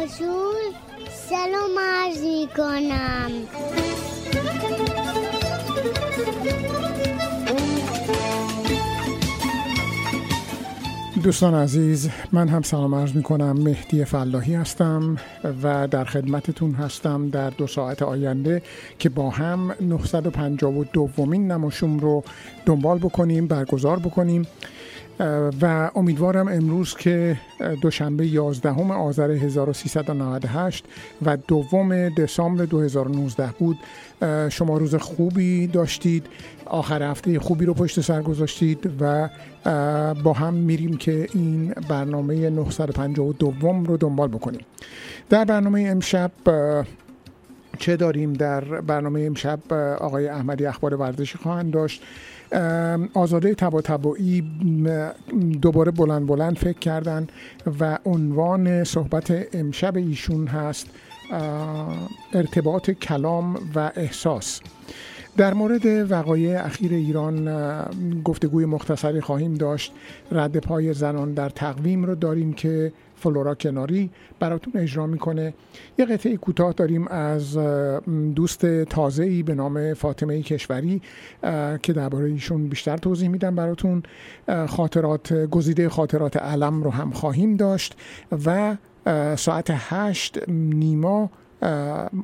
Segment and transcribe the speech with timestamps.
[0.00, 0.74] نماشون
[1.10, 3.30] سلام عرض می کنم
[11.22, 15.16] دوستان عزیز من هم سلام عرض می کنم مهدی فلاحی هستم
[15.62, 18.62] و در خدمتتون هستم در دو ساعت آینده
[18.98, 22.24] که با هم 952 دومین نماشوم رو
[22.66, 24.46] دنبال بکنیم برگزار بکنیم.
[25.62, 27.36] و امیدوارم امروز که
[27.82, 30.84] دوشنبه 11 آذر 1398
[31.22, 33.78] و دوم دسامبر 2019 بود.
[34.48, 36.26] شما روز خوبی داشتید.
[36.66, 39.28] آخر هفته خوبی رو پشت سر گذاشتید و
[40.24, 43.54] با هم میریم که این برنامه 952
[43.86, 44.60] رو دنبال بکنیم.
[45.30, 46.30] در برنامه امشب
[47.78, 52.02] چه داریم؟ در برنامه امشب آقای احمدی اخبار ورزشی خواهند داشت.
[53.14, 54.42] آزاده تبا تبایی
[55.62, 57.26] دوباره بلند بلند فکر کردن
[57.80, 60.86] و عنوان صحبت امشب ایشون هست
[62.32, 64.60] ارتباط کلام و احساس.
[65.36, 67.48] در مورد وقایع اخیر ایران
[68.24, 69.92] گفتگوی مختصری خواهیم داشت.
[70.32, 74.10] رد پای زنان در تقویم رو داریم که فلورا کناری
[74.40, 75.54] براتون اجرا می‌کنه.
[75.98, 77.58] یه قطعه کوتاه داریم از
[78.34, 81.02] دوست تازه ای به نام فاطمه کشوری
[81.82, 84.02] که درباره ایشون بیشتر توضیح میدم براتون.
[84.68, 87.96] خاطرات گزیده خاطرات علم رو هم خواهیم داشت
[88.46, 88.76] و
[89.36, 91.30] ساعت هشت نیما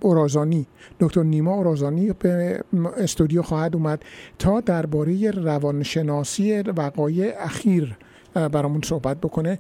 [0.01, 0.67] اورازانی
[1.01, 2.61] دکتر نیما اورازانی به
[2.97, 4.03] استودیو خواهد اومد
[4.39, 7.97] تا درباره روانشناسی وقایع اخیر
[8.37, 9.59] برامون صحبت بکنه.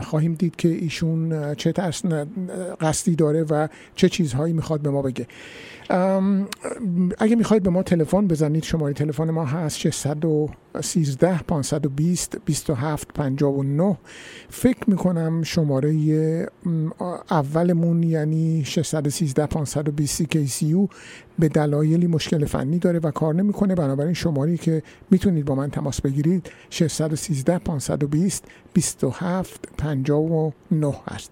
[0.00, 1.72] خواهیم دید که ایشون چه
[2.80, 5.26] قصدی داره و چه چیزهایی می‌خواد به ما بگه.
[7.18, 13.98] اگه می‌خواید به ما تلفن بزنید شماره تلفن ما هست 613 520 27 59
[14.48, 16.48] فکر می‌کنم شماره
[17.30, 20.88] اولمون یعنی 613 520 KCU
[21.38, 23.74] به دلایلی مشکل فنی داره و کار نمی‌کنه.
[23.74, 28.44] بنابراین شماری که می‌تونید با من تماس بگیرید 613 520
[28.74, 31.30] 27 59 هست.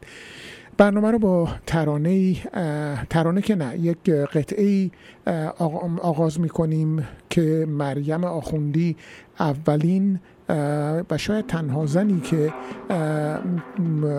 [0.79, 2.35] برنامه رو با ترانه
[3.11, 4.91] ترانه که نه یک قطعه
[6.03, 8.97] آغاز می‌کنیم که مریم آخوندی
[9.41, 10.21] اولین
[11.11, 12.53] و شاید تنها زنی که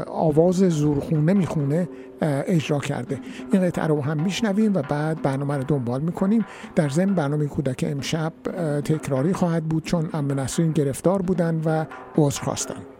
[0.08, 1.90] آواز زورخونه می‌خونه
[2.22, 3.20] اجرا کرده.
[3.52, 6.46] این قطعه رو هم میشنویم و بعد برنامه رو دنبال می‌کنیم.
[6.76, 8.34] در ضمن برنامه کودک امشب
[8.82, 11.86] تکراری خواهد بود چون ام نسرین گرفتار بودن و
[12.18, 12.97] عذر خواستن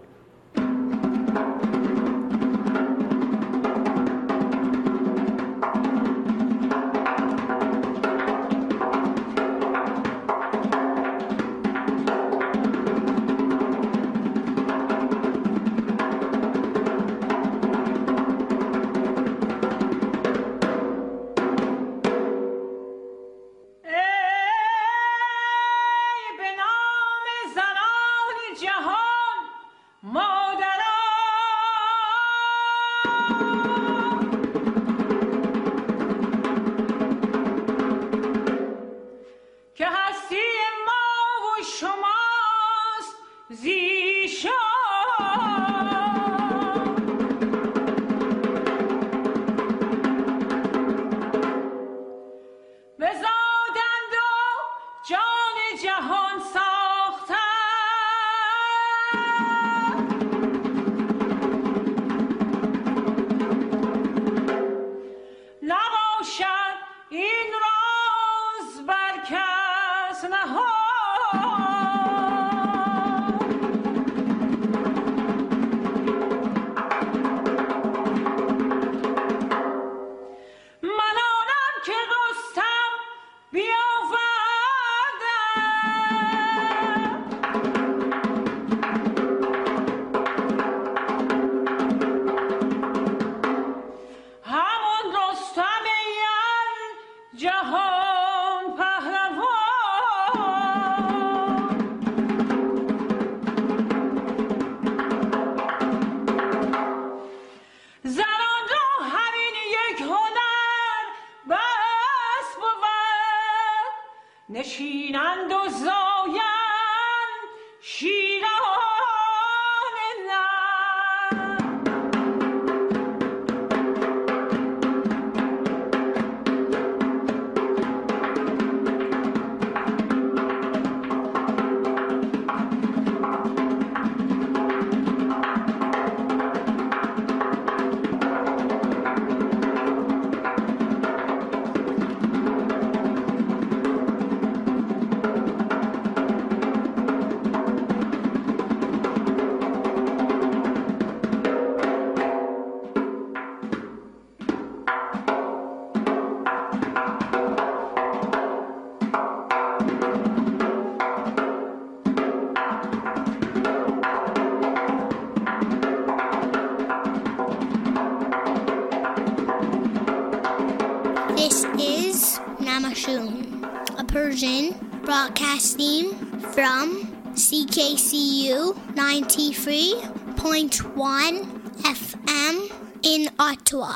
[180.78, 181.42] 93.1
[181.82, 182.72] FM
[183.04, 183.96] in Ottawa.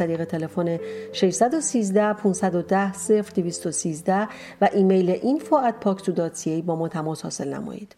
[0.00, 0.78] طریق تلفن
[1.12, 2.92] 613 510
[3.34, 4.28] 0213
[4.60, 7.96] و ایمیل info@paksu.ca با ما تماس حاصل نمایید.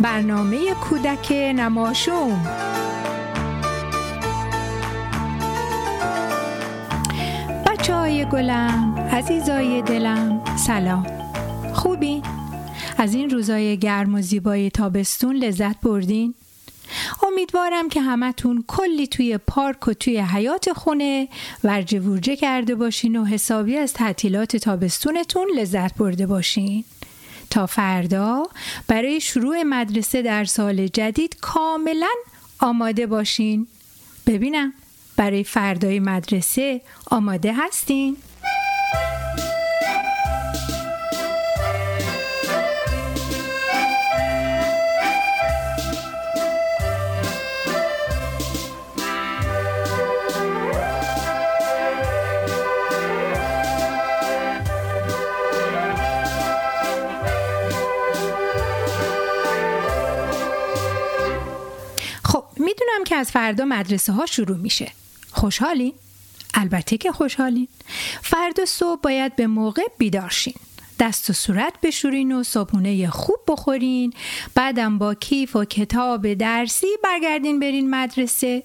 [0.00, 2.46] برنامه کودک نماشوم
[7.66, 11.06] بچه های گلم عزیزای دلم سلام
[11.74, 12.21] خوبی؟
[13.02, 16.34] از این روزای گرم و زیبای تابستون لذت بردین؟
[17.22, 21.28] امیدوارم که همتون کلی توی پارک و توی حیات خونه
[21.64, 26.84] ورجه ورجه کرده باشین و حسابی از تعطیلات تابستونتون لذت برده باشین
[27.50, 28.42] تا فردا
[28.88, 32.14] برای شروع مدرسه در سال جدید کاملا
[32.58, 33.66] آماده باشین
[34.26, 34.72] ببینم
[35.16, 38.16] برای فردای مدرسه آماده هستین؟
[63.02, 64.92] می‌دونم که از فردا مدرسه ها شروع میشه.
[65.30, 65.92] خوشحالین؟
[66.54, 67.68] البته که خوشحالین.
[68.22, 70.54] فردا صبح باید به موقع بیدارشین
[70.98, 74.12] دست و صورت بشورین و صبحونه خوب بخورین.
[74.54, 78.62] بعدم با کیف و کتاب درسی برگردین برین مدرسه.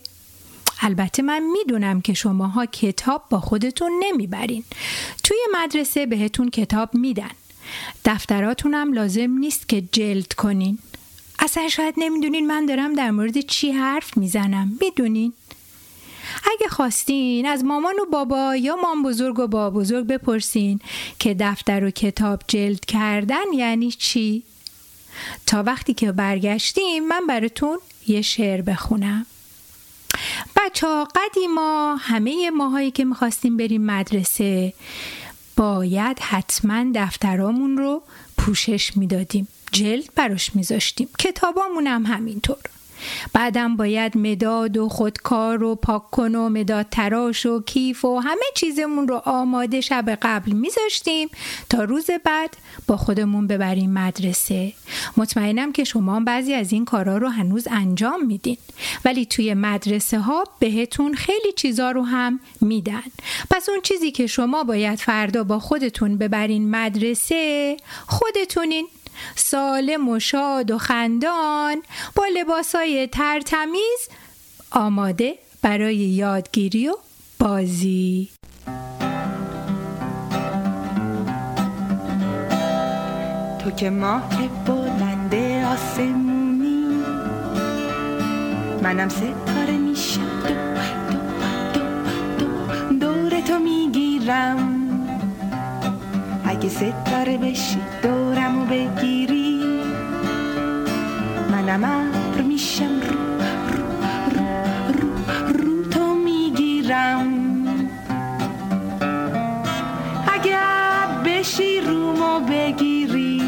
[0.82, 4.64] البته من می‌دونم که شماها کتاب با خودتون نمی‌برین.
[5.24, 7.32] توی مدرسه بهتون کتاب میدن.
[8.06, 10.78] دفتراتونم لازم نیست که جلد کنین.
[11.40, 14.78] اصلا شاید نمی‌دونین من دارم در مورد چی حرف می‌زنم.
[14.82, 15.34] می‌دونین؟
[16.54, 20.80] اگه خواستین از مامان و بابا یا مام بزرگ و بابا بزرگ بپرسین
[21.20, 24.44] که دفتر و کتاب جلد کردن یعنی چی؟
[25.46, 29.26] تا وقتی که برگشتیم من براتون یه شعر بخونم.
[30.56, 34.74] بچه ها قدیما همه ماهایی که می‌خواستیم بریم مدرسه
[35.58, 38.02] باید حتما دفترامون رو
[38.38, 39.48] پوشش می‌دادیم.
[39.72, 41.10] جلد براش میذاشتیم.
[41.20, 42.58] کتابامون هم همینطور.
[43.34, 48.46] بعدم باید مداد و خودکار و پاک کن و مداد تراش و کیف و همه
[48.56, 51.30] چیزمون رو آماده شب قبل میذاشتیم
[51.70, 52.58] تا روز بعد
[52.88, 54.74] با خودمون ببریم مدرسه.
[55.18, 58.58] مطمئنم که شما بعضی از این کارا رو هنوز انجام میدین.
[59.06, 63.04] ولی توی مدرسه ها بهتون خیلی چیزا رو هم میدن.
[63.52, 68.88] پس اون چیزی که شما باید فردا با خودتون ببرین مدرسه خودتونین
[69.36, 71.84] سالم و شاد و خندان
[72.16, 74.10] با لباسای ترتمیز
[74.72, 76.94] آماده برای یادگیری و
[77.40, 78.30] بازی
[83.60, 84.30] تو که ماه
[84.66, 87.04] بلند آسمونی
[88.84, 91.20] منم ستاره میشم دو
[91.74, 91.90] دو
[92.40, 94.87] دو دو دور تو می‌گیرم
[96.48, 99.62] اگه ستاره بشی دورمو بگیری.
[101.52, 103.18] منم ابر میشم رو
[103.74, 103.84] رو
[104.36, 104.50] رو
[104.94, 105.10] رو
[105.58, 107.28] رو تو می‌گیرم.
[110.34, 110.58] اگه
[111.26, 113.42] بشی رومو بگیری.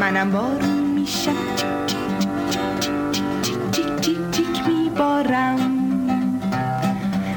[0.00, 5.60] منم بارون میشم چیک چیک چیک چیک چیک میبارم.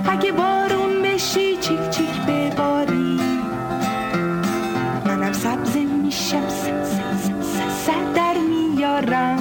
[0.10, 0.73] اگه بارون
[6.40, 9.40] میشم سر در میارم.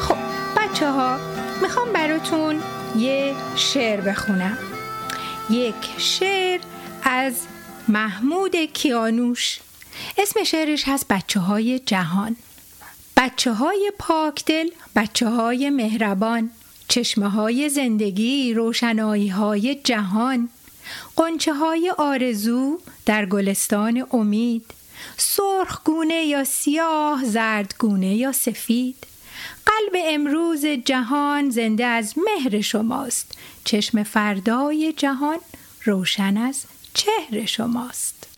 [0.00, 0.16] خب
[0.56, 1.18] بچه ها
[1.62, 2.62] می‌خوام براتون
[2.96, 4.58] یه شعر بخونم.
[5.50, 6.60] یک شعر
[7.02, 7.34] از
[7.88, 9.60] محمود کیانوش.
[10.18, 12.36] اسم شعرش هست بچه های جهان.
[13.16, 16.50] بچه های پاکدل بچه های مهربان.
[16.88, 20.48] چشمه های زندگی روشنایی های جهان.
[21.16, 24.64] قنچه های آرزو در گلستان امید
[25.16, 29.06] سرخ گونه یا سیاه زرد گونه یا سفید.
[29.66, 33.38] قلب امروز جهان زنده از مهر شماست.
[33.64, 35.38] چشم فردای جهان
[35.84, 38.28] روشن از چهر شماست.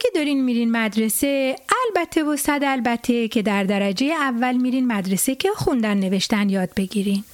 [0.00, 5.48] که دارین میرین مدرسه البته و صد البته که در درجه اول میرین مدرسه که
[5.56, 7.24] خوندن نوشتن یاد بگیرین.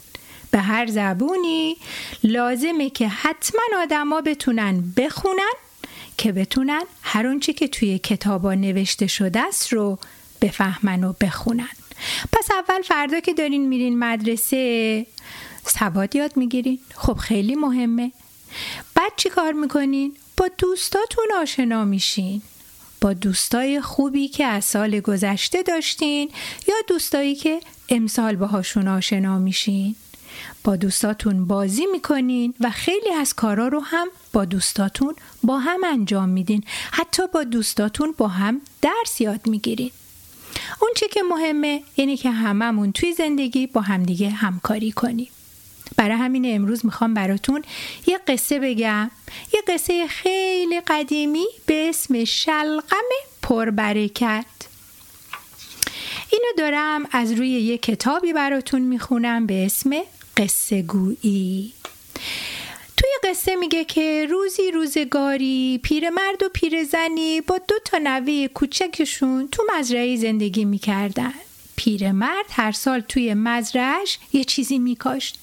[0.51, 1.77] به هر زبونی
[2.25, 5.53] لازمه که حتما آدما بتونن بخونن
[6.19, 9.99] که بتونن هر اونچه که توی کتابا نوشته شده است رو
[10.43, 11.69] بفهمن و بخونن.
[12.33, 15.07] پس اول فردا که دارین میرین مدرسه
[15.67, 16.79] سواد یاد می‌گیرین.
[16.95, 18.13] خب خیلی مهمه.
[18.95, 22.43] بعد چی کار می‌کنین؟ با دوستاتون آشنا میشین.
[23.05, 26.31] با دوستای خوبی که از سال گذشته داشتین
[26.69, 29.97] یا دوستایی که امسال باهاشون آشنا میشین.
[30.65, 36.29] با دوستاتون بازی می‌کنین و خیلی از کارا رو هم با دوستاتون با هم انجام
[36.29, 36.65] میدین.
[36.93, 39.91] حتی با دوستاتون با هم درس یاد می‌گیرین.
[40.83, 45.29] اون چه که مهمه اینه که هممون توی زندگی با همدیگه همکاری کنیم.
[45.97, 47.63] برای همین امروز می‌خوام براتون
[48.07, 49.11] یه قصه بگم.
[49.55, 53.09] یه قصه خیلی قدیمی به اسم شلغم
[53.43, 54.47] پربرکت.
[56.33, 59.91] اینو دارم از روی یه کتابی براتون می‌خونم به اسم
[60.37, 61.73] قصه گویی.
[62.97, 69.63] توی قصه میگه که روزی روزگاری پیرمرد و پیرزنی با دو تا نوه کوچکشون تو
[69.77, 71.35] مزرعه زندگی می‌کردن.
[71.77, 75.39] پیرمرد هر سال توی مزرعش یه چیزی میکاشت.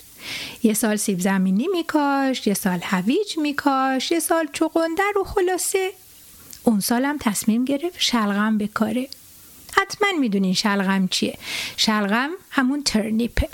[0.64, 5.92] یه سال سیب زمینی میکاشت یه سال هویج میکاشت یه سال چغندر و خلاصه.
[6.64, 9.08] اون سالم تصمیم گرفت شلغم بکاره.
[9.78, 11.38] حتما می‌دونین شلغم چیه.
[11.78, 13.50] شلغم همون ترنیپه.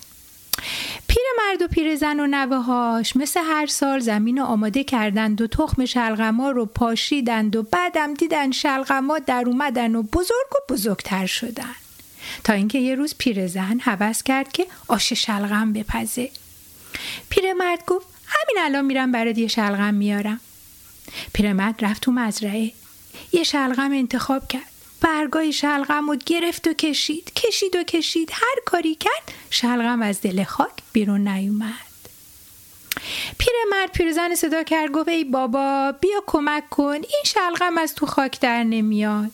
[1.07, 6.65] پیرمرد و پیرزن و نوه‌هاش مثل هر سال زمین آماده کردند و تخم شلغما رو
[6.65, 11.75] پاشیدند و بعدم دیدن شلغما در اومدن و بزرگ و بزرگتر شدن.
[12.43, 16.29] تا اینکه یه روز پیرزن هوس کرد که آش شلغم بپزه.
[17.29, 20.39] پیرمرد گفت همین الان میرم برات یه شلغم میارم.
[21.33, 22.71] پیرمرد رفت تو مزرعه.
[23.31, 24.71] یه شلغم انتخاب کرد.
[25.01, 27.33] برگای شلغم رو گرفت و کشید.
[27.33, 28.29] کشید و کشید.
[28.33, 31.73] هر کاری کرد شلغم از دل خاک بیرون نیومد.
[33.37, 36.93] پیرمرد پیرزن صدا کرد گفت ای بابا بیا کمک کن.
[36.93, 39.31] این شلغم از تو خاک در نمیاد.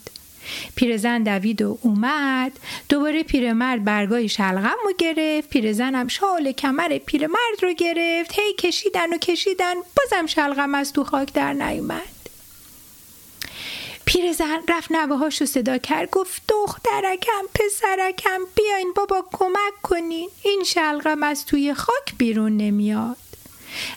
[0.75, 2.51] پیرزن دوید و اومد.
[2.89, 5.49] دوباره پیرمرد برگای شلغم رو گرفت.
[5.49, 8.39] پیرزن هم شال کمر پیرمرد رو گرفت.
[8.39, 9.73] هی کشیدن و کشیدن.
[9.73, 12.01] بازم شلغم از تو خاک در نیومد.
[14.05, 16.09] پیرزن رفت نوه رو صدا کرد.
[16.09, 20.29] گفت دخترکم پسرکم بیاین بابا کمک کنین.
[20.43, 23.17] این شلغم از توی خاک بیرون نمیاد.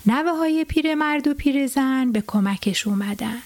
[0.06, 3.42] نوه های پیرمرد و پیرزن به کمکش اومدن.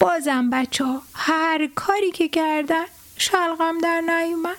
[0.00, 2.84] بازم بچه ها هر کاری که کردن
[3.16, 4.56] شلغم در نیومد.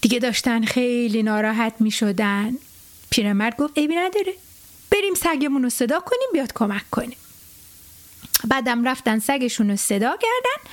[0.00, 2.56] دیگه داشتن خیلی ناراحت می شدن.
[3.10, 4.34] پیرمرد گفت عیبی نداره.
[4.90, 7.16] بریم سگمون رو صدا کنیم بیاد کمک کنیم
[8.44, 10.70] بعدم رفتن سگشون رو صدا کردن.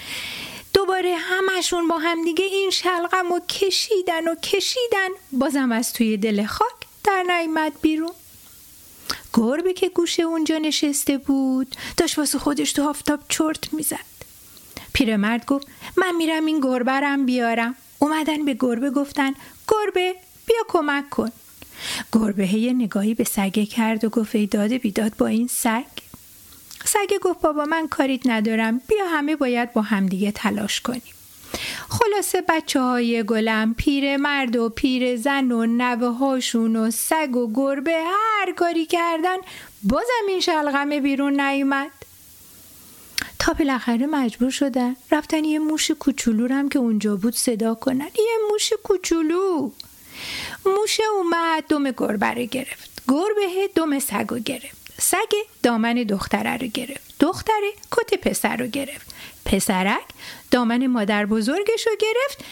[0.73, 5.09] دوباره همشون با همدیگه این شلغم رو کشیدن و کشیدن.
[5.31, 8.11] بازم از توی دل خاک در نیامد بیرون.
[9.33, 14.09] گربه که گوشه اونجا نشسته بود داشت واسه خودش تو آفتاب چرت می‌زد.
[14.93, 17.75] پیرمرد گفت من میرم این گربه رم بیارم.
[17.99, 19.33] اومدن به گربه گفتن
[19.67, 20.15] گربه
[20.47, 21.31] بیا کمک کن.
[22.13, 25.83] گربه یه نگاهی به سگه کرد و گفت ای داده بیداد با این سگ.
[26.85, 28.81] سگه گفت بابا من کاریت ندارم.
[28.87, 31.13] بیا همه باید با همدیگه تلاش کنیم.
[31.89, 37.53] خلاصه بچه های گلم پیر مرد و پیر زن و نوه هاشون و سگ و
[37.53, 39.37] گربه هر کاری کردن
[39.83, 41.91] بازم این شلغمه بیرون نیومد.
[43.39, 48.09] تا بالاخره مجبور شدن رفتن یه موش کوچولو هم که اونجا بود صدا کنن.
[48.15, 49.71] یه موش کوچولو.
[50.65, 53.01] موشه اومد دم گربه رو گرفت.
[53.07, 54.77] گربه دم سگ رو گرفت.
[55.01, 55.33] سگ
[55.63, 57.13] دامن دختره رو گرفت.
[57.19, 59.15] دختره کت پسر رو گرفت.
[59.45, 60.05] پسرک
[60.51, 62.45] دامن مادر بزرگش رو گرفت.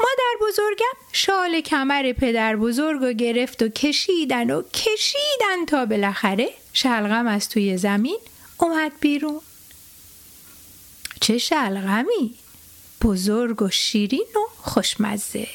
[0.00, 7.26] مادر بزرگم شال کمر پدر بزرگ رو گرفت و کشیدن و کشیدن تا بالاخره شلغم
[7.26, 8.18] از توی زمین
[8.58, 9.40] اومد بیرون.
[11.20, 12.34] چه شلغمی؟
[13.02, 15.48] بزرگ و شیرین و خوشمزه.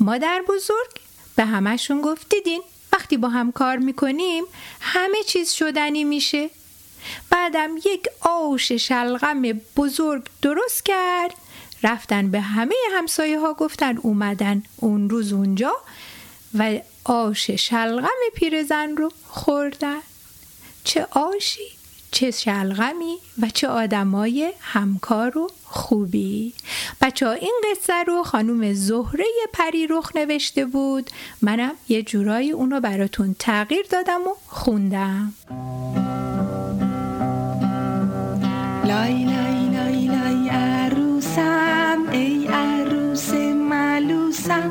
[0.00, 0.90] مادر بزرگ
[1.36, 2.62] به همشون گفت دیدین
[2.92, 4.44] وقتی با هم کار می‌کنیم
[4.80, 6.50] همه چیز شدنی میشه.
[7.30, 9.42] بعدم یک آش شلغم
[9.76, 11.34] بزرگ درست کرد.
[11.82, 15.72] رفتن به همه همسایه ها گفتن اومدن اون روز اونجا
[16.58, 20.00] و آش شلغم پیرزن رو خوردن.
[20.84, 21.76] چه آشی
[22.10, 26.54] چه شلغمی و چه آدمای همکار و خوبی.
[27.00, 31.10] بچه ها این قصه رو خانوم زهره پری رخ نوشته بود.
[31.42, 35.34] منم یه جورایی اونو براتون تغییر دادم و خوندم.
[38.86, 43.34] لای لای لای لای عروسم ای عروس
[43.70, 44.70] ملوسم.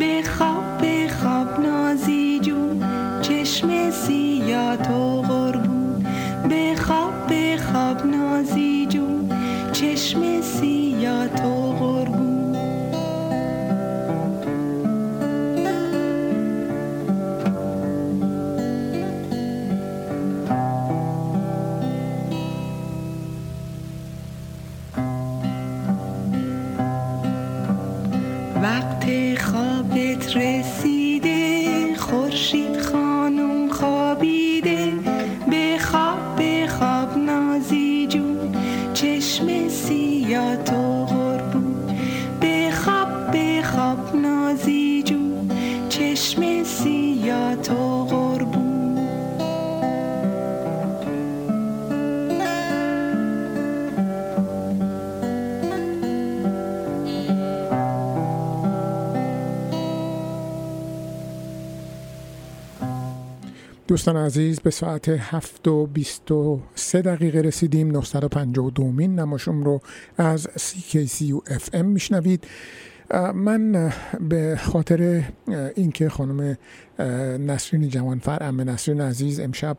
[0.00, 2.84] بخواب بخواب نازی جون
[3.22, 6.06] چشم سیاه تو قربون
[6.50, 9.30] بخواب بخواب نازی جون
[9.72, 12.27] چشم سیاه تو قربون
[28.68, 29.04] وقت
[29.40, 34.92] خوابت رسیده خورشید خانم خوابیده
[35.52, 38.56] بخواب بخواب نازی جون.
[38.94, 41.07] چشم سیاه تو
[63.88, 67.90] دوستان عزیز به ساعت 7 و 23 دقیقه رسیدیم.
[67.90, 69.80] 952 مین نماشوم رو
[70.16, 72.46] از CKCU FM میشنوید.
[73.34, 75.24] من به خاطر
[75.74, 76.58] اینکه خانم
[77.38, 79.76] نسرین جوانفر ام نسرین عزیز امشب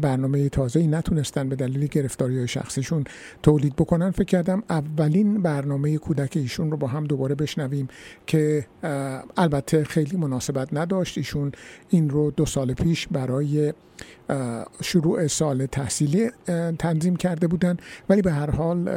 [0.00, 3.04] برنامه تازه ای نتونستن به دلیل گرفتاری های شخصیشون
[3.42, 4.10] تولید بکنن.
[4.10, 7.88] فکر کردم اولین برنامه کودک ایشون رو با هم دوباره بشنویم
[8.26, 8.66] که
[9.36, 11.18] البته خیلی مناسبت نداشت.
[11.18, 11.52] ایشون
[11.88, 13.72] این رو دو سال پیش برای
[14.82, 16.30] شروع سال تحصیلی
[16.78, 17.76] تنظیم کرده بودن.
[18.08, 18.90] ولی به هر حال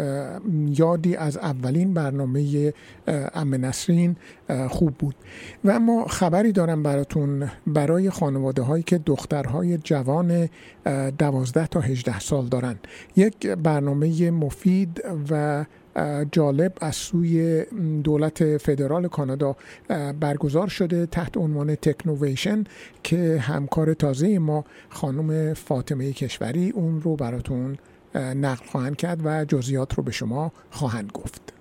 [0.67, 2.73] یادی از اولین برنامه
[3.33, 4.15] ام نسرین
[4.69, 5.15] خوب بود.
[5.63, 10.49] و اما خبری دارم براتون برای خانواده هایی که دخترهای جوان
[11.17, 12.75] دوازده تا 18 سال دارن.
[13.15, 15.65] یک برنامه مفید و
[16.32, 17.65] جالب از سوی
[18.04, 19.56] دولت فدرال کانادا
[20.19, 22.63] برگزار شده تحت عنوان تکنوویشن
[23.04, 27.78] که همکار تازه ما خانم فاطمه کشوری اون رو براتون
[28.15, 31.55] نقل خواهند کرد و جزئیات رو به شما خواهند گفت.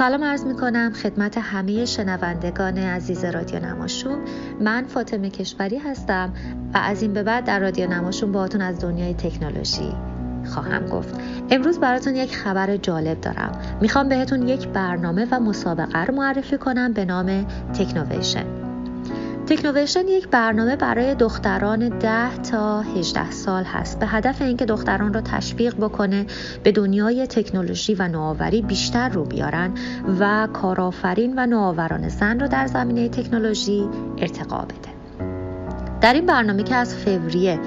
[0.00, 4.18] سلام عرض می کنم خدمت همه شنوندگان عزیز رادیو نماشوم.
[4.60, 6.32] من فاطمه کشوری هستم
[6.74, 9.92] و از این به بعد در رادیو نماشوم باهاتون از دنیای تکنولوژی
[10.46, 11.14] خواهم گفت.
[11.50, 13.52] امروز براتون یک خبر جالب دارم.
[13.80, 18.69] می‌خوام بهتون یک برنامه و مسابقه رو معرفی کنم به نام تکنوویشن
[19.50, 23.98] تکنوویشن یک برنامه برای دختران 10 تا 18 سال هست.
[23.98, 26.26] به هدف اینکه دختران را تشویق بکنه
[26.62, 29.74] به دنیای تکنولوژی و نوآوری بیشتر رو بیارن
[30.20, 34.90] و کارآفرین و نوآوران زن رو در زمینه تکنولوژی ارتقا بده.
[36.00, 37.60] در این برنامه که از فوریه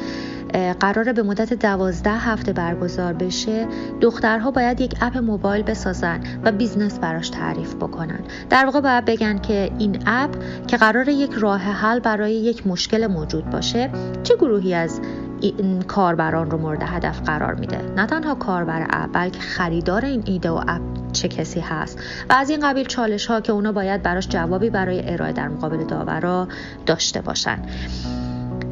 [0.54, 3.68] قراره به مدت دوازده هفته برگزار بشه.
[4.02, 8.20] دخترها باید یک اپ موبایل بسازن و business براش تعریف بکنن.
[8.50, 10.30] در واقع باید بگن که این اپ
[10.68, 13.90] که قرار یک راه حل برای یک مشکل موجود باشه
[14.24, 15.02] چه گروهی از
[15.42, 20.50] این کاربران رو مورد هدف قرار میده؟ نه تنها کاربر اپ بلکه خریدار این ایده
[20.50, 20.82] و اپ
[21.14, 25.14] چه کسی هست؟ و از این قبیل چالش ها که اونا باید براش جوابی برای
[25.14, 26.48] ارائه در مقابل داورا
[26.86, 27.60] داشته باشن.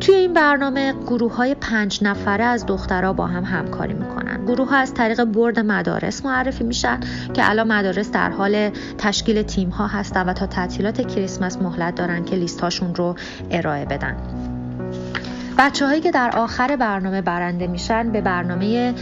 [0.01, 4.45] توی این برنامه گروه های پنج نفره از دخترها با هم همکاری می‌کنن.
[4.45, 6.99] گروه ها از طریق برد مدارس معرفی میشن
[7.33, 12.25] که الان مدارس در حال تشکیل تیم ها هستن و تا تعطیلات کریسمس مهلت دارن
[12.25, 13.15] که لیست هاشون رو
[13.51, 14.17] ارائه بدن.
[15.57, 18.93] بچه هایی که در آخر برنامه برنده میشن به برنامه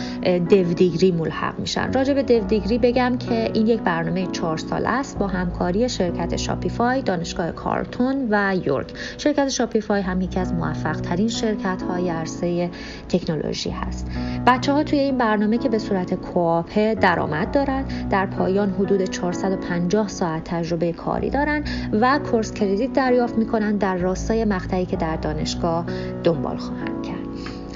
[0.49, 1.93] دیگری ملحق میشن.
[1.93, 7.01] راجع به دیگری بگم که این یک برنامه چهار ساله است با همکاری شرکت شاپیفای
[7.01, 8.87] دانشگاه کارتون و یورک.
[9.17, 12.69] شرکت شاپیفای هم یکی از موفق ترین شرکت های عرصه
[13.09, 14.07] تکنولوژی هست.
[14.47, 20.07] بچه ها توی این برنامه که به صورت کوآپه درآمد دارن در پایان حدود 450
[20.07, 21.63] ساعت تجربه کاری دارن
[22.01, 25.85] و کورس کردیت دریافت می‌کنن در راستای مقطعی که در دانشگاه
[26.23, 27.19] دنبال خواهند کرد.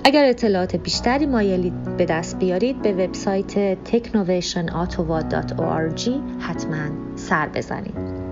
[0.06, 8.23] اگر اطلاعات بیشتری مایلید به دست بیارید به وبسایت technovationottawa.org حتما سر بزنید.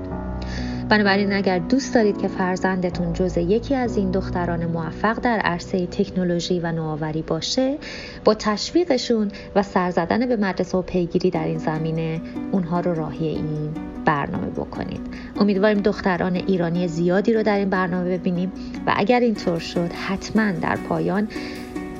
[0.89, 6.59] بنابراین اگر دوست دارید که فرزندتون جز یکی از این دختران موفق در عرصه تکنولوژی
[6.59, 7.77] و نوآوری باشه
[8.25, 13.27] با تشویقشون و سر زدن به مدرسه و پیگیری در این زمینه اونها رو راهی
[13.27, 15.01] این برنامه بکنید.
[15.39, 18.51] امیدواریم دختران ایرانی زیادی رو در این برنامه ببینیم
[18.87, 21.27] و اگر اینطور شد حتما در پایان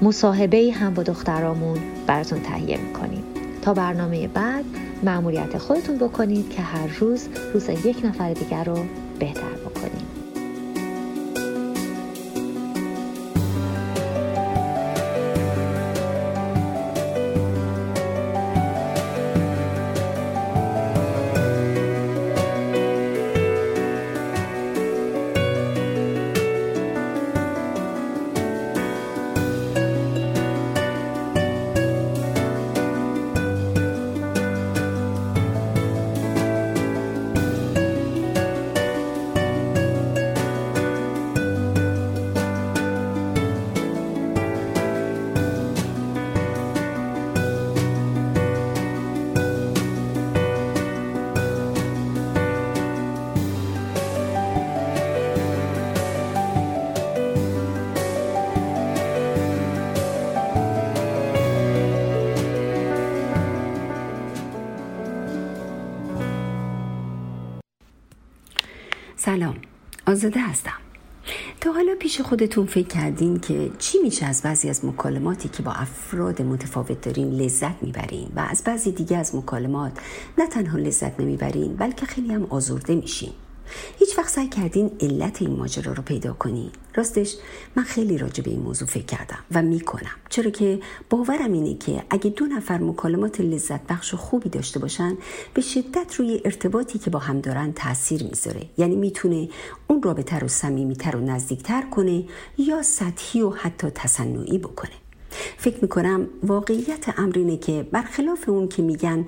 [0.02, 3.24] مصاحبه هم با دخترامون براتون تهیه می‌کنیم.
[3.62, 4.66] تا برنامه بعد
[5.04, 8.78] معمولیت خودتون بکنید که هر روز روز یک نفر دیگر رو
[9.20, 9.71] بهتر بکنید.
[70.22, 70.72] آزاده هستم.
[71.62, 75.72] تا حالا پیش خودتون فکر کردین که چی میشه از بعضی از مکالماتی که با
[75.72, 79.92] افراد متفاوت دارین لذت می‌برین و از بعضی دیگه از مکالمات
[80.38, 83.34] نه تنها لذت نمی‌برین بلکه خیلی هم آزرده میشین.
[84.32, 87.36] سعی کردین علت این ماجرا رو پیدا کنین راستش
[87.76, 90.16] من خیلی راجع به این موضوع فکر کردم و می‌کنم.
[90.30, 95.18] چرا که باورم اینه که اگه دو نفر مکالمات لذت بخش و خوبی داشته باشن
[95.54, 98.70] به شدت روی ارتباطی که با هم دارن تاثیر می‌ذاره.
[98.78, 99.50] یعنی می‌تونه
[99.88, 102.24] اون رابطه رو صمیمیتر و نزدیکتر کنه
[102.58, 104.92] یا سطحی و حتی تصنعی بکنه.
[105.58, 109.26] فکر می‌کنم واقعیت امر اینه که برخلاف اون که میگن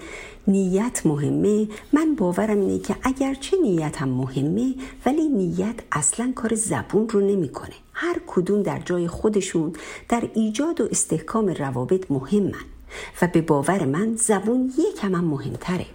[0.48, 7.10] نیت مهمه من باورم اینه که اگرچه نیت هم مهمه ولی نیت اصلا کار زبون
[7.10, 7.76] رو نمی‌کنه.
[7.94, 9.74] هر کدوم در جای خودشون
[10.10, 12.66] در ایجاد و استحکام روابط مهمن
[13.22, 15.86] و به باور من زبون یکم هم مهمتره.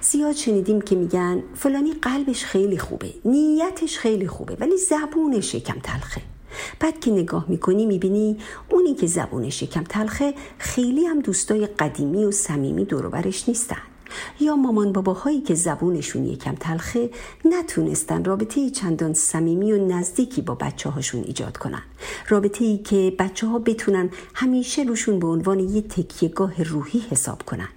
[0.00, 6.22] زیاد شنیدیم که میگن فلانی قلبش خیلی خوبه نیتش خیلی خوبه ولی زبونش یکم تلخه.
[6.80, 8.36] بعد که نگاه می‌کنی می‌بینی
[8.70, 13.82] اونی که زبونش یکم تلخه خیلی هم دوستای قدیمی و صمیمی دوروبرش نیستن.
[14.40, 17.10] یا مامان باباهایی که زبونشون یکم تلخه
[17.44, 21.82] نتونستن رابطه چندان صمیمی و نزدیکی با بچه هاشون ایجاد کنن.
[22.28, 27.68] رابطه ای که بچه ها بتونن همیشه روشون به عنوان یه تکیهگاه روحی حساب کنن.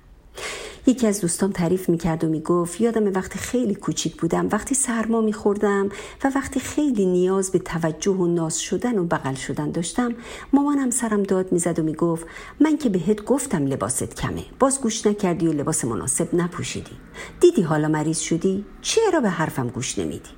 [0.88, 5.90] یکی از دوستان تعریف می‌کرد و می‌گفت یادم وقتی خیلی کوچیک بودم وقتی سرما میخوردم
[6.24, 10.14] و وقتی خیلی نیاز به توجه و ناز شدن و بغل شدن داشتم
[10.54, 12.26] مامانم سرم داد می‌زد و می‌گفت
[12.60, 16.98] من که بهت گفتم لباست کمه باز گوش نکردی و لباس مناسب نپوشیدی.
[17.40, 20.30] دیدی حالا مریض شدی؟ چرا به حرفم گوش نمیدی؟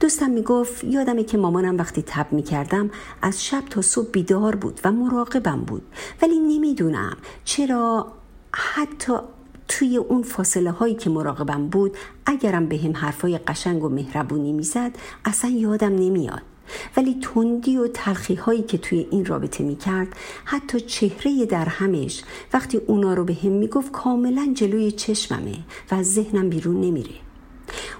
[0.00, 2.90] دوستم می‌گفت یادمه که مامانم وقتی تب می‌کردم
[3.22, 5.82] از شب تا صبح بیدار بود و مراقبم بود
[6.22, 8.12] ولی نمی‌دونم چرا
[8.52, 9.12] حتی
[9.70, 14.90] توی اون فاصله هایی که مراقبم بود اگرم به هم حرفای قشنگ و مهربونی می‌زد
[15.24, 16.42] اصلا یادم نمیاد.
[16.96, 20.08] ولی تندی و تلخی هایی که توی این رابطه می کرد
[20.44, 25.58] حتی چهره در همش وقتی اونا رو به هم می گفت کاملا جلوی چشممه
[25.90, 27.14] و از ذهنم بیرون نمیره.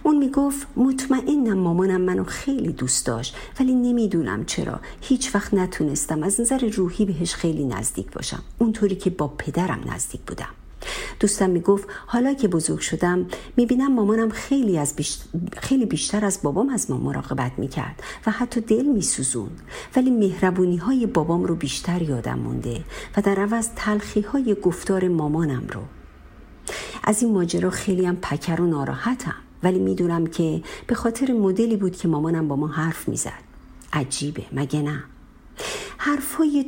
[0.02, 4.80] اون می‌گفت مطمئنم مامانم منو خیلی دوست داشت ولی نمی‌دونم چرا.
[5.00, 8.42] هیچ وقت نتونستم از نظر روحی بهش خیلی نزدیک باشم.
[8.58, 10.59] اونطوری که با پدرم نزدیک بودم.
[11.20, 14.94] دوستم می‌گفت حالا که بزرگ شدم می‌بینم مامانم خیلی, از
[15.56, 19.50] خیلی بیشتر از بابام از ما مراقبت می‌کرد و حتی دل میسوزون
[19.96, 22.84] ولی مهربونی های بابام رو بیشتر یادم مونده
[23.16, 25.80] و در عوض تلخی های گفتار مامانم رو.
[27.04, 31.96] از این ماجرا خیلی هم پکر و ناراحتم ولی می‌دونم که به خاطر مدلی بود
[31.96, 33.42] که مامانم با ما حرف می‌زد.
[33.92, 35.04] عجیبه مگه نه؟
[36.02, 36.64] حرفای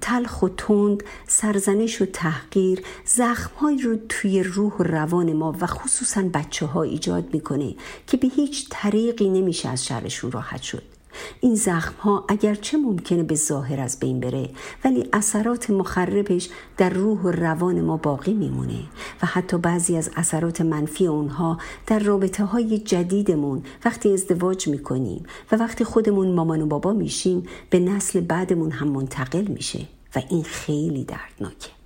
[0.00, 6.22] تلخ و تند سرزنش و تحقیر زخمهایی رو توی روح و روان ما و خصوصا
[6.34, 7.74] بچه ها ایجاد می‌کنه
[8.06, 10.91] که به هیچ طریقی نمیشه از شرشون راحت شد.
[11.40, 14.50] این زخم ها اگرچه ممکنه به ظاهر از بین بره
[14.84, 18.82] ولی اثرات مخربش در روح و روان ما باقی میمونه
[19.22, 25.56] و حتی بعضی از اثرات منفی اونها در رابطه های جدیدمون وقتی ازدواج می‌کنیم و
[25.56, 29.80] وقتی خودمون مامان و بابا میشیم به نسل بعدمون هم منتقل میشه
[30.16, 31.81] و این خیلی دردناکه.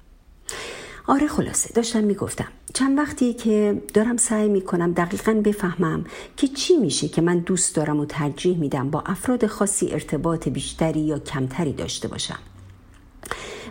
[1.07, 2.49] آره خلاصه داشتم می‌گفتم.
[2.75, 6.05] چند وقتی که دارم سعی می‌کنم دقیقا بفهمم
[6.37, 11.01] که چی میشه که من دوست دارم و ترجیح میدم با افراد خاصی ارتباط بیشتری
[11.01, 12.38] یا کمتری داشته باشم.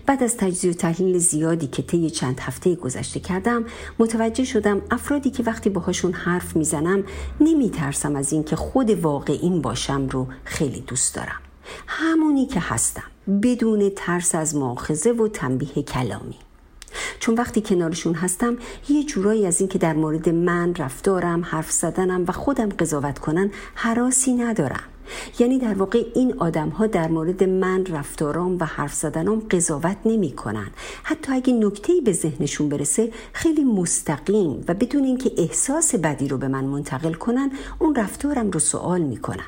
[0.06, 3.65] بعد از تجزیه و تحلیل زیادی که طی چند هفته گذشته کردم
[4.00, 7.04] متوجه شدم افرادی که وقتی باهاشون حرف می‌زنم
[7.41, 11.41] نمیترسم از اینکه خود واقعیم باشم رو خیلی دوست دارم.
[11.88, 13.04] همونی که هستم
[13.43, 16.44] بدون ترس از ماخذه و تنبیه کلامی.
[17.19, 18.58] چون وقتی کنارشون هستم
[18.89, 24.34] یه جورایی از اینکه در مورد من رفتارم حرف زدنم و خودم قضاوت کنن حراسی
[24.34, 24.84] ندارم
[25.39, 30.31] یعنی در واقع این آدم ها در مورد من رفتارام و حرف زدنام قضاوت نمی
[30.31, 30.67] کنن.
[31.03, 36.47] حتی اگه نکته به ذهنشون برسه خیلی مستقیم و بدون اینکه احساس بدی رو به
[36.47, 39.45] من منتقل کنن اون رفتارم رو سوال می‌کنن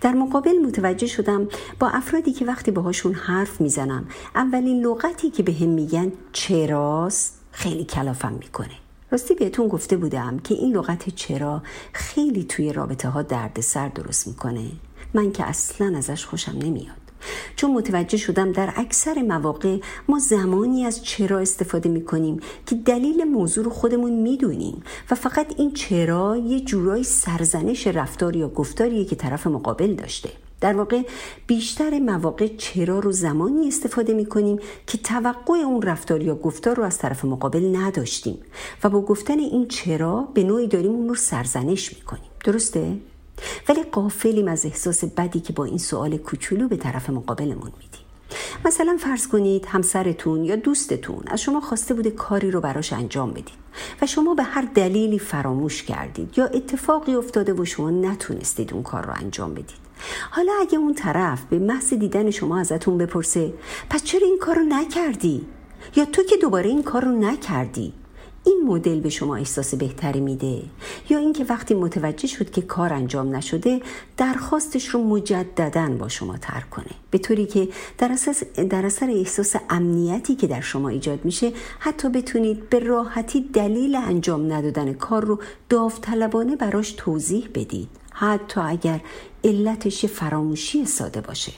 [0.00, 5.52] در مقابل متوجه شدم با افرادی که وقتی باهاشون حرف می‌زنم اولین لغتی که به
[5.52, 8.74] هم میگن چراست؟ خیلی کلافم می‌کنه.
[9.10, 14.66] راستی بهتون گفته بودم که این لغت چرا خیلی توی رابطه ها دردسر درست می‌کنه.
[15.14, 17.01] من که اصلا ازش خوشم نمیاد.
[17.56, 23.24] چون متوجه شدم در اکثر مواقع ما زمانی از چرا استفاده می کنیم که دلیل
[23.24, 29.16] موضوع رو خودمون می‌دونیم و فقط این چرا یه جورای سرزنش رفتار یا گفتاریه که
[29.16, 30.30] طرف مقابل داشته
[30.62, 31.02] در واقع
[31.46, 36.82] بیشتر مواقع چرا رو زمانی استفاده می کنیم که توقع اون رفتار یا گفتار رو
[36.82, 38.38] از طرف مقابل نداشتیم
[38.84, 42.96] و با گفتن این چرا به نوعی داریم اون رو سرزنش می کنیم درسته؟
[43.68, 48.02] ولی قافلیم از احساس بدی که با این سوال کوچولو به طرف مقابلمون میدیم
[48.64, 53.62] مثلا فرض کنید همسرتون یا دوستتون از شما خواسته بوده کاری رو براش انجام بدید
[54.02, 59.06] و شما به هر دلیلی فراموش کردید یا اتفاقی افتاده و شما نتونستید اون کار
[59.06, 59.82] رو انجام بدید
[60.30, 63.52] حالا اگه اون طرف به محض دیدن شما ازتون بپرسه
[63.90, 65.46] پس چرا این کار رو نکردی؟
[65.96, 67.92] یا تو که دوباره این کار رو نکردی؟
[68.44, 70.62] این مدل به شما احساس بهتری میده؟
[71.10, 73.80] یا اینکه وقتی متوجه شد که کار انجام نشده
[74.16, 79.56] درخواستش رو مجددا با شما ترک کنه؟ به طوری که در, اساس در اثر احساس
[79.70, 85.40] امنیتی که در شما ایجاد میشه حتی بتونید به راحتی دلیل انجام ندادن کار رو
[85.68, 89.00] داوطلبانه براش توضیح بدید حتی اگر
[89.44, 91.52] علتش فراموشی ساده باشه.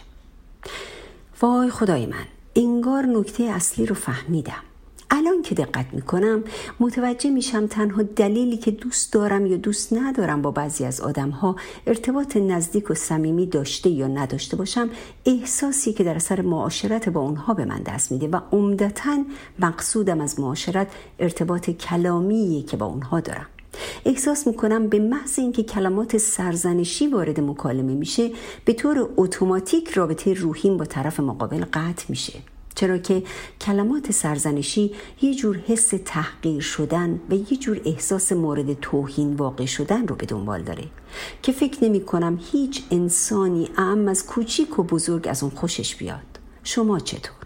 [1.42, 4.62] وای خدای من انگار نکته اصلی رو فهمیدم.
[5.10, 6.44] الان که دقت می‌کنم
[6.80, 11.56] متوجه میشم تنها دلیلی که دوست دارم یا دوست ندارم با بعضی از آدم ها
[11.86, 14.90] ارتباط نزدیک و صمیمی داشته یا نداشته باشم
[15.26, 19.24] احساسی که در اثر معاشرت با اونها به من دست میده و عمدتا
[19.58, 20.88] مقصودم از معاشرت
[21.18, 23.46] ارتباط کلامی که با اونها دارم.
[24.04, 28.30] احساس می‌کنم به محض اینکه کلمات سرزنشی وارد مکالمه میشه
[28.64, 32.53] به طور اتوماتیک رابطه روحیم با طرف مقابل قطع میشه.
[32.74, 33.22] چرا که
[33.60, 40.06] کلمات سرزنشی یه جور حس تحقیر شدن و یه جور احساس مورد توهین واقع شدن
[40.06, 40.84] رو به دنبال داره
[41.42, 46.38] که فکر نمی کنم هیچ انسانی اعم از کوچیک و بزرگ از اون خوشش بیاد
[46.64, 47.44] شما چطور؟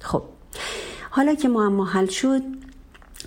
[0.00, 0.22] خب
[1.10, 2.42] حالا که معما حل شد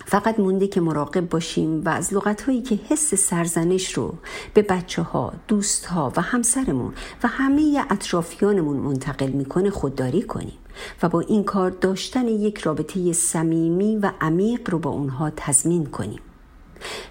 [0.06, 4.14] فقط مونده که مراقب باشیم و از لغت هایی که حس سرزنش رو
[4.54, 6.92] به بچه ها، دوست ها و همسرمون
[7.22, 10.58] و همه اطرافیانمون منتقل می‌کنه خودداری کنیم
[11.02, 16.20] و با این کار داشتن یک رابطه صمیمی و عمیق رو با اونها تضمین کنیم.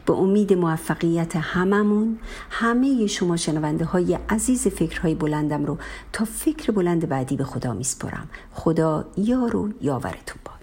[0.06, 5.78] به امید موفقیت هممون همه شما شنونده های عزیز فکرهای بلندم رو
[6.14, 10.58] تا فکر بلند بعدی به خدا میسپرم خدا یار و یاورتون باد.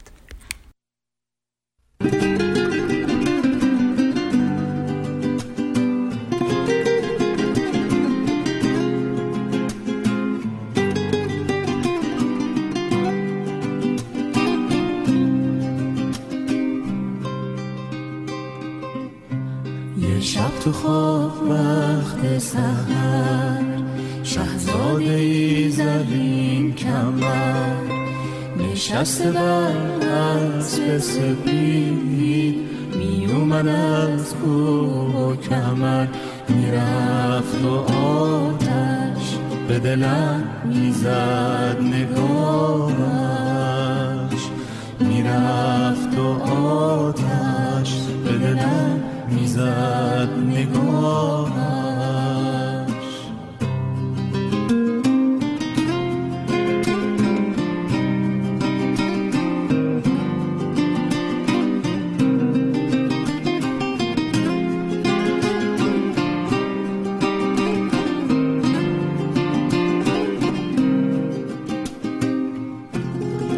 [20.64, 23.64] تو خواب وقت سهر
[24.22, 27.74] شهزاده ای زلین کمر.
[28.58, 29.76] نشسته بر
[30.08, 32.58] اسب سپید
[32.96, 36.06] می اومد از کوه و کمر.
[36.48, 39.38] می‌رفت و آتش
[39.68, 42.94] به دلم می‌زد نگاهش
[45.00, 47.94] می‌رفت و آتش
[48.24, 49.03] به دلم
[49.54, 51.54] می‌زد نگاهش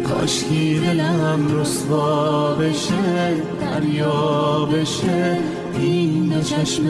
[0.09, 5.56] کاشکی دلم رسوا بشه دریا بشه.
[5.79, 6.83] این دو چشم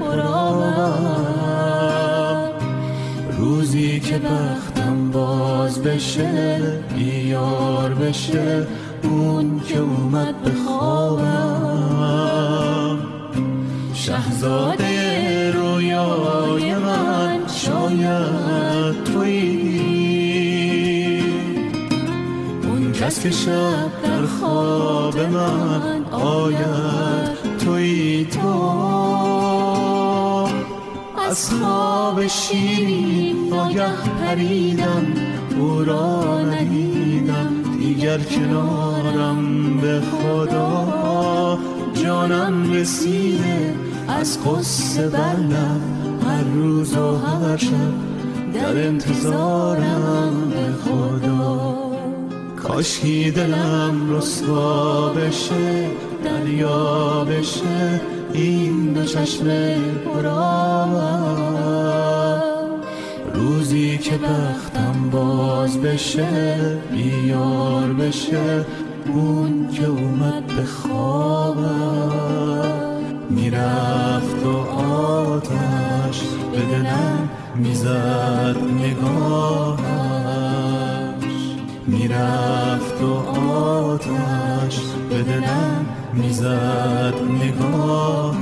[0.00, 1.36] پرآب
[3.38, 6.60] روزی که بختم باز بشه
[6.96, 8.66] بیار بشه
[9.02, 11.96] اون که اومد به خوابم.
[13.94, 19.76] شهزاده رویای من شاید تویی.
[22.62, 27.35] اون کس که شب در خواب من آید.
[27.66, 28.48] توی تو.
[31.28, 35.06] از خواب شیرین ناگه پریدم
[35.58, 37.52] او را ندیدم.
[37.78, 41.58] دیگر کنارم به خدا.
[41.94, 43.74] جانم رسیده
[44.08, 45.80] از قصه بلم
[46.26, 47.92] هر روز و هر شب
[48.54, 51.76] در انتظارم به خدا.
[52.56, 58.00] کاشکی دلم رسوا بشه دریا بشه
[58.32, 59.46] این دو چشم
[60.04, 61.46] پرآب.
[63.34, 66.56] روزی که بختم باز بشه
[66.92, 68.66] بیار بشه
[69.12, 72.12] اون که اومد به خوابم
[73.30, 76.22] می‌رفت و آتش
[76.52, 79.86] به دلم می‌زد نگاهش.
[81.86, 84.45] می‌رفت و آتش
[85.16, 88.36] به دلم می‌زد نگاهش.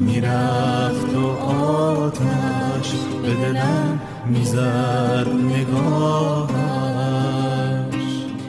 [0.00, 2.92] می‌رفت و آتش
[3.22, 6.52] به دلم می‌زد نگاهش.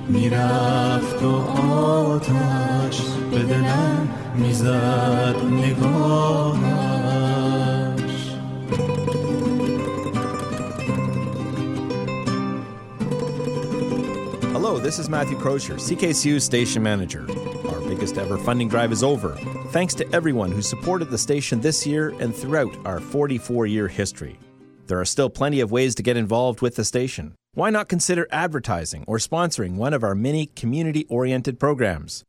[0.09, 3.01] می‌رفت و آتش
[3.31, 6.92] به دلم می‌زد نگاهش.
[14.83, 17.25] This is Matthew Crozier, CKCU's station manager.
[17.69, 19.31] Our biggest ever funding drive is over.
[19.69, 24.37] Thanks to everyone who supported the station this year and throughout our 44 year history.
[24.87, 27.33] There are still plenty of ways to get involved with the station.
[27.53, 32.25] Why not consider advertising or sponsoring one of our many community oriented programs?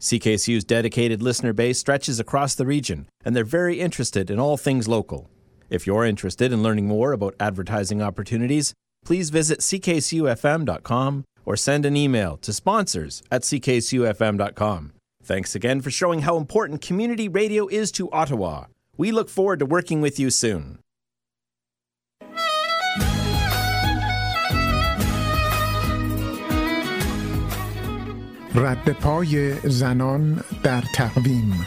[0.00, 4.88] CKCU's dedicated listener base stretches across the region, and they're very interested in all things
[4.88, 5.28] local.
[5.68, 8.72] If you're interested in learning more about advertising opportunities,
[9.04, 14.93] please visit ckcufm.com or send an email to sponsors at ckcufm.com.
[15.23, 18.65] Thanks again for showing how important community radio is to Ottawa.
[18.97, 20.79] We look forward to working with you soon.
[28.55, 31.65] رد پای زنان در تقویم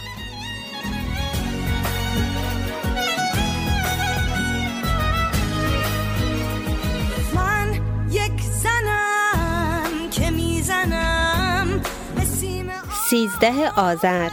[13.12, 14.30] 13 آذر.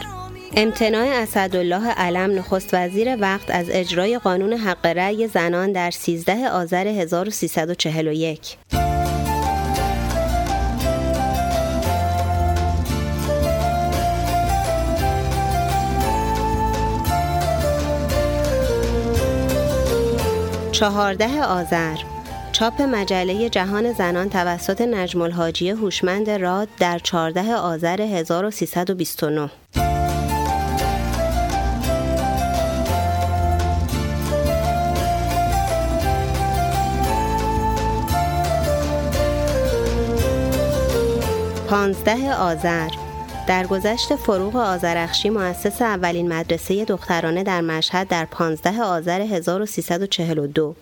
[0.56, 6.86] امتناع اسدالله علم نخست وزیر وقت از اجرای قانون حق رأی زنان در 13 آذر
[6.86, 8.56] 1341
[20.72, 22.17] چهارده آذر.
[22.58, 29.50] چاپ مجله جهان زنان توسط نجم الحاجی هوشمند راد در 14 آذر 1329
[41.68, 42.88] پانزده آذر.
[43.46, 50.74] در گذشت فروغ آذرخشی مؤسس اولین مدرسه دخترانه در مشهد در 15 آذر 1342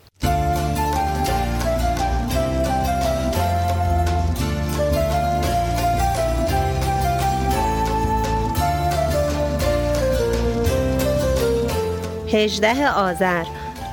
[12.37, 13.45] هجده آذر.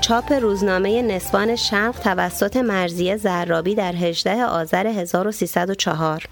[0.02, 6.24] چاپ روزنامه نسوان شرق توسط مرزیه زرابی در 18 آذر 1304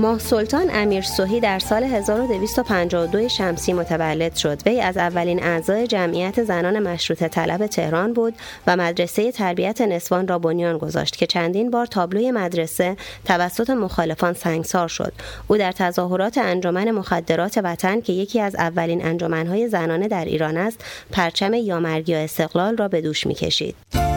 [0.00, 4.66] ماه سلطان امیر سوهی در سال 1252 شمسی متولد شد.
[4.66, 8.34] وی از اولین اعضای جمعیت زنان مشروط طلب تهران بود
[8.66, 14.88] و مدرسه تربیت نسوان را بنیان گذاشت که چندین بار تابلوی مدرسه توسط مخالفان سنگسار
[14.88, 15.12] شد.
[15.48, 20.84] او در تظاهرات انجمن مخدرات وطن که یکی از اولین انجمنهای زنانه در ایران است،
[21.12, 24.09] پرچم یا مرگ یا استقلال را به دوش می‌کشید.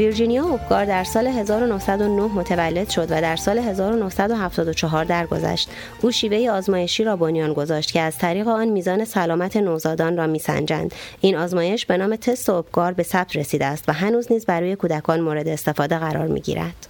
[0.00, 5.70] ویرجینیا اوبگار در سال 1909 متولد شد و در سال 1974 درگذشت.
[6.02, 10.94] او شیوه آزمایشی را بنیان گذاشت که از طریق آن میزان سلامت نوزادان را میسنجند.
[11.20, 15.20] این آزمایش به نام تست اوبگار به ثبت رسیده است و هنوز نیز برای کودکان
[15.20, 16.89] مورد استفاده قرار می‌گیرد.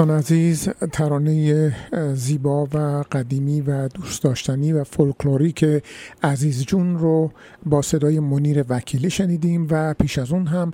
[0.00, 1.72] دوستان عزیز ترانه
[2.14, 5.82] زیبا و قدیمی و دوست داشتنی و فولکلوریک
[6.22, 7.30] عزیز جون رو
[7.66, 10.72] با صدای منیر وکیلی شنیدیم و پیش از اون هم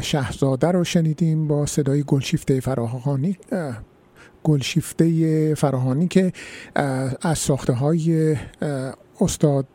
[0.00, 3.38] شهزاده رو شنیدیم با صدای گلشیفته فراهانی
[4.44, 6.32] گلشیفته فراهانی که
[7.22, 8.36] از ساخته های
[9.20, 9.66] استاد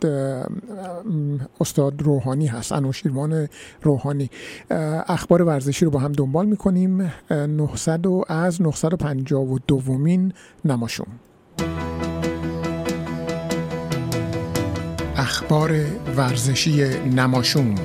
[1.62, 3.48] استاد روحانی هست انوشیروان
[3.82, 4.30] روحانی.
[5.08, 7.12] اخبار ورزشی رو با هم دنبال می‌کنیم.
[7.32, 10.34] 900 و از 952 دومین
[10.66, 11.08] نماشوم.
[15.16, 15.72] اخبار
[16.18, 16.84] ورزشی
[17.16, 17.76] نماشوم.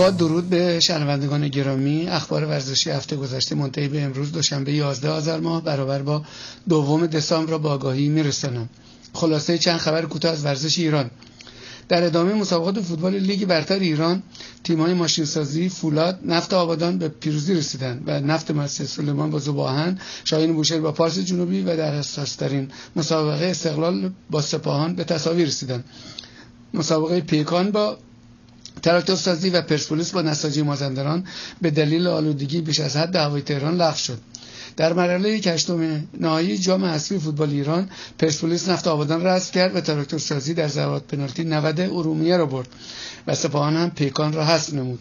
[0.00, 5.40] با درود به شنوندگان گرامی اخبار ورزشی هفته گذشته منتهی به امروز دوشنبه 11 آذر
[5.40, 6.22] ماه برابر با
[6.68, 8.68] دوم دسامبر را با آگاهی میرسانم.
[9.12, 11.10] خلاصه چند خبر کوتاه از ورزش ایران.
[11.88, 14.22] در ادامه مسابقات فوتبال لیگ برتر ایران
[14.64, 20.52] تیم‌های ماشینسازی فولاد نفت آبادان به پیروزی رسیدند و نفت مؤسسه سلیمان با زباهن شاهین
[20.52, 25.84] بوشهر با پارس جنوبی و در حساسترین مسابقه استقلال با سپاهان به تساوی رسیدند
[26.74, 27.98] مسابقه پیکان با
[28.82, 31.26] تراکتور سازی و پرسپولیس با نساجی مازندران
[31.62, 34.18] به دلیل آلودگی بیش از حد هوای تهران لغو شد.
[34.76, 40.18] در مرحله هشتم نهایی جام حذفی فوتبال ایران پرسپولیس نفت آبادان حذف کرد و تراکتور
[40.18, 42.68] سازی در ضربات پنالتی 90 ارومیه را برد
[43.26, 44.98] و سپاهان هم پیکان را حذف نمود.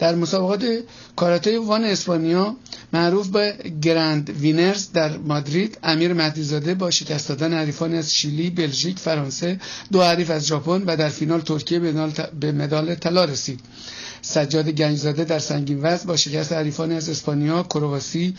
[0.00, 0.64] در مسابقات
[1.16, 2.56] Karate One اسپانیا
[2.92, 8.98] معروف به Grand Winners در مادرید امیر مهدیزاده با شکست دادن حریفان از شیلی، بلژیک،
[8.98, 9.60] فرانسه،
[9.92, 11.78] دو حریف از ژاپن و در فینال ترکیه
[12.40, 13.60] به مدال طلا رسید.
[14.22, 18.34] سجاد گنجزاده در سنگین وزن با شکست حریفان از اسپانیا، کرواسی،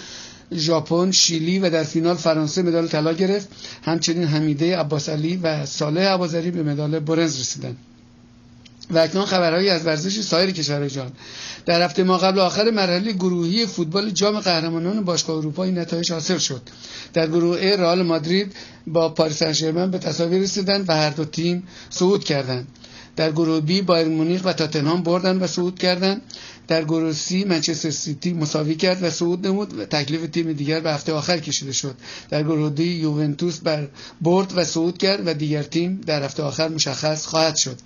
[0.54, 3.48] ژاپن، شیلی و در فینال فرانسه مدال طلا گرفت.
[3.84, 7.78] همچنین حمیده عباس علی و صالح عبازری به مدال برنز رسیدند.
[8.92, 11.12] و اکنون خبرهایی از ورزش سایر کشورهای جهان
[11.66, 16.38] در هفته ما قبل آخر مرحله گروهی فوتبال جام قهرمانان باشگاه اروپا این نتایج حاصل
[16.38, 16.62] شد.
[17.14, 18.54] در گروه ا رئال مادرید
[18.88, 22.68] با پاریس سن به تساوی رسیدند و هر دو تیم صعود کردند.
[23.16, 26.22] در گروه بی بایر مونیخ و تاتنهام بردن و صعود کردند.
[26.68, 30.92] در گروه سی منچستر سیتی مساوی کرد و صعود نمود و تکلیف تیم دیگر به
[30.94, 31.96] هفته آخر کشیده شد.
[32.30, 33.88] در گروه دی یوونتوس بر
[34.22, 37.78] برد و صعود کرد و دیگر تیم در هفته آخر مشخص خواهد شد.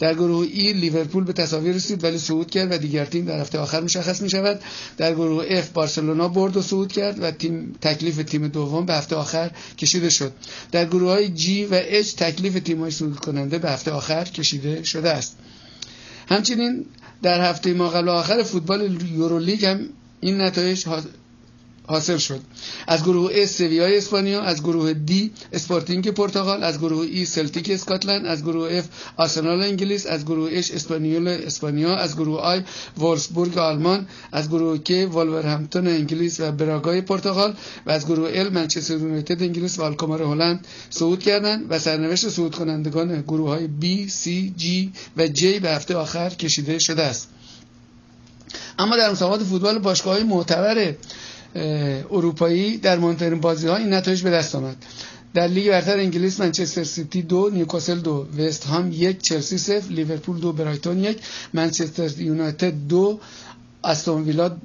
[0.00, 3.58] در گروه ای لیورپول به تساوی رسید ولی صعود کرد و دیگر تیم در هفته
[3.58, 4.60] آخر مشخص می شود
[4.96, 9.16] در گروه اف بارسلونا برد و صعود کرد و تیم تکلیف تیم دوم به هفته
[9.16, 10.32] آخر کشیده شد.
[10.72, 14.82] در گروه های جی و اچ تکلیف تیم های صعود کننده به هفته آخر کشیده
[14.82, 15.36] شده است.
[16.28, 16.86] همچنین
[17.22, 19.80] در هفته ما قبل آخر فوتبال یورولیگ هم
[20.20, 20.84] این نتایج
[21.90, 22.40] حاصل شد.
[22.86, 28.26] از گروه ا سویای اسپانیا از گروه دی اسپورتینگ پرتغال از گروه ای سلتیک اسکاتلند
[28.26, 28.86] از گروه اف
[29.16, 32.62] آرسنال انگلیس از گروه اش اسپانیول اسپانیا از گروه آی
[32.98, 37.54] وولسبورگ آلمان از گروه کی ولورهمپتون انگلیس و براگای پرتغال
[37.86, 42.54] و از گروه ال منچستر یونایتد انگلیس و آلکمار هلند صعود کردند و سرنوشت صعود
[42.54, 47.28] کنندگان گروه های بی، سی، جی و جی به هفته آخر کشیده شده است.
[48.78, 50.94] اما در مسابقات فوتبال باشگاه های معتبر
[52.10, 54.76] اروپایی در مهمترین بازی ها این نتایج به دست آمد.
[55.34, 60.40] در لیگ برتر انگلیس منچستر سیتی دو نیوکاسل دو وست هام یک چلسی صفر لیورپول
[60.40, 61.18] دو برایتون یک
[61.52, 63.20] منچستر یونایتد دو
[63.84, 64.56] استون ویلا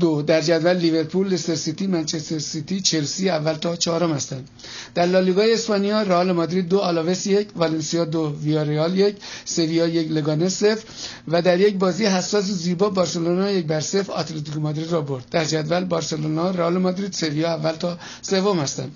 [0.00, 4.48] دو در جدول لیورپول لستر سیتی منچستر سیتی چلسی اول تا چهارم هستند.
[4.94, 10.48] در لالیگای اسپانیا رئال مادرید دو آلاوس یک والنسیا دو ویاریال یک سویا یک لگانه
[10.48, 10.84] صفر
[11.28, 15.24] و در یک بازی حساس و زیبا بارسلونا یک بر صفر اتلتیکو مادرید را برد.
[15.30, 18.92] در جدول بارسلونا رئال مادرید سویا اول تا سوم هستند.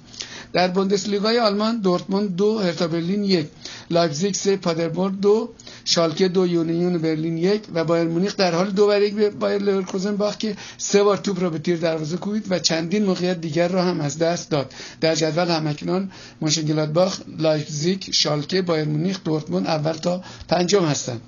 [0.53, 3.47] در بوندسلیگای آلمان دورتموند دو هرتا برلین یک
[3.91, 5.51] لایپزیگ سه پادربورن دو
[5.89, 9.63] شالکه دو یونیون برلین یک و بایر مونیخ در حال دو بر یک به بایر
[9.63, 13.69] لورکوزن باخت که سه بار توپ را به تیر دروازه کوبید و چندین موقعیت دیگر
[13.69, 14.73] را هم از دست داد.
[15.01, 16.11] در جدول همچنان
[16.41, 21.21] مونشنگلادباخ لایپزیگ شالکه بایر مونیخ دورتموند اول تا پنجم هستند.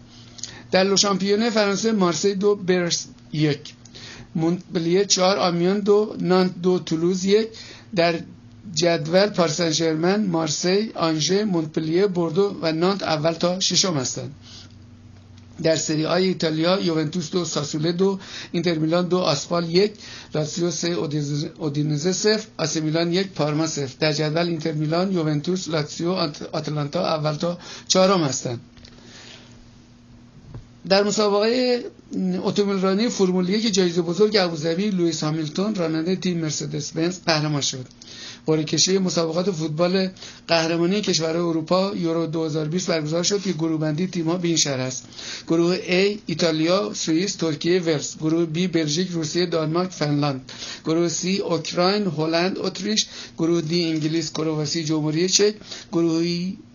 [0.70, 3.74] در Le Championnat فرانسه مارسی دو برست یک.
[4.34, 7.48] مونپلیه چهار آمیان دو نانت دو تولوز یک.
[7.96, 8.14] در
[8.74, 14.34] جدول پاری سن ژرمن، مارسی، آنژه، مونپلیه، بوردو و نانت اول تا ششم هستند.
[15.62, 18.18] در سری آ ایتالیا یوونتوس دو ساسوله دو
[18.52, 19.92] اینتر میلان دو اسپال یک
[20.34, 20.88] لاتسیو سه
[21.58, 23.94] اودینزه صفر آسی میلان یک پارما صفر.
[24.00, 26.10] در جدول اینتر میلان یوونتوس لاتسیو
[26.52, 27.58] آتلانتا اول تا
[27.88, 28.60] چهارم هستند
[30.88, 31.84] در مسابقه
[32.42, 37.86] اتومبیل رانی فرمول یک جایزه بزرگ ابوظبی لوئیس هامیلتون راننده تیم مرسدس بنز قهرمان شد.
[38.48, 40.10] قرعه کشی مسابقات فوتبال
[40.48, 45.04] قهرمانی کشورهای اروپا یورو 2020 برگزار شد که گروه بندی تیم‌ها به این شرح است.
[45.48, 50.52] گروه A ایتالیا سوئیس ترکیه ولز گروه B بلژیک روسیه دانمارک فنلاند.
[50.84, 53.06] گروه C اوکراین هلند اتریش.
[53.38, 55.54] گروه D انگلیس کرواسی جمهوری چک.
[55.92, 56.22] گروه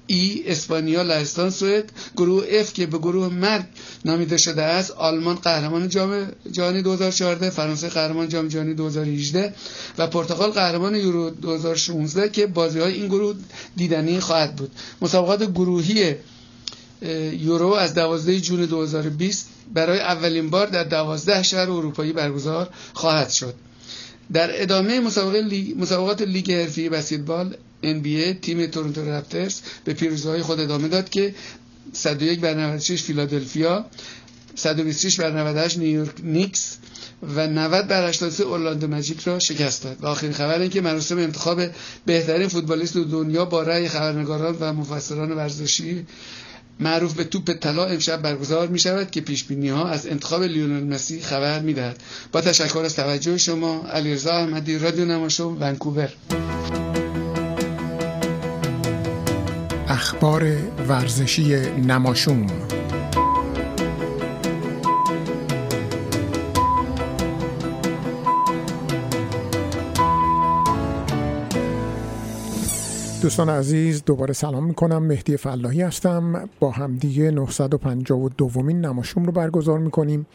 [0.07, 1.91] ای اسپانیا لهستان سوئد.
[2.17, 3.65] گروه F که به گروه مرگ
[4.05, 9.53] نامیده شده است آلمان قهرمان جام جهانی 2014 فرانسه قهرمان جام جهانی 2018
[9.97, 13.35] و پرتغال قهرمان یورو 2016 که بازی های این گروه
[13.75, 14.71] دیدنی خواهد بود.
[15.01, 16.15] مسابقات گروهی
[17.31, 23.53] یورو از 12 June 2020 برای اولین بار در 12 شهر اروپایی برگزار خواهد شد.
[24.33, 25.75] در ادامه مسابقه لی...
[25.79, 31.35] مسابقات لیگ حرفه‌ای بسکتبال NBA تیم تورنتو رپترز به پیروزی‌های خود ادامه داد که
[31.93, 33.85] 101 بر 96 فیلادلفیا
[34.55, 36.77] 126 بر 98 نیویورک نیکس
[37.35, 39.97] و 90 بر 83 اورلاندو ماجیک را شکست داد.
[40.03, 41.61] و آخرین خبر این که مراسم انتخاب
[42.05, 46.05] بهترین فوتبالیست دنیا با رأی خبرنگاران و مفسران ورزشی
[46.79, 50.83] معروف به توپ طلا امشب برگزار می شود که پیش بینی ها از انتخاب لیونل
[50.83, 52.03] مسی خبر می دهد.
[52.31, 56.09] با تشکر از توجه شما علیرضا احمدی رادیو نماشوم ونکوور.
[60.03, 60.43] اخبار
[60.89, 61.55] ورزشی
[61.87, 62.47] نماشوم.
[73.21, 75.03] دوستان عزیز دوباره سلام می‌کنم.
[75.03, 76.49] مهدی فلاحی هستم.
[76.59, 80.25] با همدیگه 952 دومین نماشوم رو برگزار می‌کنیم.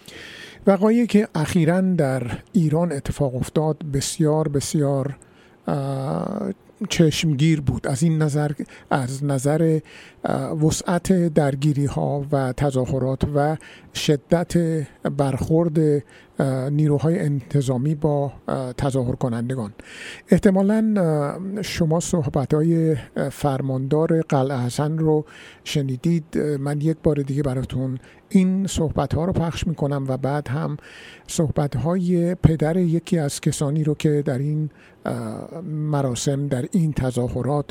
[0.67, 5.17] وقایعی که اخیرا در ایران اتفاق افتاد بسیار بسیار
[6.89, 7.87] چشمگیر بود.
[7.87, 8.51] از این نظر
[8.91, 9.81] از نظر
[10.63, 13.57] وسعت درگیری ها و تظاهرات و
[13.95, 14.53] شدت
[15.17, 16.05] برخورد
[16.71, 18.33] نیروهای انتظامی با
[18.77, 19.73] تظاهر کنندگان
[20.29, 20.95] احتمالا
[21.63, 22.97] شما صحبت های
[23.33, 25.25] فرماندار قلعه حسن رو
[25.65, 26.39] شنیدید.
[26.39, 27.99] من یک بار دیگه براتون
[28.29, 30.77] این صحبت ها رو پخش می کنم و بعد هم
[31.27, 34.71] صحبت های پدر یکی از کسانی رو که در این
[35.65, 37.71] مراسم در این تظاهرات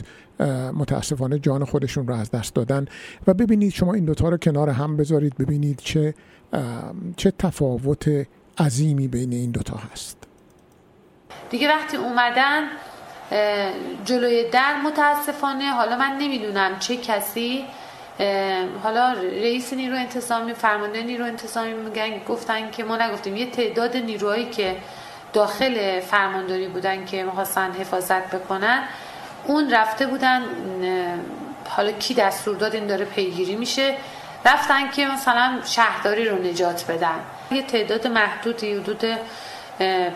[0.73, 2.85] متاسفانه جان خودشون رو از دست دادن
[3.27, 6.13] و ببینید شما این دوتا رو کنار هم بذارید ببینید چه
[7.17, 8.27] چه تفاوت
[8.59, 10.17] عظیمی بین این دوتا هست.
[11.49, 12.63] دیگه وقتی اومدن
[14.05, 17.65] جلوی در متاسفانه حالا من نمی‌دونم چه کسی
[18.83, 23.35] حالا رئیس نیرو انتظامی فرمانده نیرو انتظامی میگن گفتن که ما نگفتیم.
[23.35, 24.75] یه تعداد نیروهایی که
[25.33, 28.83] داخل فرمانداری بودن که می‌خواستن حفاظت بکنن
[29.45, 30.41] اون رفته بودن
[31.69, 33.95] حالا کی دستور داد این داره پیگیری میشه؟
[34.45, 37.19] رفتن که مثلا شهرداری رو نجات بدن.
[37.51, 39.03] یه تعداد محدودی حدود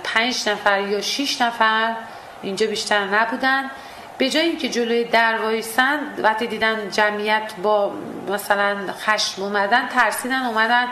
[0.03, 1.95] پنج نفر یا شیش نفر
[2.41, 3.71] اینجا بیشتر نبودن.
[4.17, 7.91] به جای اینکه جلوی در وایسن وقتی دیدن جمعیت با
[8.29, 10.87] مثلا خشم اومدن ترسیدن اومدن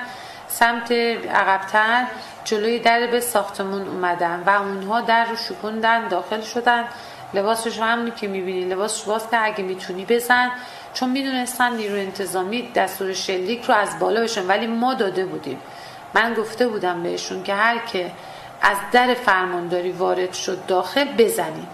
[0.48, 2.06] سمت عقبتر
[2.44, 6.84] جلوی در به ساختمون اومدن و اونها در رو شکوندن داخل شدن.
[7.34, 8.66] لباسش همونی که می‌بینی.
[8.66, 10.52] لباسش باز که اگه می‌تونی بزن.
[10.94, 14.48] چون می‌دونستن نیرو انتظامی دستور شلیک رو از بالا بشن.
[14.48, 15.60] ولی ما داده بودیم.
[16.14, 18.12] من گفته بودم بهشون که هر که
[18.62, 21.68] از در فرمانداری وارد شد داخل بزنیم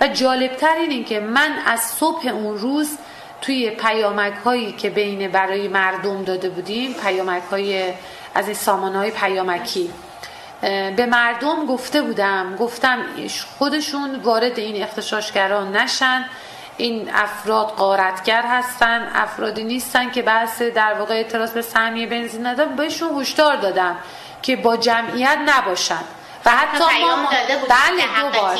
[0.00, 2.98] و جالبتر این که من از صبح اون روز
[3.40, 7.92] توی پیامک هایی که بین برای مردم داده بودیم پیامک های
[8.34, 9.90] از این سامان های پیامکی
[10.60, 12.56] به مردم گفته بودم.
[12.56, 12.98] گفتم
[13.58, 16.24] خودشون وارد این اختشاشگران نشن.
[16.76, 19.10] این افراد قارتگر هستن.
[19.14, 22.76] افرادی نیستن که بحث در واقع اعتراض به سهمیه بنزین ندارن.
[22.76, 23.96] بهشون هشدار دادم
[24.42, 26.04] که با جمعیت نباشن.
[26.44, 27.28] و حتی ما
[27.68, 28.56] بله دو بار.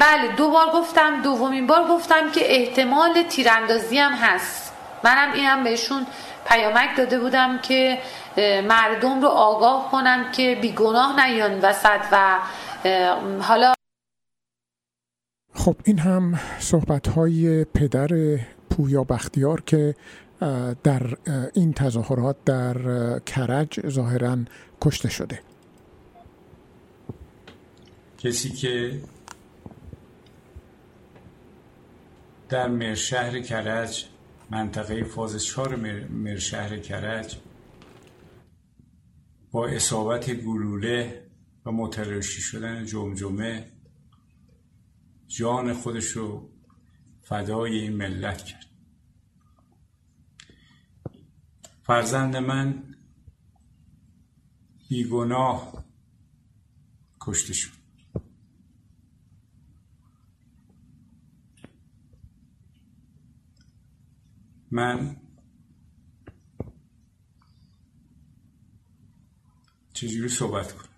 [0.00, 1.22] بله دو بار گفتم.
[1.22, 4.72] دومین بار گفتم که احتمال تیراندازی هم هست.
[5.02, 6.06] منم اینم بهشون
[6.48, 7.98] پیامک داده بودم که
[8.68, 12.38] مردم رو آگاه کنم که بیگناه نیان وسط و
[13.40, 13.74] حالا
[15.54, 18.08] خب این هم صحبت های پدر
[18.70, 19.94] پویا بختیار که
[20.82, 21.02] در
[21.54, 22.76] این تظاهرات در
[23.18, 24.36] کرج ظاهرا
[24.80, 25.40] کشته شده.
[28.18, 29.00] کسی که
[32.48, 34.04] در مرشهر کرج
[34.50, 35.76] منطقه فاز چهار
[36.10, 37.36] مرشهر کرج
[39.50, 41.30] با اصابت گلوله
[41.66, 43.72] و متلاشی شدن جمجمه
[45.26, 46.50] جان خودش رو
[47.22, 48.66] فدای این ملت کرد.
[51.82, 52.94] فرزند من
[54.88, 55.84] بیگناه
[57.20, 57.80] کشته شد.
[64.70, 65.19] من
[70.00, 70.88] چجوری صحبت کنم؟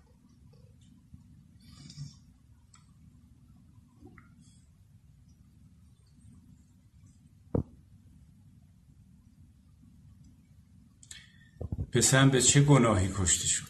[11.91, 13.67] پسرم به چه گناهی کشته شد؟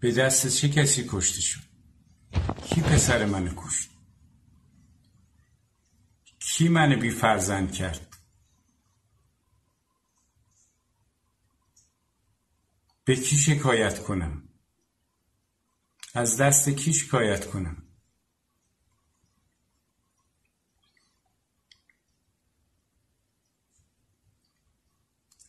[0.00, 1.60] به دست چه کسی کشته شد؟
[2.64, 3.90] کی پسر من کشت؟
[6.38, 8.11] کی من بی فرزند کرد؟
[13.12, 14.48] به کی شکایت کنم؟
[16.14, 17.88] از دست کی شکایت کنم؟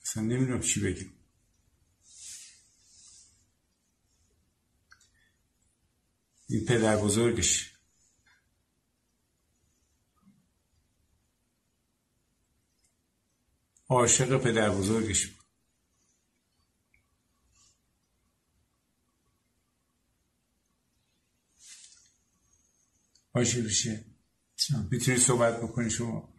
[0.01, 1.14] اصلا نمی‌دونم چی بگم.
[6.49, 7.74] این پدر بزرگش.
[13.89, 15.43] عاشق پدر بزرگش بود.
[23.34, 24.06] باشه بشه
[24.92, 26.34] می‌تونی صحبت بکنی شما؟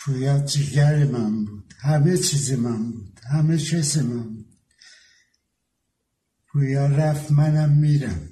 [0.00, 1.74] پویا جگر من بود.
[1.80, 3.20] همه چیز من بود.
[3.30, 4.56] همه چیز من بود.
[6.48, 8.28] پویا رفت منم میرم.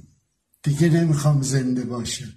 [0.62, 2.34] دیگه نمی‌خوام زنده باشم.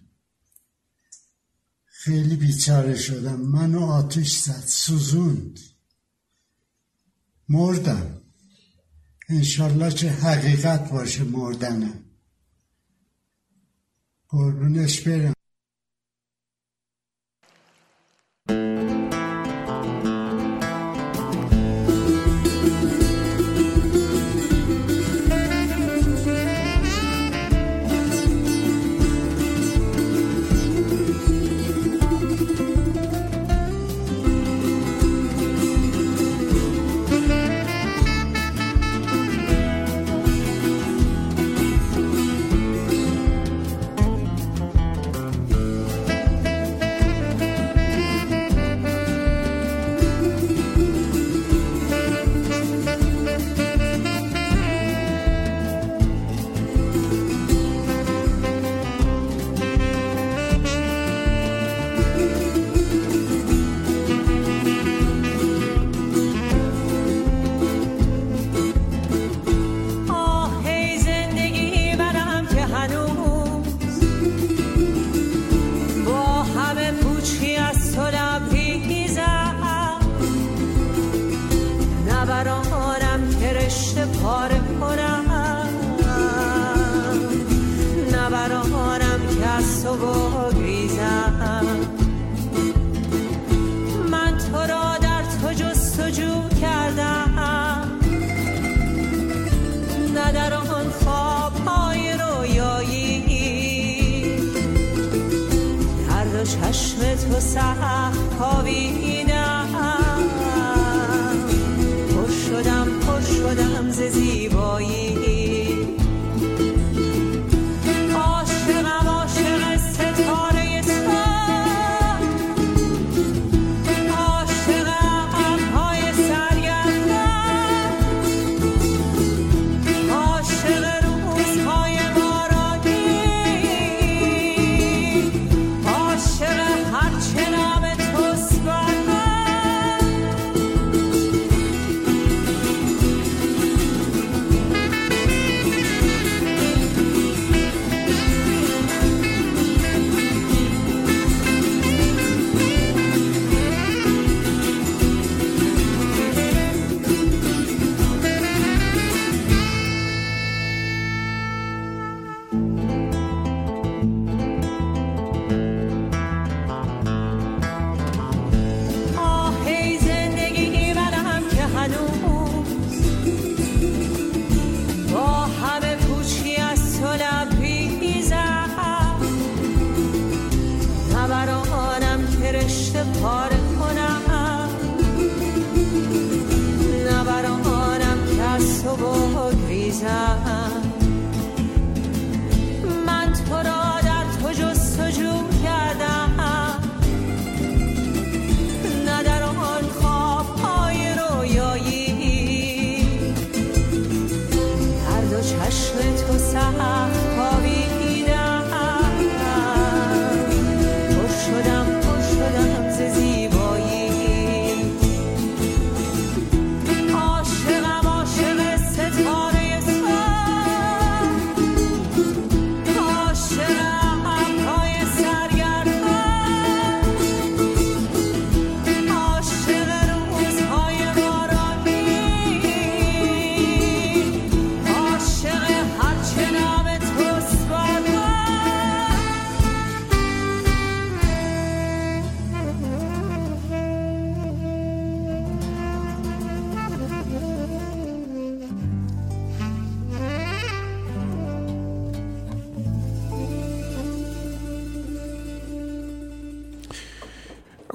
[1.85, 3.41] خیلی بیچاره شدم.
[3.41, 5.59] منو آتش زد سوزوند.
[7.49, 8.21] مردم.
[9.29, 12.06] انشالله که حقیقت باشه مردنم.
[14.29, 15.46] قربونش برم آه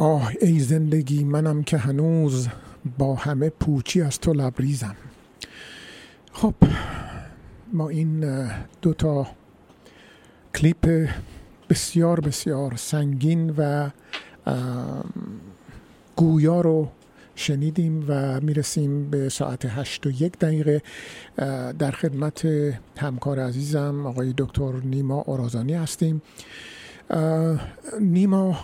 [0.03, 2.49] آه ای زندگی منم که هنوز
[2.99, 4.97] با همه پوچی از تو لبریزم.
[6.33, 6.55] خب
[7.73, 8.47] ما این
[8.83, 9.27] دو تا
[10.55, 11.09] کلیپ
[11.71, 13.91] بسیار بسیار سنگین و
[16.17, 16.89] گویا رو
[17.35, 20.83] شنیدیم و می‌رسیم به ساعت هشت و یک دقیقه.
[21.79, 22.47] در خدمت
[22.97, 26.23] همکار عزیزم آقای دکتر نیما اورازانی هستیم.
[28.01, 28.57] نیما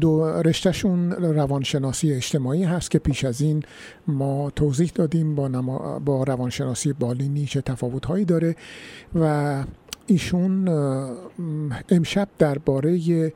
[0.00, 3.62] دو رشتهشون روانشناسی اجتماعی هست که پیش از این
[4.06, 8.56] ما توضیح دادیم با, نما با روانشناسی بالینی چه تفاوتهایی داره
[9.14, 9.64] و
[10.06, 10.68] ایشون
[11.88, 13.32] امشب درباره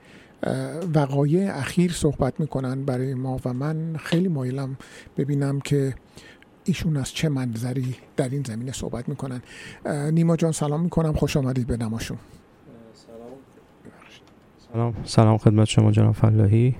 [0.94, 4.76] وقایع اخیر صحبت می‌کنن برای ما و من خیلی مایلم
[5.16, 5.94] ببینم که
[6.64, 9.42] ایشون از چه منظری در این زمینه صحبت می‌کنن.
[10.12, 11.12] نیما جان سلام می‌کنم.
[11.12, 12.18] خوش آمدید به نماشون
[14.74, 14.94] سلام.
[15.04, 16.74] سلام خدمت شما جناب فلاحی.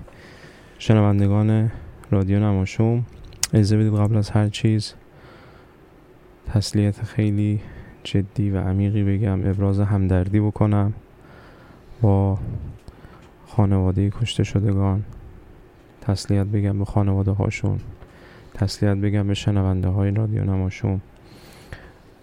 [0.79, 1.71] شنوندگان
[2.11, 3.05] رادیو نماشوم.
[3.53, 4.93] اجازه بدید قبل از هر چیز
[6.47, 7.59] تسلیت خیلی
[8.03, 9.49] جدی و عمیقی بگم.
[9.49, 10.93] ابراز همدردی بکنم
[12.01, 12.37] با
[13.47, 15.03] خانواده کشته شدگان.
[16.01, 17.79] تسلیت بگم به خانواده هاشون.
[18.53, 21.01] تسلیت بگم به شنونده های رادیو نماشوم.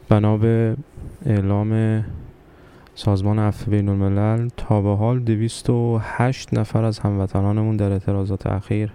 [0.09, 0.77] بنا به
[1.27, 2.05] اعلام
[3.05, 8.93] سازمان عفو بین الملل تا به حال 208 نفر از هموطنانمون در اعتراضات اخیر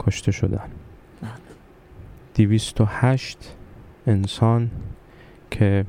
[0.00, 0.70] کشته شدن.
[2.34, 3.56] 208
[4.06, 4.70] انسان
[5.50, 5.84] که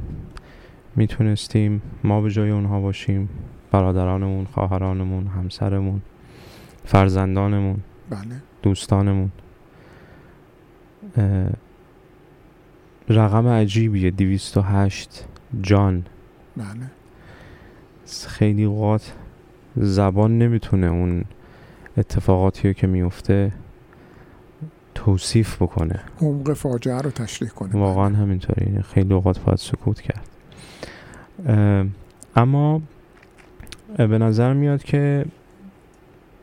[0.96, 3.30] می‌تونستیم ما به جای اونها باشیم
[3.72, 6.02] برادرانمون، خواهرانمون، همسرمون،
[6.86, 7.80] فرزندانمون،
[8.10, 8.20] بله.
[8.62, 9.32] دوستانمون.
[13.10, 15.26] رقم عجیبیه 208
[15.62, 16.06] جان.
[16.58, 16.66] بله.
[18.28, 19.14] خیلی اوقات
[19.76, 21.24] زبان نمی‌تونه اون
[21.98, 23.52] اتفاقاتی رو که میفته
[24.96, 26.00] توصیف بکنه.
[26.22, 27.72] عمق فاجعه رو تشریح کنه.
[27.74, 28.82] واقعا همینطوری.
[28.82, 30.28] خیلی اوقات باید سکوت کرد.
[32.36, 32.82] اما
[33.98, 35.26] به نظر میاد که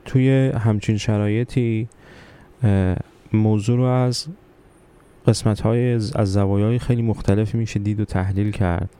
[0.05, 1.89] توی همچین شرایطی
[3.33, 4.27] موضوع رو از
[5.27, 8.91] قسمت های از زوایای خیلی مختلفی میشه دید و تحلیل کرد.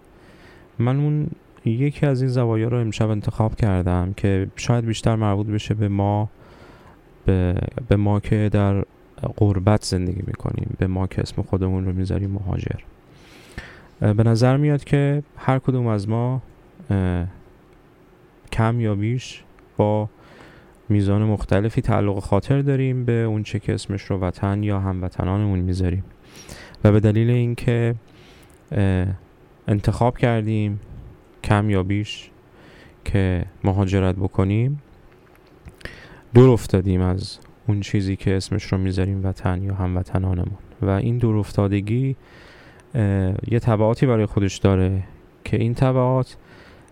[0.79, 1.27] من اون
[1.65, 6.29] یکی از این زوایا رو امشب انتخاب کردم که شاید بیشتر مربوط بشه به ما
[7.27, 7.55] به,
[7.89, 8.85] به ما که در
[9.37, 12.81] غربت زندگی می‌کنیم به ما که اسم خودمون رو می‌ذاریم مهاجر.
[14.01, 16.43] به نظر میاد که هر کدوم از ما
[18.53, 19.43] کم یا بیش
[19.77, 20.09] با
[20.89, 26.05] میزان مختلفی تعلق خاطر داریم به اون چه که اسمش رو وطن یا هموطنانمون می‌ذاریم.
[26.85, 27.95] و به دلیل اینکه
[29.69, 30.81] انتخاب کردیم
[31.45, 32.31] کم یا بیش
[33.05, 34.83] که مهاجرت بکنیم.
[36.35, 37.39] دور افتادیم از
[37.69, 40.59] اون چیزی که اسمش رو می‌ذاریم وطن یا هموطنانمون.
[40.83, 42.17] و این دور افتادگی
[43.49, 45.03] یه تبعاتی برای خودش داره
[45.45, 46.37] که این تبعات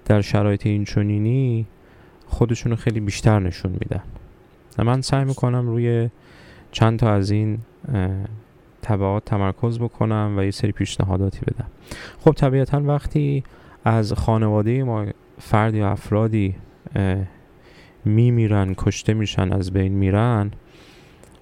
[0.05, 1.67] در شرایط اینچنینی
[2.27, 4.03] خودشون رو خیلی بیشتر نشون میدن.
[4.79, 6.11] من سعی می‌کنم روی
[6.73, 7.59] چند تا از این
[7.95, 8.11] اه،
[8.83, 11.67] تبعات تمرکز بکنم و یه سری پیشنهاداتی بدم.
[12.21, 13.45] خب طبیعتا وقتی
[13.89, 15.07] از خانواده ما
[15.39, 16.55] فرد یا افرادی
[18.05, 20.51] میمیرن کشته میشن از بین میرن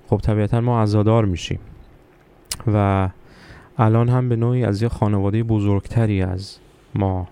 [0.06, 1.58] خب طبیعتا ما عزادار میشیم.
[2.72, 3.08] و
[3.78, 6.56] الان هم به نوعی از یه خانواده بزرگتری از
[6.94, 7.28] ما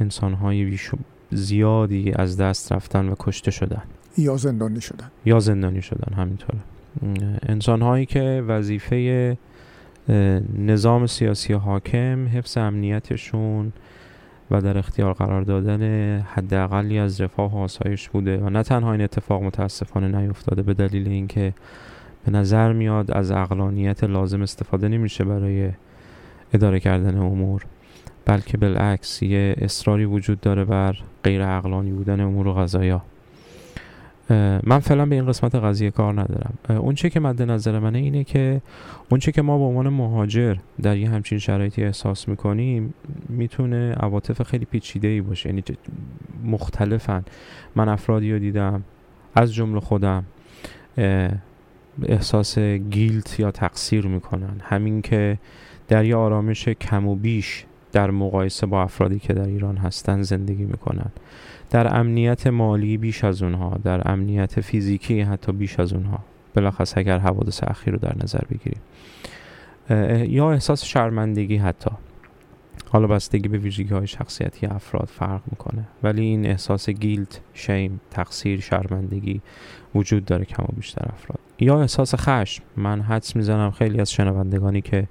[0.00, 0.90] انسانهای بیش
[1.30, 3.82] زیادی از دست رفتن و کشته شدن.
[4.18, 5.10] یا زندانی شدن.
[5.24, 6.58] یا زندانی شدن همینطوره
[7.48, 9.36] انسان هایی که وظیفه
[10.58, 13.72] نظام سیاسی حاکم حفظ امنیتشون
[14.52, 15.82] و در اختیار قرار دادن
[16.20, 21.08] حداقلی از رفاه و آسایش بوده و نه تنها این اتفاق متاسفانه نیفتاده به دلیل
[21.08, 21.54] اینکه
[22.24, 25.70] به نظر میاد از اقلانیت لازم استفاده نمیشه برای
[26.52, 27.64] اداره کردن امور
[28.24, 33.02] بلکه بالعکس یه اصراری وجود داره بر غیر عقلانی بودن امور و اه،
[34.64, 36.54] من فعلا به این قسمت قضیه کار ندارم.
[36.68, 38.60] اون چه که مد نظر منه اینه که
[39.10, 42.94] اون چه که ما به عنوان مهاجر در یه همچین شرایطی احساس می‌کنیم
[43.28, 45.48] می‌تونه عواطف خیلی پیچیده ای باشه.
[45.48, 45.62] یعنی
[46.44, 47.24] مختلفن.
[47.76, 48.82] من افرادی رو دیدم
[49.34, 50.24] از جمله خودم
[52.02, 54.60] احساس گیلت یا تقصیر می‌کنن.
[54.62, 55.38] همین که
[55.88, 60.64] در یه آرامش کم و بیش در مقایسه با افرادی که در ایران هستن زندگی
[60.64, 61.10] می‌کنن.
[61.72, 66.18] در امنیت مالی بیش از اونها در امنیت فیزیکی حتی بیش از اونها.
[66.54, 68.80] بلخص اگر حوادث اخیر رو در نظر بگیریم.
[70.32, 71.90] یا احساس شرمندگی حتی.
[72.90, 75.84] حالا بستگی به ویژگی های شخصیتی افراد فرق می‌کنه.
[76.02, 79.40] ولی این احساس گیلت، شیم، تقصیر، شرمندگی
[79.94, 81.38] وجود داره کم و بیشتر افراد.
[81.58, 82.62] یا احساس خشم.
[82.76, 85.08] من حدس می‌زنم خیلی از شنوندگانی که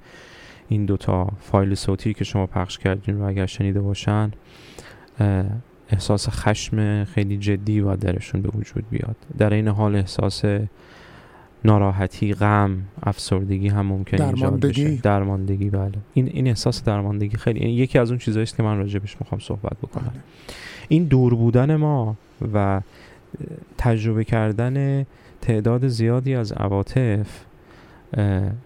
[0.69, 4.31] این دوتا فایل صوتی که شما پخش کردین رو اگر شنیده باشن
[5.91, 9.15] احساس خشم خیلی جدی باید درشون به وجود بیاد.
[9.37, 10.43] در این حال احساس
[11.65, 14.59] ناراحتی غم افسردگی هم ممکنه ایجاد.
[14.59, 14.95] بشه.
[14.95, 15.69] درماندگی.
[15.69, 15.91] بله.
[16.13, 19.39] این این احساس درماندگی خیلی این یکی از اون چیزایی است که من راجبش می‌خوام
[19.39, 20.13] صحبت بکنم.
[20.87, 22.15] این دور بودن ما
[22.53, 22.81] و
[23.77, 25.05] تجربه کردن
[25.41, 27.27] تعداد زیادی از عواطف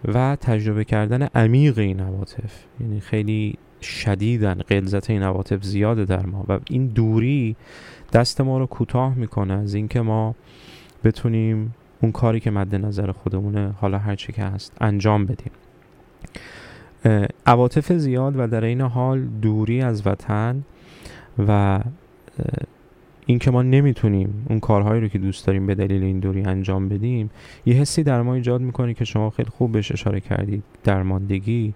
[0.04, 6.44] و تجربه کردن عمیق این عواطف یعنی خیلی شدیدن غلظت این عواطف زیاده در ما
[6.48, 7.56] و این دوری
[8.12, 10.34] دست ما رو کوتاه می‌کنه از اینکه ما
[11.04, 15.50] بتونیم اون کاری که مد نظر خودمونه حالا هر چی که هست انجام بدیم.
[17.46, 20.62] عواطف زیاد و در این حال دوری از وطن
[21.48, 21.80] و
[23.26, 27.30] اینکه ما نمی‌تونیم اون کارهایی رو که دوست داریم به دلیل این دوری انجام بدیم
[27.66, 31.74] یه حسی در ما ایجاد می‌کنه که شما خیلی خوب بهش اشاره کردید درماندگی.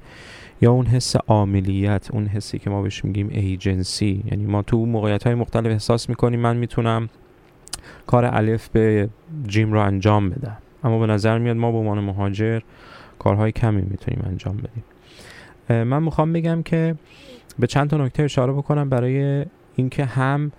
[0.60, 5.24] یا اون حس عاملیت اون حسی که ما بهش میگیم ایجنسی یعنی ما تو موقعیت
[5.26, 7.08] های مختلف احساس می‌کنیم من می‌تونم
[8.06, 9.08] کار الف به
[9.46, 10.56] جیم رو انجام بدم.
[10.84, 12.60] اما به نظر میاد ما به عنوان مهاجر
[13.18, 14.84] کارهای کمی می‌تونیم انجام بدیم.
[15.84, 16.94] من می‌خوام بگم که
[17.58, 19.44] به چند تا نکته اشاره بکنم برای
[19.76, 20.52] اینکه هم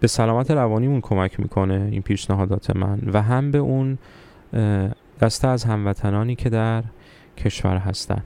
[0.00, 3.98] به سلامت روانیمون کمک می‌کنه این پیشنهادات من و هم به اون
[5.20, 6.82] دسته از هموطنانی که در
[7.38, 8.22] کشور هستن.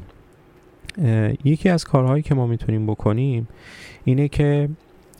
[1.44, 3.48] یکی از کارهایی که ما می‌تونیم بکنیم
[4.04, 4.68] اینه که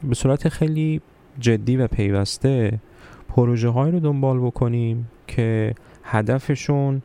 [0.05, 1.01] به صورت خیلی
[1.41, 2.79] جدی و پیوسته
[3.29, 5.75] پروژه هایی رو دنبال بکنیم که
[6.05, 7.03] هدفشون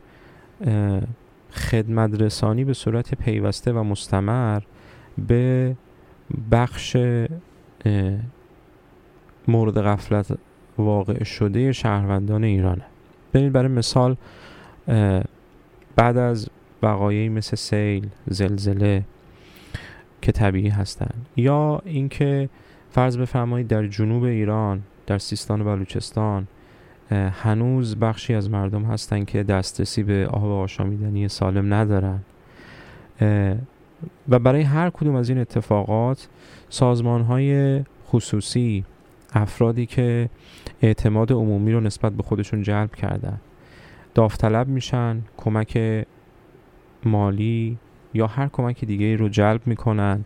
[1.50, 4.62] خدمت رسانی به صورت پیوسته و مستمر
[5.28, 5.76] به
[6.52, 6.96] بخش
[9.48, 10.38] مورد غفلت
[10.78, 12.84] واقع شده شهروندان ایرانه.
[13.34, 14.16] ببینید برای مثال
[15.96, 16.48] بعد از
[16.84, 19.04] وقایعی مثل سیل زلزله
[20.22, 22.48] که طبیعی هستند یا اینکه
[22.90, 26.46] فرض بفرمایید در جنوب ایران در سیستان و بلوچستان
[27.10, 32.20] هنوز بخشی از مردم هستند که دسترسی به آب آشامیدنی سالم ندارن.
[34.28, 36.28] و برای هر کدوم از این اتفاقات
[36.68, 38.84] سازمان های خصوصی
[39.32, 40.28] افرادی که
[40.82, 43.40] اعتماد عمومی رو نسبت به خودشون جلب کردن
[44.14, 46.04] داوطلب میشن کمک
[47.06, 47.78] مالی
[48.14, 50.24] یا هر کمک دیگه رو جلب می‌کنن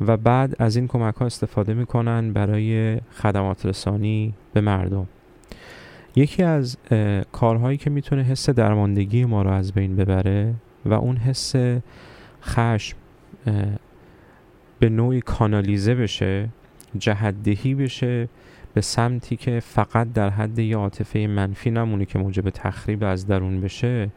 [0.00, 5.06] و بعد از این کمک ها استفاده می‌کنن برای خدمات رسانی به مردم.
[6.16, 6.76] یکی از
[7.32, 10.54] کارهایی که می‌تونه حس درماندگی ما رو از بین ببره
[10.84, 11.54] و اون حس
[12.42, 12.96] خشم
[14.78, 16.48] به نوعی کانالیزه بشه
[16.98, 18.28] جهدهی بشه
[18.74, 23.60] به سمتی که فقط در حد یه عاطفه منفی نمونه که موجب تخریب از درون
[23.60, 24.10] بشه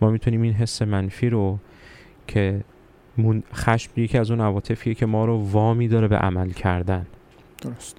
[0.00, 1.58] ما می‌تونیم این حس منفی رو
[2.26, 2.60] که
[3.54, 7.06] خشم یکی از اون عواطفیه که ما رو وامی داره به عمل کردن.
[7.62, 7.96] درست.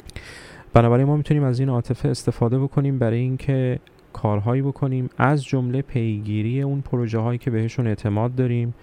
[0.74, 3.80] بنابراین ما می‌تونیم از این عاطفه استفاده بکنیم برای اینکه
[4.14, 8.74] کارهایی بکنیم از جمله پیگیری اون پروژه هایی که بهشون اعتماد داریم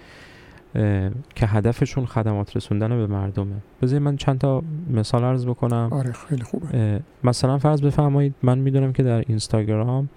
[1.34, 3.54] که هدفشون خدمات رسوندن به مردمه.
[3.82, 5.88] بذارید من چند تا مثال عرض بکنم.
[5.92, 7.00] آره خیلی خوبه.
[7.24, 10.08] مثلا فرض بفرمایید من می‌دونم که در اینستاگرام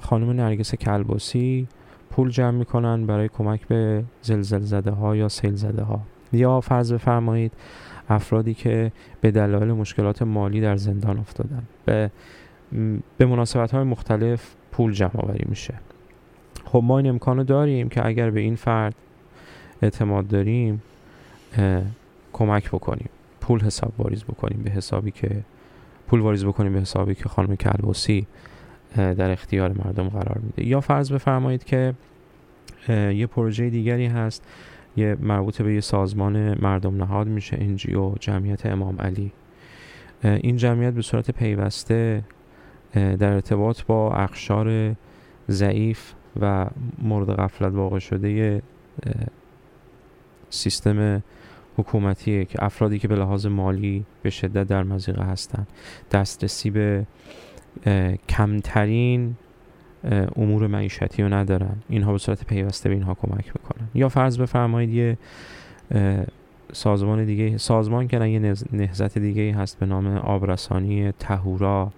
[0.00, 1.68] خانم نرگس کلباسی
[2.10, 6.00] پول جمع می‌کنن برای کمک به زلزل زده ها یا سیل زده ها
[6.32, 7.52] یا فرض بفرمایید
[8.08, 11.62] افرادی که به دلایل مشکلات مالی در زندان افتادن.
[11.84, 12.10] به
[13.18, 15.74] به مناسبت های مختلف پول جمع آوری میشه.
[16.68, 18.94] خب ما این امکانو داریم که اگر به این فرد
[19.82, 20.82] اعتماد داریم
[22.32, 23.08] کمک بکنیم
[23.40, 25.30] پول حساب واریز بکنیم به حسابی که
[26.08, 28.26] پول واریز بکنیم به حسابی که خانم کلباسی
[28.96, 30.66] اه، در اختیار مردم قرار میده.
[30.66, 31.94] یا فرض بفرمایید که
[32.88, 34.44] یه پروژه دیگری هست
[34.96, 39.32] یه مربوط به یه سازمان مردم نهاد میشه NGO جمعیت امام علی.
[40.24, 42.22] این جمعیت به صورت پیوسته
[42.94, 44.94] در ارتباط با اقشار
[45.48, 46.66] ضعیف و
[47.02, 48.62] مورد غفلت واقع شده
[50.50, 51.22] سیستم
[51.76, 55.66] حکومتیه که افرادی که به لحاظ مالی به شدت در مزیقه هستن.
[56.12, 57.06] دسترسی به
[58.28, 59.36] کمترین
[60.36, 61.76] امور معیشتی رو ندارن.
[61.88, 63.88] اینها به صورت پیوسته به اینها کمک می‌کنن.
[63.94, 65.18] یا فرض بفرمایید یه
[66.72, 71.92] سازمان دیگه سازمان که یه نهز- نهضت دیگه هست به نام آبرسانی تهورا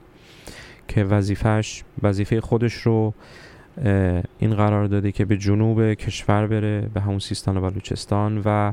[0.89, 3.15] که وظیفش وظیفه خودش رو
[4.39, 8.73] این قرار داده که به جنوب کشور بره به همون سیستان و بلوچستان و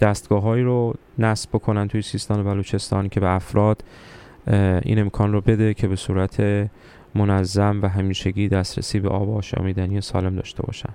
[0.00, 3.84] دستگاه رو نصب بکنن توی سیستان و بلوچستان که به افراد
[4.82, 6.68] این امکان رو بده که به صورت
[7.14, 10.92] منظم و همیشگی دسترسی به آب آشامیدنی سالم داشته باشن.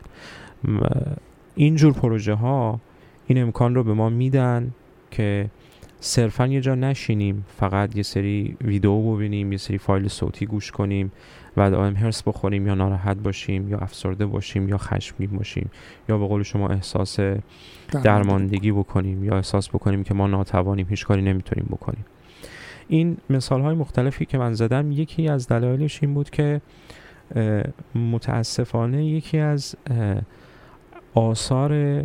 [1.55, 2.79] این جور پروژه ها
[3.27, 4.71] این امکان رو به ما میدن
[5.11, 5.49] که
[5.99, 11.11] صرفا یه جا نشینیم فقط یه سری ویدیو ببینیم یه سری فایل صوتی گوش کنیم.
[11.57, 15.71] و دائم هرس بخوریم یا ناراحت باشیم یا افسرده باشیم یا خشمگین باشیم
[16.09, 17.19] یا به قول شما احساس
[18.03, 18.71] درماندگی.
[18.71, 22.05] بکنیم یا احساس بکنیم که ما ناتوانیم هیچ کاری نمی‌تونیم بکنیم.
[22.87, 26.61] این مثال های مختلفی که من زدم یکی از دلایلش این بود که
[27.95, 29.75] متاسفانه یکی از
[31.13, 32.03] آثار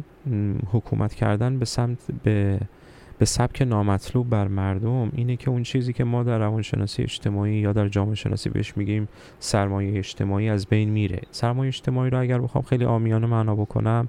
[0.72, 2.60] حکومت کردن به سمت به
[3.18, 7.72] به سبک نامطلوب بر مردم اینه که اون چیزی که ما در روانشناسی اجتماعی یا
[7.72, 9.08] در جامعه شناسی بهش میگیم
[9.38, 11.20] سرمایه اجتماعی از بین میره.
[11.30, 14.08] سرمایه اجتماعی رو اگر بخوام خیلی آمیانه معنا بکنم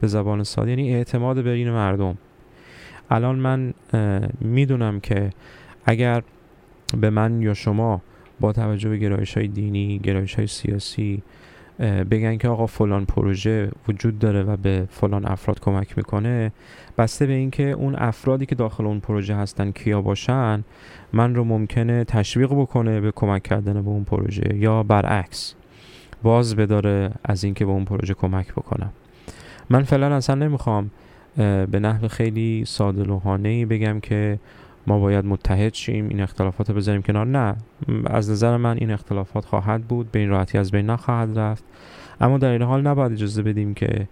[0.00, 2.18] به زبان ساده یعنی اعتماد بین مردم.
[3.10, 3.74] الان من
[4.40, 5.30] می‌دونم که
[5.84, 6.22] اگر
[7.00, 8.02] به من یا شما
[8.40, 11.22] با توجه به گرایش های دینی گرایش های سیاسی
[11.78, 16.52] بگن که آقا فلان پروژه وجود داره و به فلان افراد کمک می‌کنه.
[16.98, 20.64] بسته به اینکه اون افرادی که داخل اون پروژه هستن کیا باشن
[21.12, 25.54] من رو ممکنه تشویق بکنه به کمک کردن به اون پروژه یا برعکس
[26.22, 28.90] باز بداره از اینکه به اون پروژه کمک بکنم.
[29.70, 30.90] من فعلا اصلا نمی‌خوام
[31.70, 34.38] به نحو خیلی ساده لوحانه‌ای بگم که
[34.86, 37.26] ما باید متحد شیم این اختلافات رو بذاریم کنار.
[37.26, 37.56] نه
[38.06, 41.64] از نظر من این اختلافات خواهد بود به این راحتی از بین نخواهد رفت.
[42.20, 44.08] اما در این حال نباید اجازه بدیم که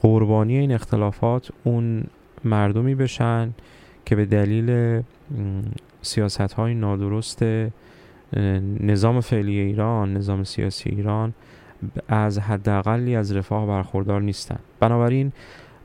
[0.00, 2.04] قربانی این اختلافات اون
[2.44, 3.50] مردمی بشن
[4.04, 5.00] که به دلیل
[6.02, 7.44] سیاست های نادرست
[8.80, 11.34] نظام فعلی ایران نظام سیاسی ایران
[12.08, 14.58] از حداقلی از رفاه برخوردار نیستن.
[14.80, 15.32] بنابراین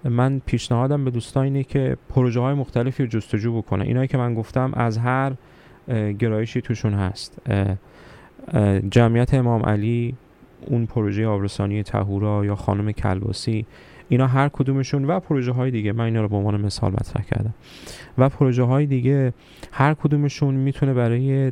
[0.03, 4.33] من پیشنهادم به دوستان اینه که پروژه های مختلفی رو جستجو بکنن اینایی که من
[4.33, 5.33] گفتم از هر
[6.19, 7.41] گرایشی توشون هست.
[8.91, 10.15] جمعیت امام علی
[10.65, 13.65] اون پروژه آبرسانی تهورا یا خانم کلباسی
[14.09, 17.53] اینا هر کدومشون و پروژه های دیگه من اینا رو به عنوان مثال مطرح کردم.
[18.17, 19.33] و پروژه های دیگه
[19.71, 21.51] هر کدومشون می‌تونه برای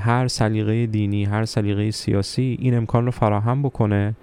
[0.00, 4.14] هر سلیقه دینی هر سلیقه سیاسی این امکان رو فراهم بکنه.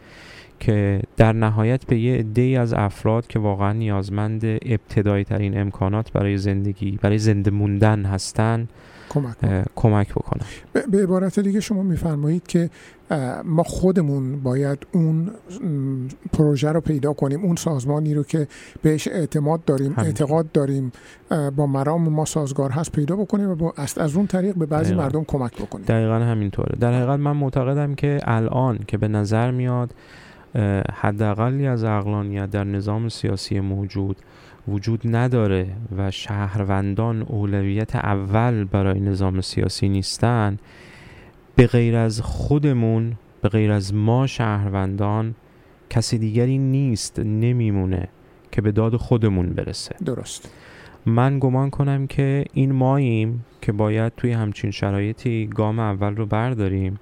[0.60, 6.38] که در نهایت به یه عده از افراد که واقعا نیازمند ابتدایی ترین امکانات برای
[6.38, 8.68] زندگی برای زنده موندن هستن
[9.10, 10.46] کمک کمک بکنن
[10.92, 12.70] به عبارت دیگه شما میفرمایید که
[13.46, 15.32] ما خودمون باید اون
[16.34, 18.48] پروژه رو پیدا کنیم اون سازمانی رو که
[18.82, 20.06] بهش اعتماد داریم همین.
[20.06, 20.92] اعتقاد داریم
[21.56, 24.90] با مرام ما سازگار هست پیدا بکنیم و با از, از اون طریق به بعضی
[24.90, 25.04] دقیقاً.
[25.04, 29.94] مردم کمک بکنیم دقیقا همینطوره در حقیقت من معتقدم که الان که به نظر میاد
[30.94, 34.18] حداقلی از اقلانیت در نظام سیاسی موجود
[34.68, 35.68] وجود نداره
[35.98, 40.58] و شهروندان اولویت اول برای نظام سیاسی نیستن
[41.56, 45.36] به غیر از خودمون به غیر از ما شهروندان
[45.90, 48.08] کسی دیگری نیست نمیمونه
[48.52, 49.96] که به داد خودمون برسه.
[50.06, 50.50] درست.
[51.06, 57.00] من گمان کنم که این ماییم که باید توی همچین شرایطی گام اول رو برداریم.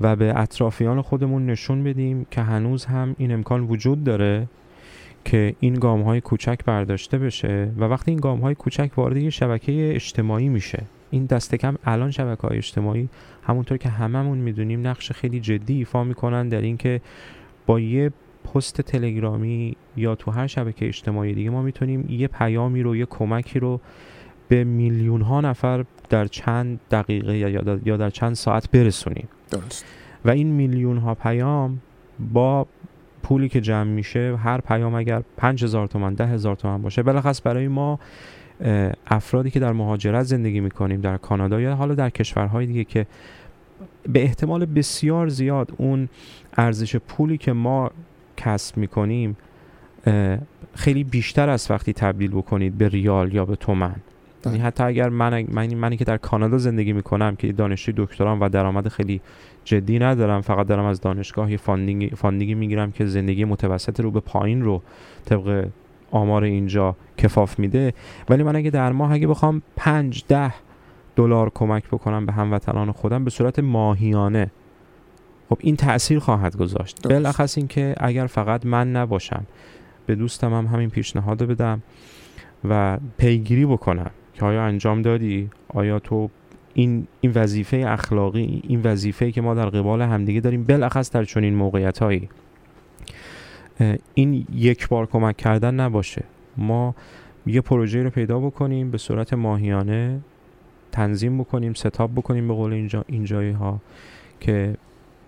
[0.00, 4.48] و به اطرافیان خودمون نشون بدیم که هنوز هم این امکان وجود داره
[5.24, 9.30] که این گام های کوچک برداشته بشه و وقتی این گام های کوچک وارد یه
[9.30, 13.08] شبکه اجتماعی میشه این دست کم الان شبکه های اجتماعی
[13.42, 17.00] همونطور که هممون می‌دونیم نقش خیلی جدی ایفا می‌کنن در اینکه
[17.66, 18.10] با یه
[18.54, 23.58] پست تلگرامی یا تو هر شبکه اجتماعی دیگه ما می‌تونیم یه پیامی رو یه کمکی
[23.58, 23.80] رو
[24.48, 27.38] به میلیون ها نفر در چند دقیقه
[27.84, 29.28] یا در چند ساعت برسونیم.
[29.50, 29.84] درست.
[30.24, 31.80] و این میلیون ها پیام
[32.32, 32.66] با
[33.22, 37.68] پولی که جمع میشه هر پیام اگر 5000 تومن ده هزار تومن باشه بلخص برای
[37.68, 37.98] ما
[39.06, 43.06] افرادی که در مهاجرت زندگی می‌کنیم در کانادا یا حالا در کشورهای دیگه که
[44.08, 46.08] به احتمال بسیار زیاد اون
[46.56, 47.90] ارزش پولی که ما
[48.36, 49.36] کسب می‌کنیم
[50.74, 53.96] خیلی بیشتر از وقتی تبدیل بکنید به ریال یا به تومن
[54.46, 58.48] یعنی حتی اگر من من منی که در کانادا زندگی می‌کنم که دانشجوی دکترام و
[58.48, 59.20] درآمد خیلی
[59.64, 64.10] جدی ندارم فقط دارم از دانشگاه یه funding funding ی می‌گیرم که زندگی متوسط رو
[64.10, 64.82] به پایین رو
[65.24, 65.68] طبق
[66.10, 67.94] آمار اینجا کفاف میده.
[68.28, 70.54] ولی من اگه در ماه اگه بخوام پنج ده
[71.16, 74.50] دلار کمک بکنم به هموطنان خودم به صورت ماهیانه
[75.48, 77.08] خب این تاثیر خواهد گذاشت.
[77.08, 79.46] بالاخص این که اگر فقط من نباشم
[80.06, 81.82] به دوستم هم همین پیشنهاد بدم
[82.68, 84.10] و پیگیری بکنم.
[84.36, 86.30] که آیا انجام دادی؟ آیا تو
[86.74, 91.54] این این وظیفه اخلاقی این وظیفه که ما در قبال همدیگه داریم بالاخص در چنین
[91.54, 92.28] موقعیت هایی
[94.14, 96.24] این یک بار کمک کردن نباشه.
[96.56, 96.94] ما
[97.46, 100.20] یه پروژه رو پیدا بکنیم به صورت ماهیانه
[100.92, 103.80] تنظیم بکنیم ستاب بکنیم به قول اینجا این جایی ها
[104.40, 104.76] که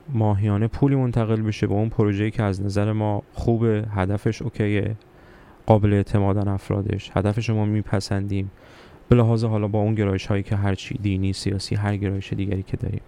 [0.09, 4.97] ماهیانه پولی منتقل بشه به اون پروژه‌ای که از نظر ما خوبه هدفش اوکیه
[5.66, 8.51] قابل اعتمادن افرادش هدفش ما میپسندیم.
[9.09, 12.76] به لحاظ حالا با اون گرایش هایی که هرچی دینی سیاسی هر گرایش دیگری که
[12.76, 13.01] داریم.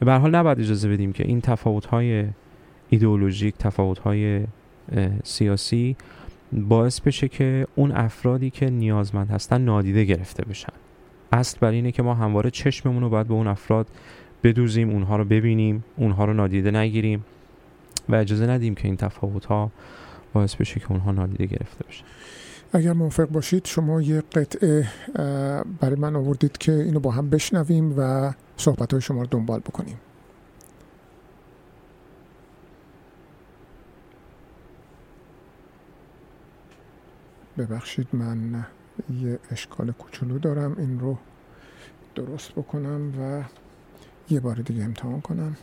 [0.00, 2.26] به حال نباید اجازه بدیم که این تفاوت های
[2.90, 4.44] ایدئولوژیک تفاوت های
[5.24, 5.96] سیاسی
[6.52, 10.72] باعث بشه که اون افرادی که نیازمند هستن نادیده گرفته بشن.
[11.32, 13.86] اصل بر اینه که ما همواره چشممون رو باید به اون افراد
[14.42, 17.24] بدوزیم اونها رو ببینیم اونها رو نادیده نگیریم
[18.08, 19.70] و اجازه ندیم که این تفاوت ها
[20.32, 22.04] باعث بشه که اونها نادیده گرفته بشن.
[22.72, 24.88] اگر موافق باشید شما یه قطعه
[25.80, 30.00] برای من آوردید که اینو با هم بشنویم و صحبت های شما رو دنبال بکنیم.
[37.58, 38.64] ببخشید من
[39.22, 40.76] یه اشکال کوچولو دارم.
[40.78, 41.18] این رو
[42.14, 43.42] درست بکنم و
[44.30, 45.56] یه بار دیگه امتحان کنم.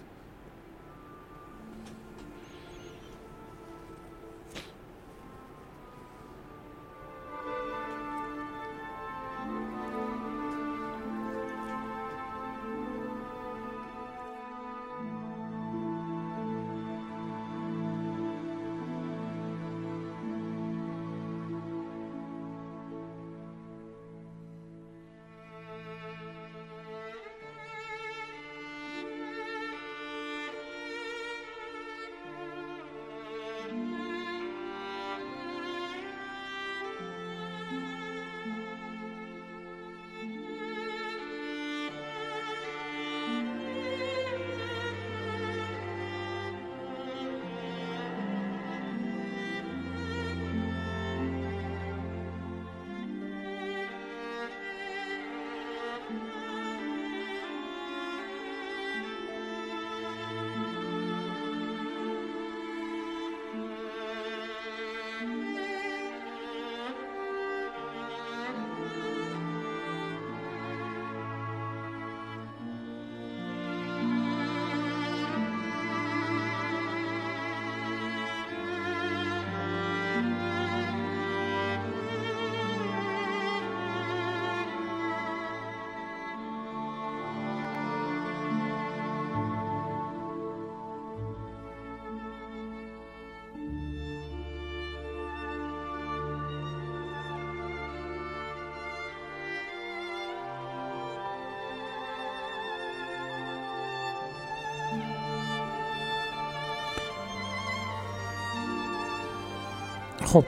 [110.36, 110.46] خب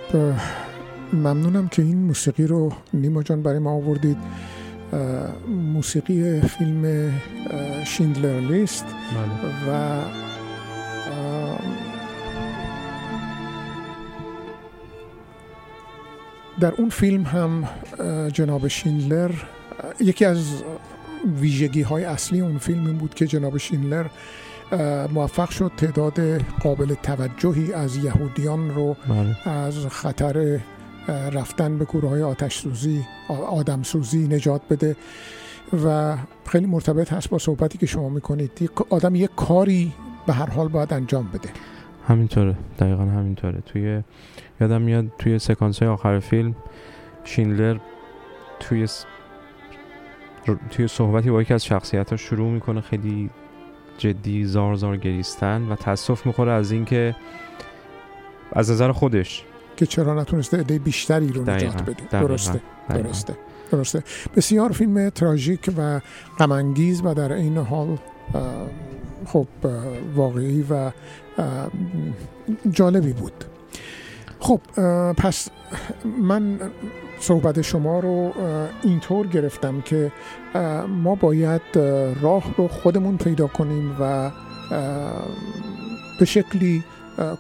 [1.13, 4.17] ممنونم که این موسیقی رو نیما جان برای ما آوردید.
[5.47, 7.11] موسیقی فیلم
[7.85, 8.85] شیندلر لیست.
[9.67, 9.99] و
[16.59, 17.63] در اون فیلم هم
[18.33, 19.31] جناب شیندلر
[19.99, 20.63] یکی از
[21.39, 24.05] ویژگی های اصلی اون فیلم این بود که جناب شیندلر
[25.13, 29.49] موفق شد تعداد قابل توجهی از یهودیان رو بله.
[29.49, 30.59] از خطر
[31.07, 33.05] رفتن به کوره های آتش سوزی
[33.49, 34.95] آدم سوزی نجات بده
[35.85, 39.93] و خیلی مرتبط هست با صحبتی که شما می‌کنید آدم یک کاری
[40.27, 41.49] به هر حال باید انجام بده
[42.07, 44.01] همینطوره دقیقا همینطوره توی
[44.61, 46.55] یادم میاد توی سکانس های آخر فیلم
[47.23, 47.77] شینلر
[48.59, 48.87] توی.
[50.69, 53.29] توی صحبتی با یکی از شخصیت ها شروع می‌کنه خیلی
[53.97, 57.15] جدی زار زار گریستن و تاسف می‌خوره از اینکه
[58.53, 59.43] از نظر خودش
[59.77, 62.03] که چرا نتونسته عده بیشتری رو نجات بده.
[62.11, 63.37] درسته درسته
[63.71, 64.03] درسته.
[64.35, 66.01] بسیار فیلم تراژیک و
[66.39, 67.97] غم و در این حال
[69.25, 69.47] خب
[70.15, 70.91] واقعی و
[72.71, 73.43] جالبی بود.
[74.39, 74.61] خب
[75.17, 75.49] پس
[76.21, 76.59] من
[77.19, 78.33] صحبت شما رو
[78.83, 80.11] اینطور گرفتم که
[80.87, 81.61] ما باید
[82.21, 84.31] راه رو خودمون پیدا کنیم و
[86.19, 86.83] به شکلی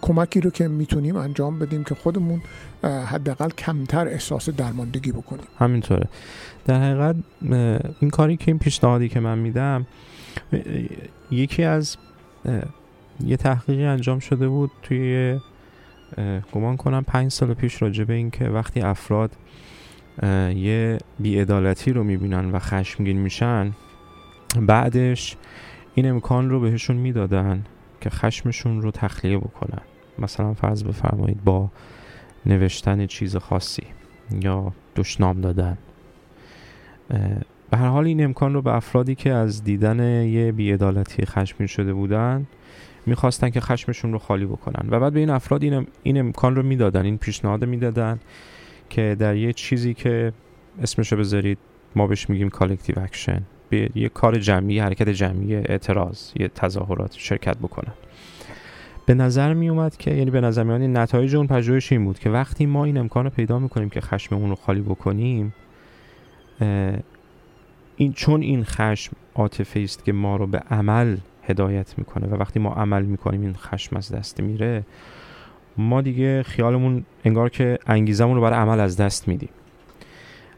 [0.01, 2.41] کمکی رو که می‌تونیم انجام بدیم که خودمون
[2.83, 5.47] حداقل کمتر احساس درماندگی بکنیم.
[5.59, 6.07] همینطوره.
[6.65, 7.15] در حقیقت
[7.99, 9.85] این کاری که این پیشنهادی که من میدم
[11.31, 11.97] یکی از
[13.25, 15.39] یه تحقیقی انجام شده بود توی
[16.53, 19.31] گمان کنم پنج سال پیش راجع به این که وقتی افراد
[20.55, 23.71] یه بیعدالتی رو می‌بینن و خشمگین میشن.
[24.61, 25.37] بعدش
[25.95, 27.65] این امکان رو بهشون می‌دادن
[28.01, 29.81] که خشمشون رو تخلیه بکنن.
[30.19, 31.71] مثلا فرض بفرمایید با
[32.45, 33.83] نوشتن چیز خاصی
[34.41, 35.77] یا دشنام دادن.
[37.69, 41.93] به هر حال این امکان رو به افرادی که از دیدن یه بیعدالتی خشمگین شده
[41.93, 42.47] بودن
[43.05, 44.89] می‌خواستن که خشمشون رو خالی بکنن.
[44.89, 48.19] و بعد به این افراد این, ام- این امکان رو می‌دادن این پیشنهاد می‌دادن
[48.89, 50.33] که در یه چیزی که
[50.81, 51.57] اسمشو بذارید
[51.95, 57.57] ما بهش میگیم collective action به یه کار جمعی حرکت جمعی اعتراض یه تظاهرات شرکت
[57.57, 57.93] بکنن.
[59.05, 62.29] به نظر می اومد که یعنی به نظر می نتایج اون پژوهش این بود که
[62.29, 65.53] وقتی ما این امکان رو پیدا می‌کنیم که خشممون رو خالی بکنیم
[67.97, 72.59] این چون این خشم عاطفه است که ما رو به عمل هدایت می‌کنه و وقتی
[72.59, 74.83] ما عمل می‌کنیم این خشم از دست میره
[75.77, 79.49] ما دیگه خیالمون انگار که انگیزمون رو برای عمل از دست میدیم.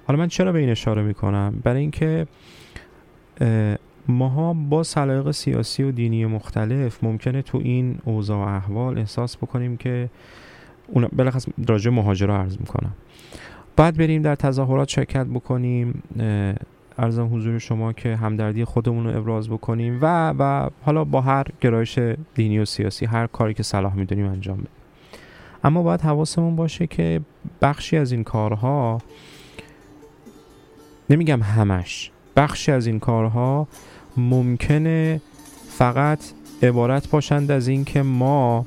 [0.08, 2.28] حالا من چرا به این اشاره می‌کنم؟ برای اینکه
[3.42, 3.76] اه،
[4.08, 9.78] ماها با سلایق سیاسی و دینی مختلف ممکنه تو این اوضاع و احوال احساس بکنیم
[9.78, 10.10] که
[10.88, 12.94] اون بلخص راجع مهاجرا عرض می‌کنم.
[13.78, 16.04] باید بریم در تظاهرات شرکت بکنیم
[16.98, 22.00] ارزم حضور شما که همدردی خودمون رو ابراز بکنیم و و حالا با هر گرایش
[22.36, 24.79] دینی و سیاسی هر کاری که صلاح می‌دونیم انجام بدیم.
[25.64, 27.22] اما باید حواسمون باشه که
[27.62, 29.02] بخشی از این کارها
[31.10, 33.68] نمیگم همش بخشی از این کارها
[34.18, 35.22] ممکنه
[35.68, 36.20] فقط
[36.64, 38.66] عبارت باشند از اینکه ما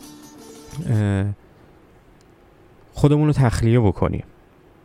[2.92, 4.24] خودمون رو تخلیه بکنیم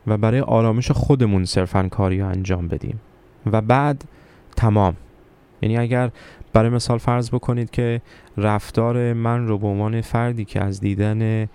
[0.07, 2.99] و برای آرامش خودمون صرفا کاری رو انجام بدیم
[3.51, 4.03] و بعد
[4.55, 4.95] تمام.
[5.61, 6.11] یعنی اگر
[6.53, 8.01] برای مثال فرض بکنید که
[8.38, 11.49] رفتار من رو به عنوان فردی که از دیدن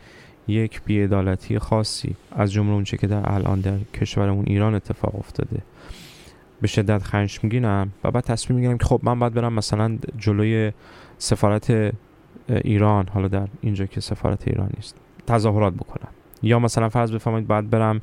[0.48, 5.62] یک بیعدالتی خاصی از جمله اونچه که در الان در کشورمون ایران اتفاق افتاده.
[6.60, 10.72] به شدت خشمگینم و بعد تصمیم می‌گیرم که خب من باید برم مثلا جلوی
[11.18, 11.92] سفارت
[12.48, 14.96] ایران حالا در اینجا که سفارت ایران نیست
[15.26, 16.08] تظاهرات بکنم.
[16.42, 18.00] یا مثلا فرض بفرمایید باید برم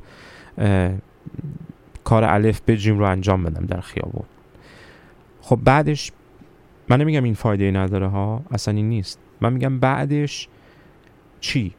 [2.04, 4.24] کار الف به جیم رو انجام بدم در خیابون.
[5.40, 6.12] خب بعدش
[6.88, 9.18] من نمیگم این فایده ای نداره ها اصلا این نیست.
[9.40, 10.48] من میگم بعدش
[11.40, 11.74] چی؟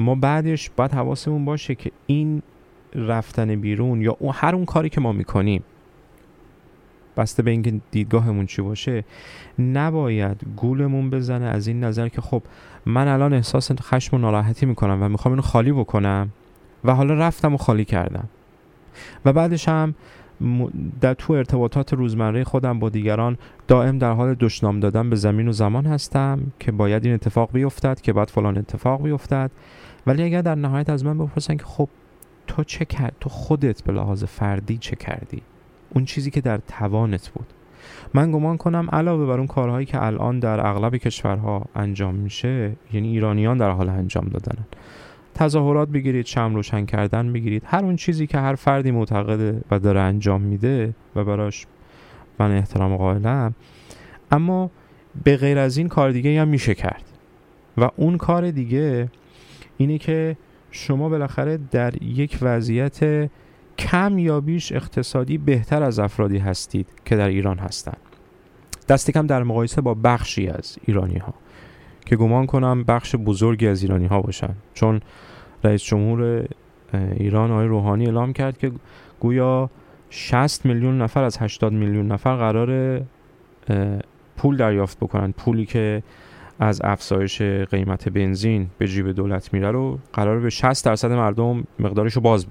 [0.00, 2.42] ما بعدش باید حواسمون باشه که این
[2.94, 5.62] رفتن بیرون یا اون هر اون کاری که ما می‌کنیم
[7.16, 9.04] بسته به اینکه دیدگاهمون چی باشه
[9.58, 12.42] نباید گولمون بزنه از این نظر که خب
[12.86, 16.28] من الان احساس خشم و ناراحتی می‌کنم و می‌خوام اینو خالی بکنم
[16.84, 18.28] و حالا رفتم و خالی کردم.
[19.24, 19.94] و بعدش هم
[21.00, 25.52] در تو ارتباطات روزمره خودم با دیگران دائم در حال دشنام دادن به زمین و
[25.52, 29.50] زمان هستم که باید این اتفاق بیفتد که باید فلان اتفاق بیفتد.
[30.06, 31.88] ولی اگر در نهایت از من بپرسن که خب
[32.46, 35.42] تو چه کرد تو خودت به لحاظ فردی چه کردی؟
[35.94, 37.46] اون چیزی که در توانت بود.
[38.14, 43.08] من گمان کنم علاوه بر اون کارهایی که الان در اغلب کشورها انجام میشه یعنی
[43.08, 44.64] ایرانیان در حال انجام دادنن.
[45.34, 47.62] تظاهرات بگیرید شم روشن کردن بگیرید.
[47.66, 51.66] هر اون چیزی که هر فردی معتقده و داره انجام میده و براش
[52.38, 53.54] من احترام قائلم.
[54.30, 54.70] اما
[55.24, 57.04] به غیر از این کار دیگه هم میشه کرد.
[57.76, 59.08] و اون کار دیگه
[59.80, 60.36] اینه که
[60.70, 63.30] شما بالاخره در یک وضعیت
[63.78, 67.96] کم یا بیش اقتصادی بهتر از افرادی هستید که در ایران هستند
[68.88, 71.34] دست کم در مقایسه با بخشی از ایرانی ها
[72.06, 74.54] که گمان کنم بخش بزرگی از ایرانی ها باشن.
[74.74, 75.00] چون
[75.64, 76.44] رئیس جمهور
[76.94, 78.72] ایران آقای روحانی اعلام کرد که
[79.20, 79.70] گویا
[80.10, 83.00] 60 میلیون نفر از 80 میلیون نفر قرار
[84.36, 85.32] پول دریافت بکنن.
[85.32, 86.02] پولی که
[86.60, 92.12] از افزایش قیمت بنزین به جیب دولت میره رو قرار به 60 درصد مردم مقدارش
[92.12, 92.46] رو باز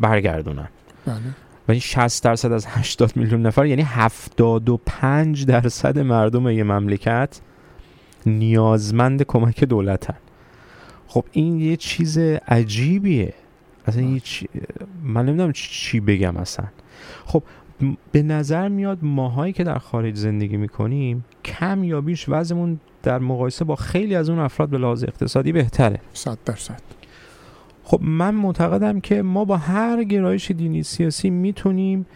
[0.00, 0.68] برگردونن.
[1.06, 1.16] بله.
[1.68, 7.40] و این 60 درصد از 80 میلیون نفر یعنی 75 درصد مردم یه مملکت
[8.26, 10.16] نیازمند کمک دولتن.
[11.06, 12.18] خب این یه چیز
[12.48, 13.34] عجیبیه.
[13.86, 14.48] اصلا یه چی...
[15.02, 16.66] من نمی‌دونم چی- بگم اصلا.
[17.26, 17.42] خب
[18.12, 23.64] به نظر میاد ماهایی که در خارج زندگی می‌کنیم کم یا بیش وضعمون در مقایسه
[23.64, 26.00] با خیلی از اون افراد به لحاظ اقتصادی بهتره.
[26.12, 26.80] صد درصد.
[27.84, 32.06] خب من معتقدم که ما با هر گرایش دینی سیاسی می‌تونیم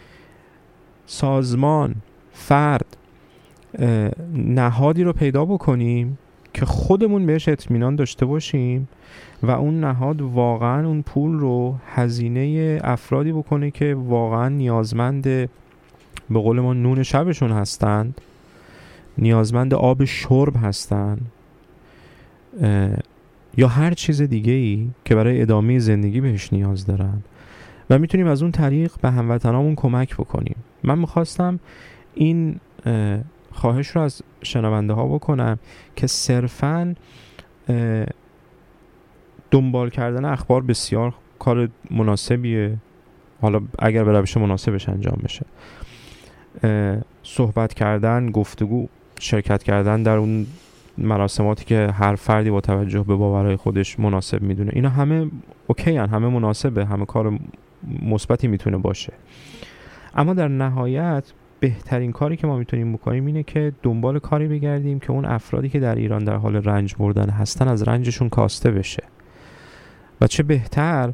[1.05, 1.95] سازمان
[2.31, 2.97] فرد
[4.33, 6.17] نهادی رو پیدا بکنیم
[6.53, 8.87] که خودمون بهش اطمینان داشته باشیم
[9.43, 15.49] و اون نهاد واقعا اون پول رو هزینه افرادی بکنه که واقعا نیازمند به
[16.29, 18.21] قول ما نون شبشون هستند
[19.17, 21.31] نیازمند آب شرب هستند
[23.57, 27.21] یا هر چیز دیگه ای که برای ادامه زندگی بهش نیاز دارن.
[27.89, 30.55] و می‌تونیم از اون طریق به هموطنامون کمک بکنیم.
[30.83, 31.59] من می‌خواستم
[32.15, 33.19] این اه،
[33.51, 35.59] خواهش رو از شنونده ها بکنم
[35.95, 36.95] که صرفا
[39.51, 42.77] دنبال کردن اخبار بسیار کار مناسبیه.
[43.41, 45.45] حالا اگر به روش مناسبش انجام بشه.
[47.23, 48.87] صحبت کردن گفتگو
[49.19, 50.47] شرکت کردن در اون
[50.97, 54.71] مراسماتی که هر فردی با توجه به باورهای خودش مناسب می‌دونه.
[54.73, 55.31] اینا همه
[55.67, 57.39] اوکی هن، همه مناسبه همه کار
[58.01, 59.13] مثبتی می‌تونه باشه.
[60.15, 61.31] اما در نهایت
[61.61, 65.79] بهترین کاری که ما می‌تونیم بکنیم اینه که دنبال کاری بگردیم که اون افرادی که
[65.79, 69.03] در ایران در حال رنج بردن هستن از رنجشون کاسته بشه.
[70.21, 71.13] و چه بهتر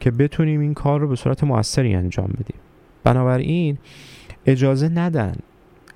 [0.00, 2.60] که بتونیم این کار رو به صورت موثری انجام بدیم.
[3.04, 3.78] بنابراین
[4.46, 5.34] اجازه ندن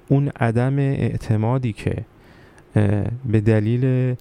[0.08, 1.96] اون عدم اعتمادی که
[3.26, 4.14] به دلیل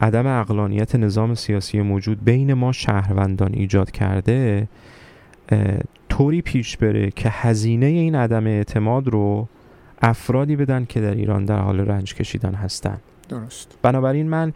[0.00, 4.68] عدم اقلانیت نظام سیاسی موجود بین ما شهروندان ایجاد کرده
[6.10, 9.48] طوری پیش بره که هزینه این عدم اعتماد رو
[10.02, 12.98] افرادی بدن که در ایران در حال رنج کشیدن هستن.
[13.28, 13.78] درست.
[13.82, 14.52] بنابراین من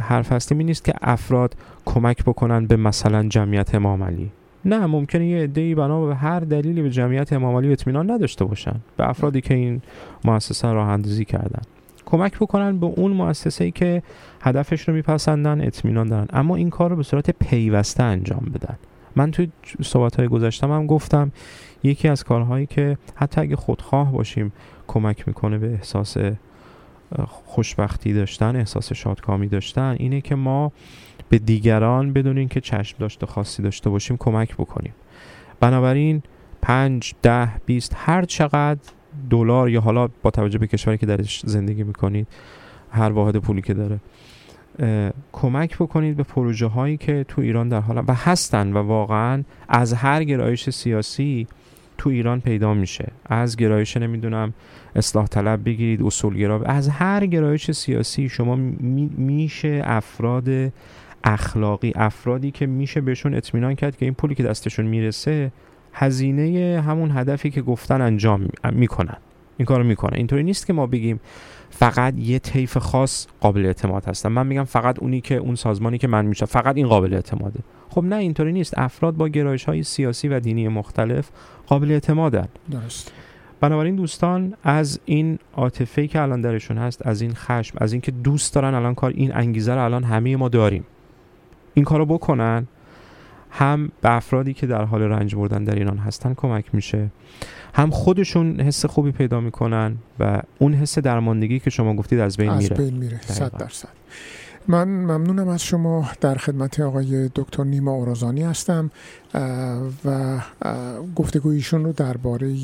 [0.00, 1.54] حرف هستیم این نیست که افراد
[1.84, 4.30] کمک بکنن به مثلا جمعیت امام علی.
[4.64, 8.76] نه ممکنه یه عده‌ای بنا به هر دلیلی به جمعیت امام علی اطمینان نداشته باشن
[8.96, 9.82] به افرادی که این
[10.24, 11.62] مؤسسه راه اندازی کردن.
[12.06, 14.02] کمک بکنن به اون مؤسسه ای که
[14.40, 16.26] هدفش رو میپسندن اطمینان دارن.
[16.32, 18.76] اما این کار رو به صورت پیوسته انجام بدن.
[19.16, 19.48] من توی
[19.82, 21.32] صحبت های گذاشتم هم گفتم
[21.82, 24.52] یکی از کارهایی که حتی اگه خودخواه باشیم
[24.86, 26.16] کمک می‌کنه به احساس
[27.26, 30.72] خوشبختی داشتن احساس شادکامی داشتن اینه که ما
[31.28, 34.94] به دیگران بدون اینکه چشم داشته خاصی داشته باشیم کمک بکنیم.
[35.60, 36.22] بنابراین
[36.62, 38.80] پنج ده بیست هر چقدر
[39.30, 42.26] دلار یا حالا با توجه به کشوری که درش زندگی می‌کنید
[42.90, 44.00] هر واحد پولی که داره.
[45.32, 49.92] کمک بکنید به پروژه هایی که تو ایران در حال و هستن و واقعا از
[49.92, 51.46] هر گرایش سیاسی
[51.98, 53.08] تو ایران پیدا میشه.
[53.26, 54.54] از گرایش نمی‌دونم
[54.96, 60.48] اصلاح طلب بگیرید اصولگرا از هر گرایش سیاسی شما می- میشه افراد
[61.24, 65.52] اخلاقی افرادی که میشه بهشون اطمینان کرد که این پولی که دستشون می‌رسه
[65.92, 69.16] هزینه همون هدفی که گفتن انجام می- می‌کنن.
[69.56, 70.16] این کارو می‌کنن.
[70.16, 71.20] اینطوری نیست که ما بگیم
[71.80, 74.28] فقط یه طیف خاص قابل اعتماد هستن.
[74.28, 77.60] من میگم فقط اونی که اون سازمانی که من میشه فقط این قابل اعتماده.
[77.88, 78.78] خب نه اینطوری نیست.
[78.78, 81.30] افراد با گرایش های سیاسی و دینی مختلف
[81.66, 82.48] قابل اعتمادن.
[82.70, 83.12] درست.
[83.60, 88.54] بنابراین دوستان از این عاطفه‌ای که الان درشون هست از این خشم از اینکه دوست
[88.54, 90.84] دارن الان کار این انگیزه رو الان همه ما داریم.
[91.74, 92.66] این کارو بکنن
[93.50, 97.10] هم به افرادی که در حال رنج بردن در ایران هستن کمک میشه.
[97.74, 102.50] هم خودشون حس خوبی پیدا می‌کنن و اون حس درماندگی که شما گفتید از بین
[102.50, 102.76] از میره.
[102.76, 103.56] بین میره صد.
[103.56, 103.88] درصد.
[104.68, 106.08] من ممنونم از شما.
[106.20, 108.90] در خدمت آقای دکتر نیما اورازانی هستم
[110.04, 110.40] و
[111.16, 112.56] گفتگویشون رو درباره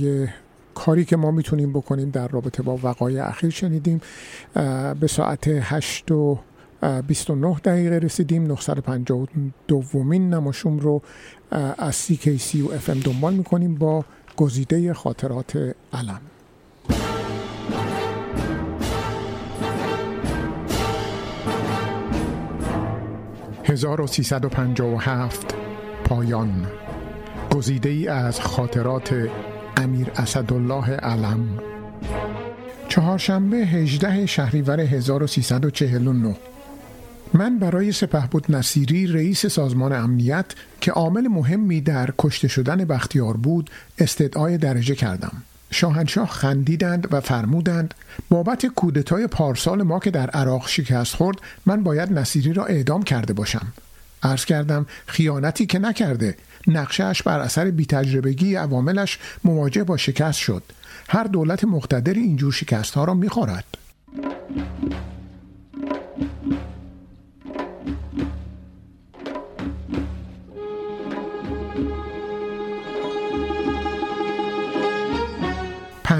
[0.74, 4.00] کاری که ما می‌تونیم بکنیم در رابطه با وقایع اخیر شنیدیم.
[5.00, 6.38] به ساعت 8 و
[6.82, 8.44] اه، 29 دقیقه رسیدیم.
[8.44, 9.26] 952
[9.68, 11.02] دومین نماشوم رو
[11.78, 14.04] از CKCU FM دنبال می‌کنیم با
[14.36, 16.20] گزیده خاطرات علم.
[23.64, 25.54] 1357
[26.04, 26.66] پایان.
[27.54, 29.28] گزیده ای از خاطرات
[29.76, 31.58] امیر اسدالله علم.
[32.88, 36.36] چهارشنبه 18 شهریور 1349
[37.34, 40.46] من برای سپهبد نصیری رئیس سازمان امنیت
[40.80, 45.32] که عامل مهمی در کشته شدن بختیار بود استدعای درجه کردم.
[45.70, 47.94] شاهنشاه خندیدند و فرمودند
[48.28, 53.32] بابت کودتای پارسال ما که در عراق شکست خورد من باید نصیری را اعدام کرده
[53.32, 53.66] باشم.
[54.22, 56.36] عرض کردم خیانتی که نکرده.
[56.66, 60.62] نقشهش بر اثر بیتجربگی عواملش مواجه با شکست شد.
[61.08, 63.64] هر دولت مقتدر اینجور شکست ها را می‌خورد.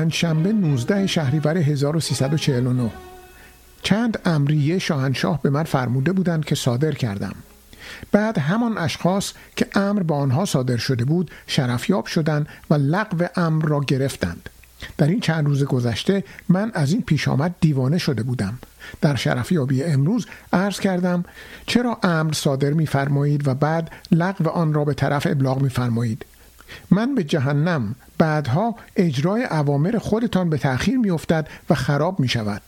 [0.06, 2.90] پنجشنبه 19 شهریور 1349
[3.82, 7.34] چند امریه شاهنشاه به من فرموده بودند که صادر کردم.
[8.12, 13.64] بعد همان اشخاص که امر با آنها صادر شده بود شرفیاب شدند و لغو امر
[13.64, 14.50] را گرفتند.
[14.98, 18.58] در این چند روز گذشته من از این پیش آمد دیوانه شده بودم.
[19.00, 21.24] در شرفیابی امروز عرض کردم
[21.66, 26.24] چرا امر صادر می‌فرمایید و بعد لغو آن را به طرف ابلاغ می‌فرمایید؟
[26.90, 32.62] من به جهنم بعدها اجرای اوامر خودتان به تأخیر میافتد و خراب می شود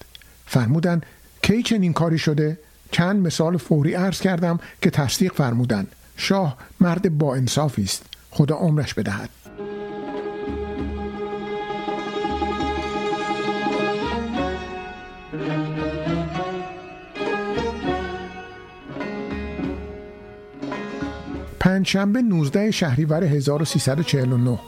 [0.47, 1.07] فرمودند
[1.43, 2.59] کی چنین کاری شده؟
[2.91, 5.95] چند مثال فوری عرض کردم که تصدیق فرمودند.
[6.16, 8.03] شاه مرد با انصافی است.
[8.31, 9.31] خدا عمرش بدهد.
[21.79, 24.59] پنجشنبه 19 شهریور 1349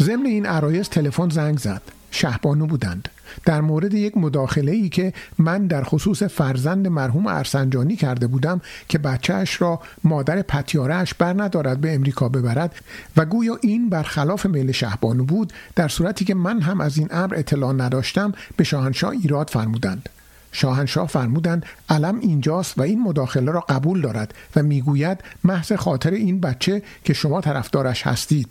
[0.00, 1.82] ضمن این عرایز تلفن زنگ زد.
[2.10, 3.08] شهبانو بودند.
[3.44, 8.98] در مورد یک مداخله ای که من در خصوص فرزند مرحوم ارسنجانی کرده بودم که
[8.98, 12.74] بچهش را مادر پتیارهش بر ندارد به امریکا ببرد
[13.16, 17.34] و گویا این برخلاف میل شهبانو بود در صورتی که من هم از این امر
[17.34, 20.08] اطلاع نداشتم به شاهنشاه ایراد فرمودند.
[20.52, 26.40] شاهنشاه فرمودند علم اینجاست و این مداخله را قبول دارد و می‌گوید محض خاطر این
[26.40, 28.48] بچه که شما طرفدارش هستید.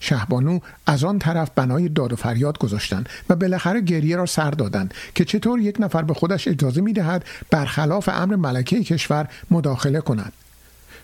[0.00, 4.94] شهبانو از آن طرف بنای داد و فریاد گذاشتند و بالاخره گریه را سر دادند
[5.14, 10.32] که چطور یک نفر به خودش اجازه می دهد برخلاف امر ملکه کشور مداخله کند.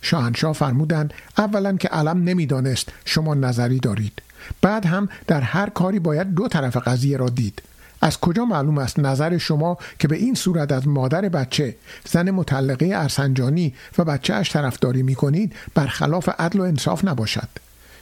[0.02, 4.22] شاهنشاه فرمودند اولا که علم نمی‌دانست شما نظری دارید.
[4.62, 7.62] بعد هم در هر کاری باید دو طرف قضیه را دید.
[8.06, 11.76] از کجا معلوم است نظر شما که به این صورت از مادر بچه
[12.08, 17.48] زن مطلقه ارسنجانی و بچه اش طرفداری می کنید برخلاف عدل و انصاف نباشد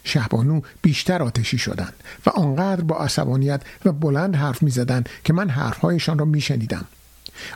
[0.05, 1.95] شهبانو بیشتر آتشی شدند
[2.27, 6.85] و آنقدر با عصبانیت و بلند حرف می زدن که من حرفهایشان را می شنیدم.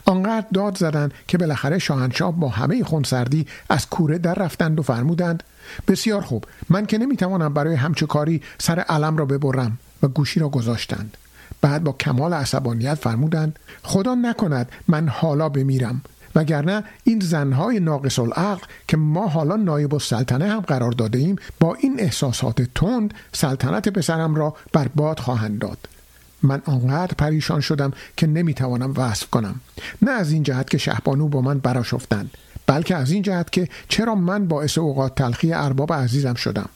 [0.04, 5.42] آنقدر داد زدند که بالاخره شاهنشاه با همه خونسردی از کوره در رفتند و فرمودند
[5.88, 10.48] بسیار خوب من که نمی‌توانم برای همچه کاری سر علم را ببرم و گوشی را
[10.48, 11.16] گذاشتند
[11.60, 16.02] بعد با کمال عصبانیت فرمودند خدا نکند من حالا بمیرم
[16.34, 21.74] وگرنه این زنهای ناقص العقل که ما حالا نایب السلطنه هم قرار داده ایم با
[21.74, 25.78] این احساسات تند سلطنت پسرم را بر باد خواهند داد.
[26.42, 29.60] من آنقدر پریشان شدم که نمی‌توانم وصف کنم
[30.02, 32.30] نه از این جهت که شهبانو با من براشفتند
[32.66, 36.68] بلکه از این جهت که چرا من باعث اوقات تلخی ارباب عزیزم شدم؟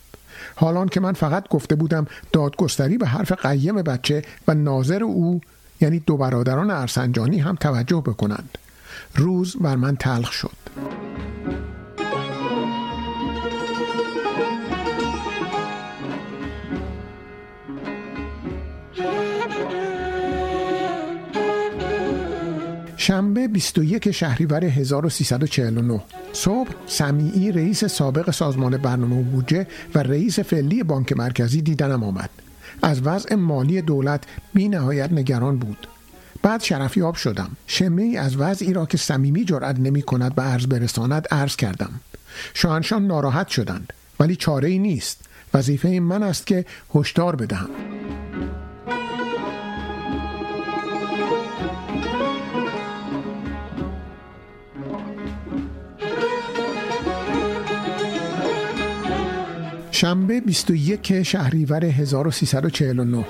[0.54, 5.40] حالان که من فقط گفته بودم دادگستری به حرف قیم بچه و ناظر او
[5.80, 8.58] یعنی دو برادران ارسنجانی هم توجه بکنند.
[9.14, 10.56] روز بر من تلخ شد.
[22.96, 26.00] شنبه 21 شهریور 1349
[26.32, 32.30] صبح سمیعی رئیس سابق سازمان برنامه و بودجه و رئیس فعلی بانک مرکزی دیدنم آمد.
[32.82, 35.86] از وضع مالی دولت بی نهایت نگران بود.
[36.42, 37.50] بعد شرفیاب شدم.
[37.66, 42.00] شمه ای از وضعی را که صمیمی جرأت نمی کند به عرض برساند عرض کردم.
[42.54, 45.20] شاهنشان ناراحت شدند ولی چاره ای نیست.
[45.54, 46.64] وظیفه من است که
[46.94, 47.68] هشدار بدهم.
[60.02, 63.24] شنبه 21 شهریور 1349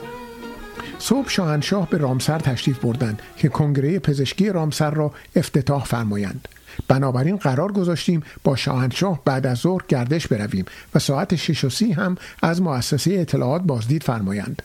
[0.99, 6.49] صبح شاهنشاه به رامسر تشریف بردند که کنگره پزشکی رامسر را افتتاح فرمایند.
[6.89, 11.93] بنابراین قرار گذاشتیم با شاهنشاه بعد از ظهر گردش برویم و ساعت شش و سی
[11.93, 14.62] هم از مؤسسه اطلاعات بازدید فرمایند.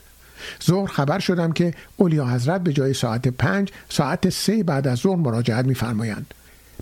[0.64, 5.16] ظهر خبر شدم که اولیا حضرت به جای ساعت پنج ساعت سه بعد از ظهر
[5.16, 6.34] مراجعت میفرمایند.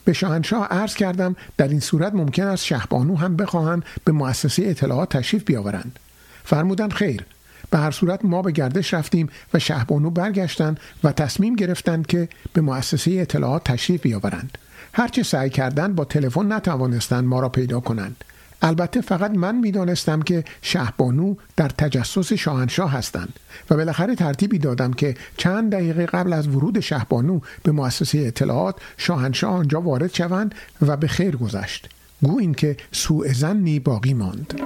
[0.06, 5.16] به شاهنشاه عرض کردم در این صورت ممکن است شهبانو هم بخواهند به مؤسسه اطلاعات
[5.16, 5.98] تشریف بیاورند.
[6.44, 7.24] فرمودند خیر.
[7.70, 12.60] به هر صورت ما به گردش رفتیم و شهبانو برگشتند و تصمیم گرفتند که به
[12.60, 14.58] مؤسسه اطلاعات تشریف بیاورند.
[14.92, 18.24] هرچه سعی کردند با تلفن نتوانستند ما را پیدا کنند.
[18.62, 23.32] البته فقط من می‌دانستم که شهبانو در تجسس شاهنشاه هستند
[23.70, 29.52] و بالاخره ترتیبی دادم که چند دقیقه قبل از ورود شهبانو به مؤسسه اطلاعات شاهنشاه
[29.54, 31.88] آنجا وارد شوند و به خیر گذشت.
[32.22, 34.60] گو این که سوء زنی باقی ماند.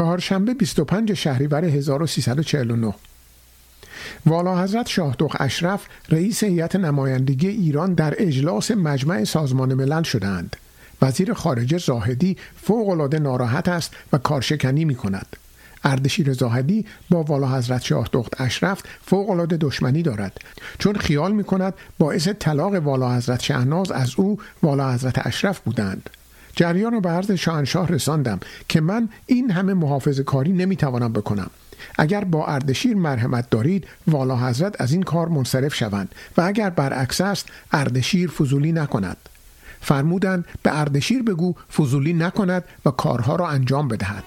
[0.00, 2.94] چهارشنبه 25 شهریور 1349
[4.26, 10.56] والا حضرت شاه دخ اشرف رئیس هیئت نمایندگی ایران در اجلاس مجمع سازمان ملل شدند.
[11.02, 15.36] وزیر خارجه زاهدی فوقالعاده ناراحت است و کارشکنی می کند.
[15.84, 20.38] اردشیر زاهدی با والا حضرت شاه دخت اشرف فوقالعاده دشمنی دارد
[20.78, 26.10] چون خیال می کند باعث طلاق والا حضرت شهناز از او والا حضرت اشرف بودند
[26.56, 31.50] جریان رو به عرض شاهنشاه رساندم که من این همه محافظ کاری نمی‌توانم بکنم.
[31.98, 37.20] اگر با اردشیر مرحمت دارید والا حضرت از این کار منصرف شوند و اگر برعکس
[37.20, 39.16] است اردشیر فضولی نکند.
[39.80, 44.24] فرمودند به اردشیر بگو فضولی نکند و کارها را انجام بدهد.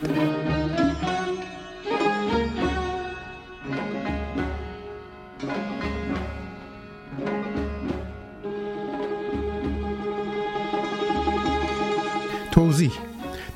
[12.54, 12.92] توضیح.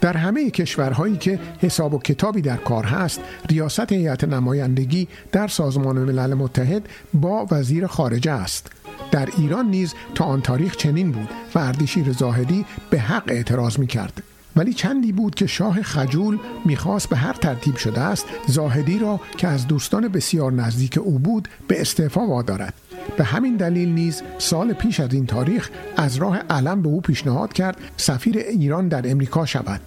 [0.02, 5.98] در همه کشورهایی که حساب و کتابی در کار هست ریاست هیئت نمایندگی در سازمان
[5.98, 8.72] ملل متحد با وزیر خارجه است.
[9.11, 13.88] در ایران نیز تا آن تاریخ چنین بود و اردشیر زاهدی به حق اعتراض می
[13.88, 14.24] کرد.
[14.56, 19.48] ولی چندی بود که شاه خجول می‌خواست به هر ترتیب شده است زاهدی را که
[19.48, 22.74] از دوستان بسیار نزدیک او بود به استعفا وادارد.
[23.18, 27.54] به همین دلیل نیز سال پیش از این تاریخ از راه علم به او پیشنهاد
[27.54, 29.82] کرد سفیر ایران در امریکا شود.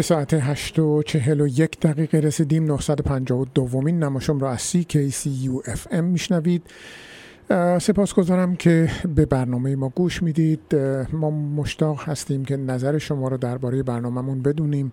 [0.00, 2.64] به ساعت 8 و 41 دقیقه رسیدیم.
[2.64, 6.62] 952 دومین نماشم را از CKCU FM میشنوید.
[7.80, 10.76] سپاسگزارم که به برنامه ما گوش می‌دید.
[11.12, 14.92] ما مشتاق هستیم که نظر شما رو درباره برنامهمون بدونیم.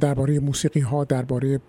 [0.00, 1.60] درباره موسیقی ها درباره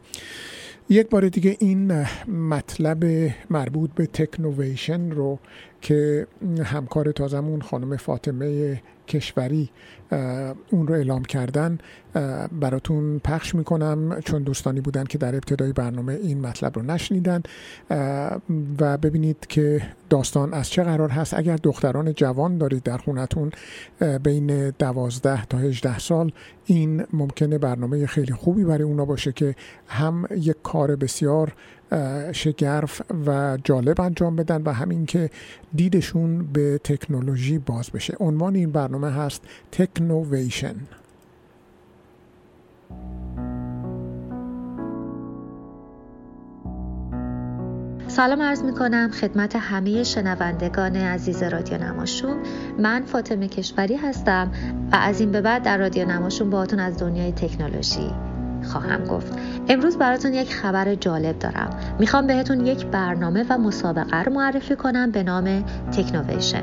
[0.88, 3.04] یک بار دیگه این مطلب
[3.50, 5.38] مربوط به تکنوویشن رو
[5.80, 6.26] که
[6.64, 8.80] همکار تازمون خانم فاطمه
[9.12, 9.70] کشوری
[10.70, 11.78] اون رو اعلام کردن
[12.60, 17.42] براتون پخش می‌کنم چون دوستانی بودن که در ابتدای برنامه این مطلب رو نشنیدن.
[18.80, 21.34] و ببینید که داستان از چه قرار هست.
[21.34, 23.50] اگر دختران جوان دارید در خونتون
[24.22, 26.32] بین دوازده تا هجده سال
[26.64, 29.54] این ممکنه برنامه خیلی خوبی برای اونا باشه که
[29.86, 31.52] هم یک کار بسیار
[32.32, 35.30] شگرف و جالب انجام بدن و همین که
[35.74, 38.16] دیدشون به تکنولوژی باز بشه.
[38.20, 39.42] عنوان این برنامه هست
[39.72, 40.74] تکنوویشن.
[48.08, 52.42] سلام عرض می کنم خدمت همه شنوندگان عزیز رادیو نماشوم.
[52.78, 54.52] من فاطمه کشوری هستم
[54.92, 58.31] و از این به بعد در رادیو نماشوم باهاتون از دنیای تکنولوژی.
[58.72, 59.32] خواهم گفت.
[59.68, 61.70] امروز براتون یک خبر جالب دارم.
[61.98, 65.64] می‌خوام بهتون یک برنامه و مسابقه رو معرفی کنم به نام
[65.96, 66.62] تکنوویشن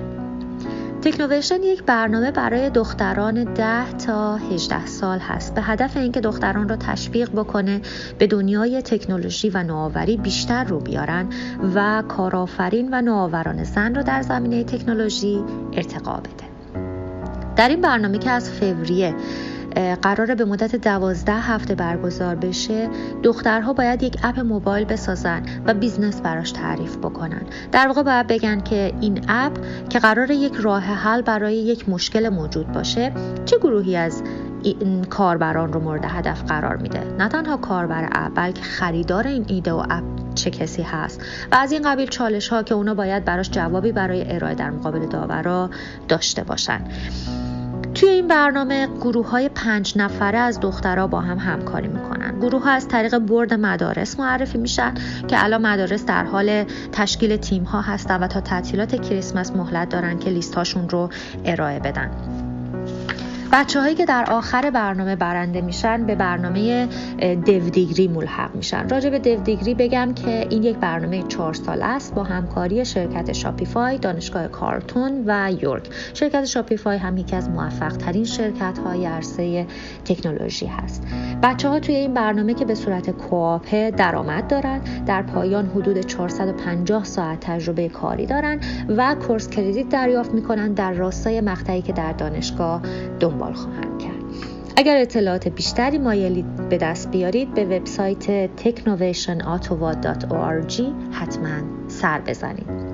[1.02, 5.56] تکنوویشن یک برنامه برای دختران 10 تا 18 سال هست.
[5.56, 7.82] به هدف اینکه دختران را تشویق بکنه
[8.18, 11.30] به دنیای تکنولوژی و نوآوری بیشتر رو بیارن
[11.76, 16.50] و کارآفرین و نوآوران زن رو در زمینه تکنولوژی ارتقا بده.
[17.56, 19.16] در این برنامه که از فوریه
[20.02, 22.90] قراره به مدت دوازده هفته برگزار بشه.
[23.24, 27.42] دخترها باید یک app موبایل بسازن و business براش تعریف بکنن.
[27.72, 29.54] در واقع باید بگن که این app
[29.90, 33.12] که قرار یک راه حل برای یک مشکل موجود باشه
[33.46, 34.24] چه گروهی از
[34.64, 39.72] این کاربران رو مورد هدف قرار میده؟ نه تنها کاربر app بلکه خریدار این ایده
[39.72, 40.04] و app
[40.36, 41.22] چه کسی هست؟
[41.52, 45.06] و از این قبیل چالش ها که اونا باید براش جوابی برای ارائه در مقابل
[45.06, 45.70] داورا
[46.08, 46.82] داشته باشن.
[47.96, 52.40] توی این برنامه گروه های پنج نفره از دخترها با هم همکاری می‌کنن.
[52.40, 54.94] گروه ها از طریق board مدارس معرفی میشن
[55.28, 60.20] که الان مدارس در حال تشکیل تیم ها هستن و تا تعطیلات کریسمس مهلت دارن
[60.20, 61.10] که لیست هاشون رو
[61.46, 62.12] ارائه بدن.
[63.52, 66.88] بچه هایی که در آخر برنامه برنده میشن به برنامه
[67.46, 68.90] دیو دیگری ملحق میشن.
[68.90, 73.34] راجع به دیو دیگری بگم که این یک برنامه چهار سال است با همکاری شرکت
[73.34, 75.90] شاپیفای دانشگاه کارتون و یورک.
[76.14, 79.66] شرکت شاپیفای هم یکی از موفق ترین شرکت های عرصه
[80.06, 81.04] تکنولوژی هست.
[81.44, 87.04] بچه ها توی این برنامه که به صورت کوآپه درآمد دارن در پایان حدود 450
[87.04, 88.60] ساعت تجربه کاری دارن
[88.98, 92.82] و کورس کردیت دریافت می‌کنن در راستای مقطعی که در دانشگاه
[93.20, 94.24] دنبال خواهند کرد.
[94.76, 102.89] اگر اطلاعات بیشتری مایلید به دست بیارید به وبسایت technovationottawa.org حتما سر بزنید.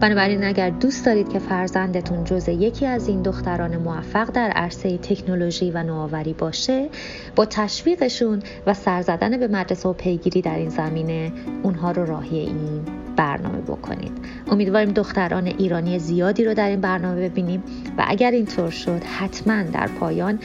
[0.00, 5.70] بنابراین اگر دوست دارید که فرزندتون جز یکی از این دختران موفق در عرصه تکنولوژی
[5.70, 6.88] و نوآوری باشه
[7.36, 11.32] با تشویقشون و سر زدن به مدرسه و پیگیری در این زمینه
[11.62, 12.80] اونها رو راهی این
[13.16, 14.12] برنامه بکنید.
[14.50, 17.62] امیدواریم دختران ایرانی زیادی رو در این برنامه ببینیم
[17.98, 20.38] و اگر اینطور شد حتما در پایان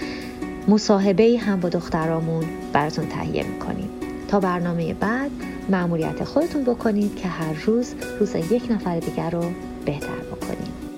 [0.68, 3.90] مصاحبه هم با دخترامون براتون تهیه می‌کنیم.
[4.28, 5.32] تا برنامه بعد
[5.70, 9.44] معمولیت خودتون بکنید که هر روز روز یک نفر دیگر رو
[9.86, 10.92] بهتر بکنید.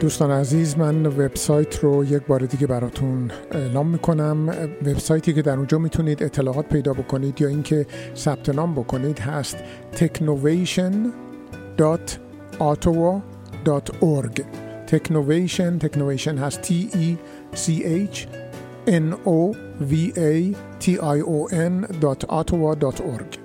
[0.00, 4.48] دوستان عزیز من وبسایت رو یک بار دیگه براتون اعلام می‌کنم.
[4.86, 7.86] وبسایتی که در اونجا می‌تونید اطلاعات پیدا بکنید یا اینکه
[8.16, 9.56] ثبت نام بکنید هست
[12.60, 14.34] ottawa.org.
[14.86, 17.16] Technovation, Technovation has T E
[17.54, 18.28] C H
[18.86, 23.41] N O V A T I O N dot ottawa.org.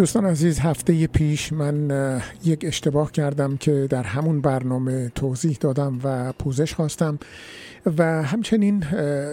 [0.00, 1.90] دوستان عزیز هفته پیش من
[2.44, 7.18] یک اشتباه کردم که در همون برنامه توضیح دادم و پوزش خواستم.
[7.86, 8.84] و همچنین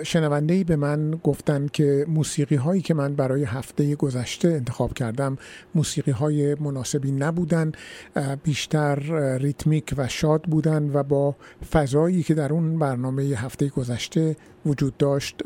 [0.03, 5.37] شنونده به من گفتن که موسیقی هایی که من برای هفته گذشته انتخاب کردم
[5.75, 7.71] موسیقی های مناسبی نبودن
[8.43, 8.95] بیشتر
[9.37, 11.35] ریتمیک و شاد بودن و با
[11.71, 15.41] فضایی که در اون برنامه هفته گذشته وجود داشت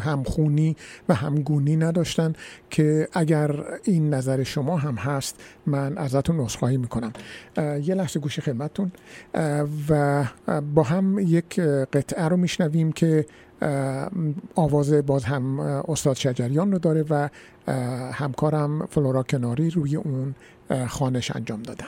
[0.00, 0.76] همخونی
[1.08, 2.32] و همگونی نداشتن
[2.70, 7.12] که اگر این نظر شما هم هست من ازتون عذرخواهی می‌کنم.
[7.56, 8.92] یه لحظه گوشی خدمتتون.
[9.88, 10.24] و
[10.74, 11.60] با هم یک
[11.92, 13.26] قطعه رو میشنویم که
[14.54, 17.28] آواز باز هم استاد شجریان رو داره و
[18.12, 20.34] همکارم فلورا کناری روی اون
[20.88, 21.86] خانش انجام دادن.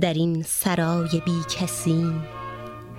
[0.00, 2.12] در این سرای بی کسی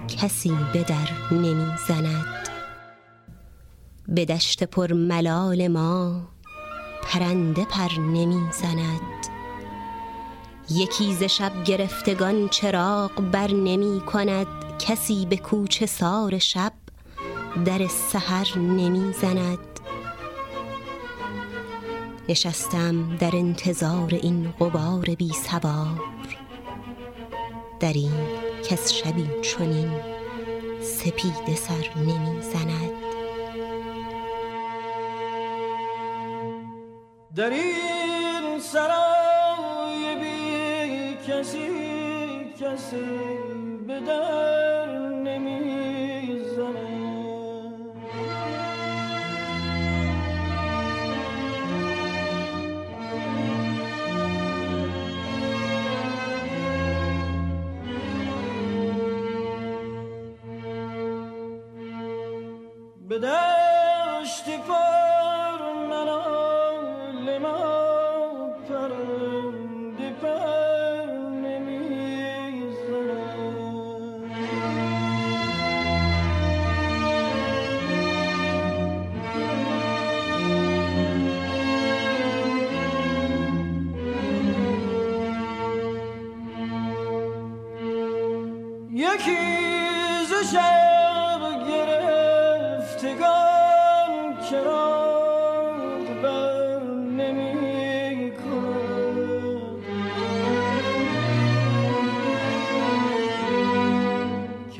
[0.07, 2.49] کسی به در نمی زند
[4.07, 6.21] به دشت پر ملال ما
[7.03, 9.01] پرنده پر نمی زند
[10.69, 14.47] یکی ز شب گرفتگان چراغ بر نمی کند
[14.79, 16.73] کسی به کوچه سار شب
[17.65, 19.59] در سحر نمی زند
[22.29, 26.01] نشستم در انتظار این غبار بی سوار
[27.79, 28.11] در این
[28.69, 29.91] کس شبی چنین
[30.81, 32.91] سپیده سر نمی زند
[37.35, 41.69] در این سرای بی کسی
[42.59, 43.05] کسی
[43.87, 43.99] به
[63.19, 63.52] به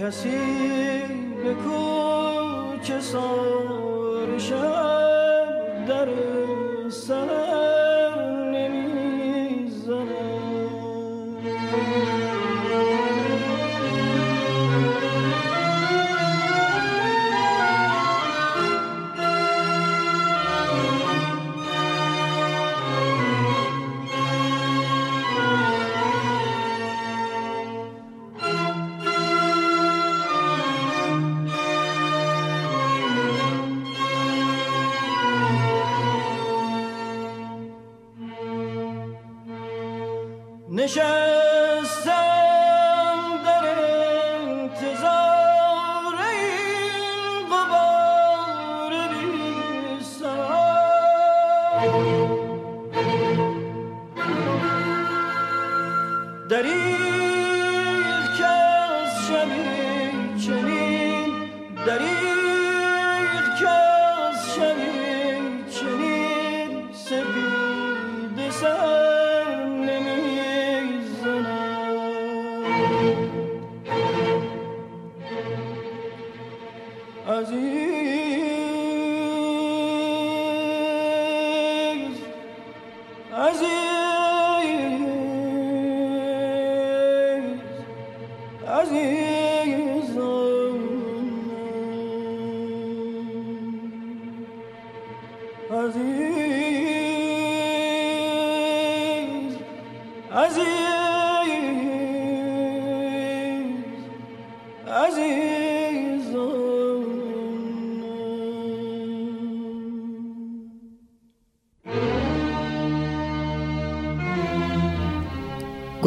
[0.04, 0.30] کسی
[1.44, 4.03] به کوچه سار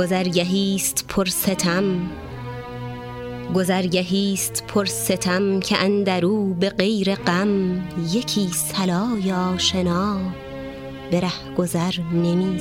[0.06, 2.10] گذرگهیست پر ستم
[3.54, 10.18] گذرگهیست پر ستم که اندرو به غیر غم یکی صلای آشنا
[11.10, 12.58] به ره گذر نمی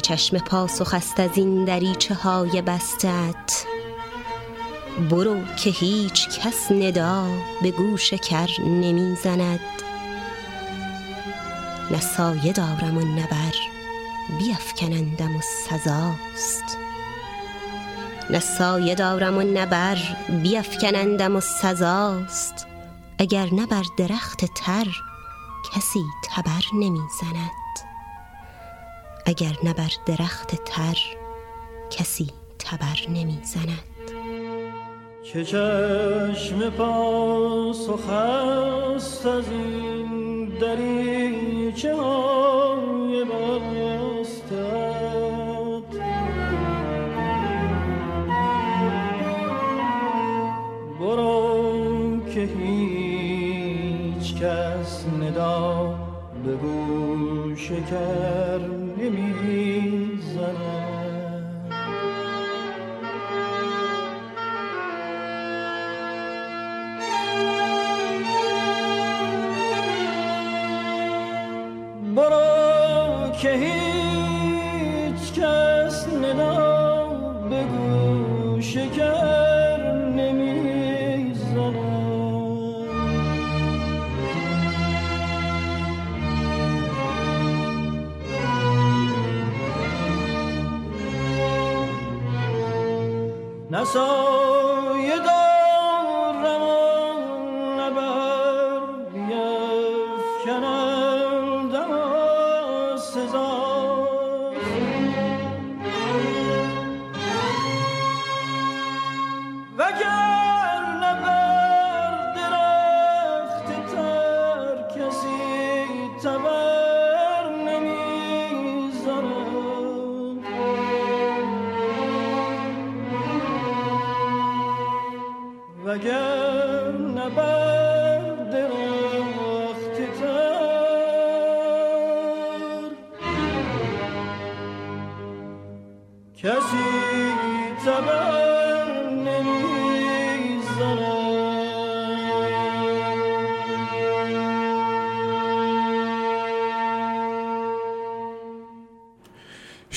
[0.00, 3.64] چه چشم پاسخ است از این دریچه های بستت؟
[5.10, 7.26] برو که هیچ کس ندا
[7.62, 9.60] به گوش کر نمی زند
[11.90, 13.54] نه سایه دارم و نه بر
[14.38, 16.78] بیفکنندم و سزاست.
[18.30, 19.98] نه سایه دارم و نه بر
[20.42, 22.66] بیفکنندم و سزاست.
[23.18, 24.86] اگر نه بر درخت تر
[25.72, 27.59] کسی تبر نمی زند
[29.30, 30.98] اگر نه بر درخت تر
[31.90, 32.26] کسی
[32.58, 33.84] تبر نمی زند
[35.24, 44.50] که چشم پاسخ است از این دریچه های بستت
[51.00, 55.94] برو که هیچ کس ندا
[56.44, 58.49] به گوش کر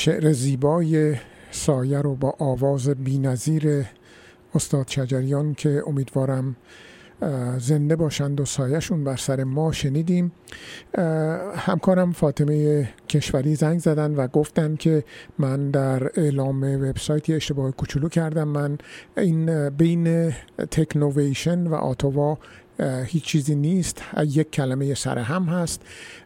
[0.04, 1.16] شعر زیبای
[1.52, 3.86] سایه رو با آواز بینظیر
[4.56, 6.56] استاد شجریان که امیدوارم
[7.58, 10.32] زنده باشند و سایهشون بر سر ما شنیدیم.
[11.56, 15.04] همکارم فاطمه کشوری زنگ زدن و گفتن که
[15.40, 18.48] من در اعلام وبسایتی اشتباه کوچولو کردم.
[18.48, 18.78] من
[19.18, 20.34] این بین
[20.72, 22.38] تکنوویشن و آتوا
[23.06, 25.82] هیچ چیزی نیست یک کلمه سر هم هست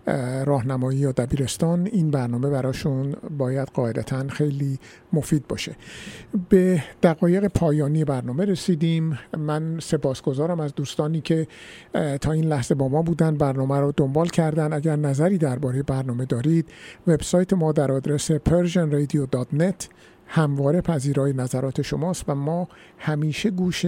[0.07, 4.79] اه، راهنمایی یا دبیرستان این برنامه براشون باید قاعدتا خیلی
[5.13, 5.75] مفید باشه.
[6.49, 9.19] به دقایق پایانی برنامه رسیدیم.
[9.37, 11.47] من سپاسگزارم از دوستانی که
[12.21, 14.73] تا این لحظه با ما بودن برنامه رو دنبال کردن.
[14.73, 16.69] اگر نظری درباره برنامه دارید
[17.07, 19.87] وبسایت ما در آدرس persianradio.net
[20.35, 23.85] همواره پذیرای نظرات شماست و ما همیشه گوش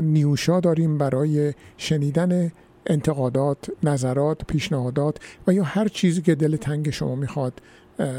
[0.00, 2.52] نیوشا داریم برای شنیدن
[2.86, 7.62] انتقادات، نظرات، پیشنهادات و یا هر چیزی که دل تنگ شما می‌خواد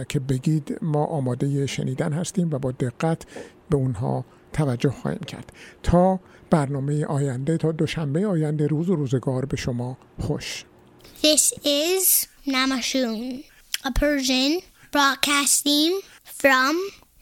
[0.10, 3.26] که بگید ما آماده شنیدن هستیم و با دقت
[3.70, 5.52] به اونها توجه خواهیم کرد.
[5.84, 6.20] تا
[6.50, 10.66] برنامه آینده تا دوشنبه آینده روز و روزگار به شما خوش.
[11.22, 13.44] This is Namashun,
[13.86, 14.62] a Persian
[14.94, 15.92] broadcasting
[16.42, 16.76] from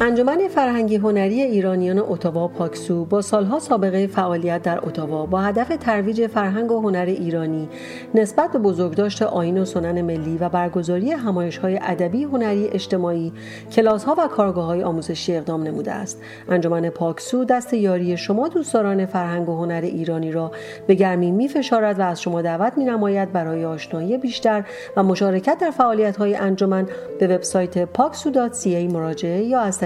[0.00, 6.26] انجمن فرهنگی هنری ایرانیان اتاوا پاکسو با سالها سابقه فعالیت در اتاوا با هدف ترویج
[6.26, 7.68] فرهنگ و هنر ایرانی
[8.14, 13.32] نسبت به بزرگداشت آیین و سنن ملی و برگزاری همایش های ادبی هنری اجتماعی
[13.72, 16.22] کلاس ها و کارگاه های آموزشی اقدام نموده است.
[16.48, 20.52] انجمن پاکسو دست یاری شما دوستداران فرهنگ و هنر ایرانی را
[20.86, 24.64] به گرمی می فشارد و از شما دعوت می نماید برای آشنایی بیشتر
[24.96, 26.86] و مشارکت در فعالیت های انجمن
[27.20, 29.85] به وبسایت paksu.ca مراجعه یا از